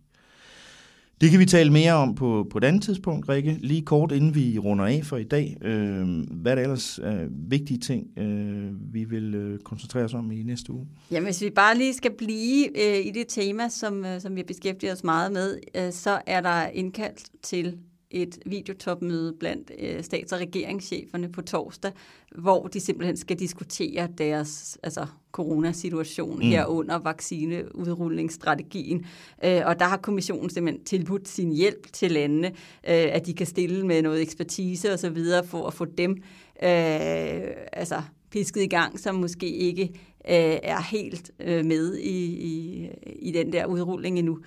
Det 1.22 1.32
kan 1.32 1.40
vi 1.40 1.46
tale 1.46 1.72
mere 1.72 1.94
om 1.94 2.16
på, 2.16 2.48
på 2.50 2.58
et 2.58 2.64
andet 2.64 2.84
tidspunkt, 2.84 3.30
Rikke. 3.30 3.58
Lige 3.60 3.82
kort 3.82 4.12
inden 4.12 4.36
vi 4.36 4.60
runder 4.60 4.86
af 4.86 5.02
for 5.04 5.18
i 5.18 5.24
dag. 5.24 5.58
Øh, 5.62 6.08
hvad 6.32 6.52
er 6.52 6.56
der 6.56 6.62
ellers 6.62 7.00
øh, 7.04 7.52
vigtige 7.52 7.80
ting, 7.80 8.20
øh, 8.20 8.94
vi 8.94 9.04
vil 9.04 9.36
øh, 9.36 9.60
koncentrere 9.60 10.04
os 10.04 10.14
om 10.14 10.32
i 10.32 10.44
næste 10.44 10.72
uge? 10.72 10.88
Jamen, 11.12 11.26
hvis 11.26 11.42
vi 11.42 11.50
bare 11.50 11.78
lige 11.78 11.94
skal 11.94 12.12
blive 12.18 12.80
øh, 12.82 13.06
i 13.06 13.12
det 13.12 13.26
tema, 13.28 13.70
som, 13.70 14.06
øh, 14.06 14.22
som 14.22 14.36
vi 14.36 14.44
beskæftiger 14.44 14.94
os 14.94 15.04
meget 15.04 15.32
med, 15.32 15.60
øh, 15.76 15.92
så 15.92 16.22
er 16.28 16.42
der 16.42 16.68
indkaldt 16.68 17.30
til 17.44 17.78
et 18.12 18.40
videotopmøde 18.46 19.34
blandt 19.40 19.72
øh, 19.80 20.04
stats- 20.04 20.34
og 20.34 20.40
regeringscheferne 20.40 21.32
på 21.32 21.42
torsdag, 21.42 21.92
hvor 22.36 22.68
de 22.68 22.80
simpelthen 22.80 23.18
skal 23.18 23.40
diskutere 23.40 24.08
deres 24.18 24.78
altså, 24.84 25.06
coronasituation 25.32 26.36
mm. 26.36 26.42
herunder 26.42 27.00
vaccineudrullingsstrategien. 27.00 29.06
Øh, 29.46 29.62
og 29.66 29.80
der 29.80 29.86
har 29.86 29.98
kommissionen 29.98 30.50
simpelthen 30.50 30.86
tilbudt 30.86 31.28
sin 31.28 31.52
hjælp 31.52 31.94
til 31.94 32.12
landene, 32.12 32.48
øh, 32.48 32.54
at 32.84 33.26
de 33.26 33.34
kan 33.34 33.48
stille 33.48 33.86
med 33.86 34.02
noget 34.02 34.22
ekspertise 34.22 34.94
osv. 34.94 35.18
for 35.46 35.68
at 35.68 35.74
få 35.74 35.86
dem 35.86 36.12
øh, 36.64 37.42
altså 37.74 38.02
pisket 38.32 38.62
i 38.62 38.68
gang, 38.68 39.00
som 39.00 39.16
måske 39.16 39.50
ikke 39.50 39.90
øh, 40.30 40.58
er 40.64 40.82
helt 40.82 41.32
øh, 41.40 41.66
med 41.66 41.96
i, 41.96 42.26
i, 42.26 42.90
i 43.20 43.32
den 43.32 43.54
der 43.54 43.66
udrulling 43.66 44.20
endnu. 44.20 44.38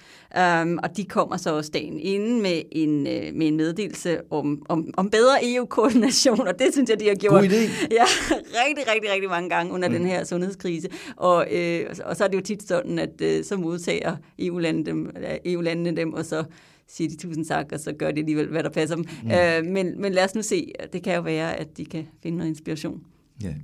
Um, 0.62 0.79
og 0.83 0.97
de 0.97 1.05
kommer 1.05 1.37
så 1.37 1.57
også 1.57 1.70
dagen 1.75 1.99
inden 1.99 2.43
med 2.43 2.62
en, 2.72 3.07
øh, 3.07 3.35
med 3.35 3.47
en 3.47 3.57
meddelelse 3.57 4.18
om, 4.31 4.62
om, 4.68 4.95
om 4.97 5.11
bedre 5.11 5.39
EU-koordination, 5.43 6.49
og 6.49 6.59
det 6.59 6.72
synes 6.72 6.91
jeg, 6.91 7.01
de 7.01 7.09
har 7.09 7.14
gjort 7.14 7.33
God 7.33 7.49
idé. 7.49 7.87
ja, 7.99 8.05
rigtig, 8.35 8.95
rigtig, 8.95 9.12
rigtig 9.12 9.29
mange 9.29 9.51
gange 9.51 9.72
under 9.72 9.89
mm. 9.89 9.95
den 9.95 10.07
her 10.07 10.25
sundhedskrise. 10.25 10.89
Og, 11.16 11.47
øh, 11.51 11.87
og 12.05 12.16
så 12.16 12.25
er 12.25 12.29
det 12.29 12.37
jo 12.37 12.43
tit 12.43 12.62
sådan, 12.62 12.99
at 12.99 13.20
øh, 13.22 13.45
så 13.45 13.57
modtager 13.57 14.16
EU-landene 14.39 14.87
dem, 14.87 15.11
EU-landene 15.45 15.97
dem, 15.97 16.12
og 16.12 16.25
så 16.25 16.45
siger 16.89 17.11
de 17.11 17.16
tusind 17.16 17.45
tak, 17.45 17.66
og 17.72 17.81
så 17.81 17.93
gør 17.93 18.11
de 18.11 18.20
alligevel, 18.20 18.49
hvad 18.49 18.62
der 18.62 18.70
passer 18.70 18.97
dem. 18.97 19.05
Mm. 19.25 19.31
Øh, 19.31 19.72
men, 19.72 20.01
men 20.01 20.12
lad 20.12 20.25
os 20.25 20.35
nu 20.35 20.43
se. 20.43 20.72
Det 20.93 21.03
kan 21.03 21.14
jo 21.14 21.20
være, 21.20 21.57
at 21.57 21.77
de 21.77 21.85
kan 21.85 22.07
finde 22.22 22.39
noget 22.39 22.51
inspiration. 22.51 23.01
Ja, 23.43 23.55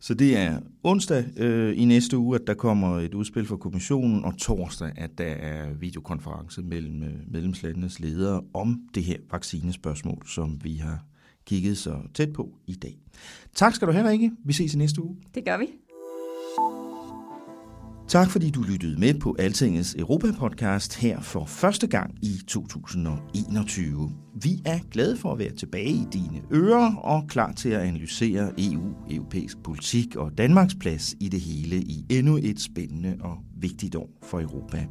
så 0.00 0.14
det 0.14 0.36
er 0.36 0.60
onsdag 0.82 1.24
øh, 1.36 1.78
i 1.78 1.84
næste 1.84 2.18
uge, 2.18 2.34
at 2.34 2.46
der 2.46 2.54
kommer 2.54 2.98
et 2.98 3.14
udspil 3.14 3.46
fra 3.46 3.56
kommissionen, 3.56 4.24
og 4.24 4.38
torsdag, 4.38 4.92
at 4.96 5.10
der 5.18 5.24
er 5.24 5.74
videokonference 5.74 6.62
mellem 6.62 7.02
øh, 7.02 7.14
medlemslandenes 7.28 8.00
ledere 8.00 8.42
om 8.54 8.80
det 8.94 9.02
her 9.02 9.16
vaccinespørgsmål, 9.30 10.22
som 10.26 10.64
vi 10.64 10.74
har 10.74 11.04
kigget 11.46 11.78
så 11.78 11.98
tæt 12.14 12.32
på 12.32 12.54
i 12.66 12.74
dag. 12.74 12.98
Tak 13.54 13.74
skal 13.74 13.88
du 13.88 13.92
have, 13.92 14.08
Rikke. 14.08 14.32
Vi 14.44 14.52
ses 14.52 14.74
i 14.74 14.78
næste 14.78 15.02
uge. 15.02 15.16
Det 15.34 15.44
gør 15.44 15.58
vi. 15.58 15.66
Tak 18.08 18.30
fordi 18.30 18.50
du 18.50 18.62
lyttede 18.62 19.00
med 19.00 19.14
på 19.14 19.36
Altingets 19.38 19.94
Europa-podcast 19.94 21.00
her 21.00 21.20
for 21.20 21.44
første 21.44 21.86
gang 21.86 22.14
i 22.22 22.40
2021. 22.48 24.10
Vi 24.42 24.62
er 24.64 24.78
glade 24.90 25.16
for 25.16 25.32
at 25.32 25.38
være 25.38 25.52
tilbage 25.52 25.90
i 25.90 26.06
dine 26.12 26.42
ører 26.52 26.94
og 26.94 27.26
klar 27.28 27.52
til 27.52 27.68
at 27.68 27.80
analysere 27.80 28.52
EU, 28.58 28.94
europæisk 29.10 29.58
politik 29.62 30.16
og 30.16 30.38
Danmarks 30.38 30.74
plads 30.74 31.14
i 31.20 31.28
det 31.28 31.40
hele 31.40 31.76
i 31.76 32.06
endnu 32.10 32.36
et 32.42 32.60
spændende 32.60 33.16
og 33.20 33.38
vigtigt 33.56 33.96
år 33.96 34.10
for 34.22 34.40
Europa. 34.40 34.86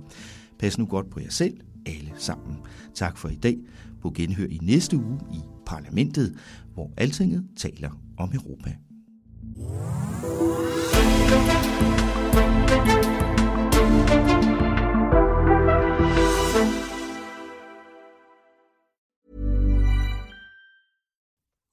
Pas 0.59 0.77
nu 0.77 0.85
godt 0.85 1.09
på 1.09 1.19
jer 1.19 1.29
selv, 1.29 1.57
alle 1.85 2.11
sammen. 2.17 2.57
Tak 2.95 3.17
for 3.17 3.29
i 3.29 3.35
dag. 3.35 3.57
På 4.01 4.09
genhør 4.15 4.45
i 4.45 4.59
næste 4.61 4.97
uge 4.97 5.19
i 5.33 5.39
Parlamentet, 5.65 6.35
hvor 6.73 6.91
Altinget 6.97 7.45
taler 7.57 7.89
om 8.17 8.29
Europa. 8.33 8.75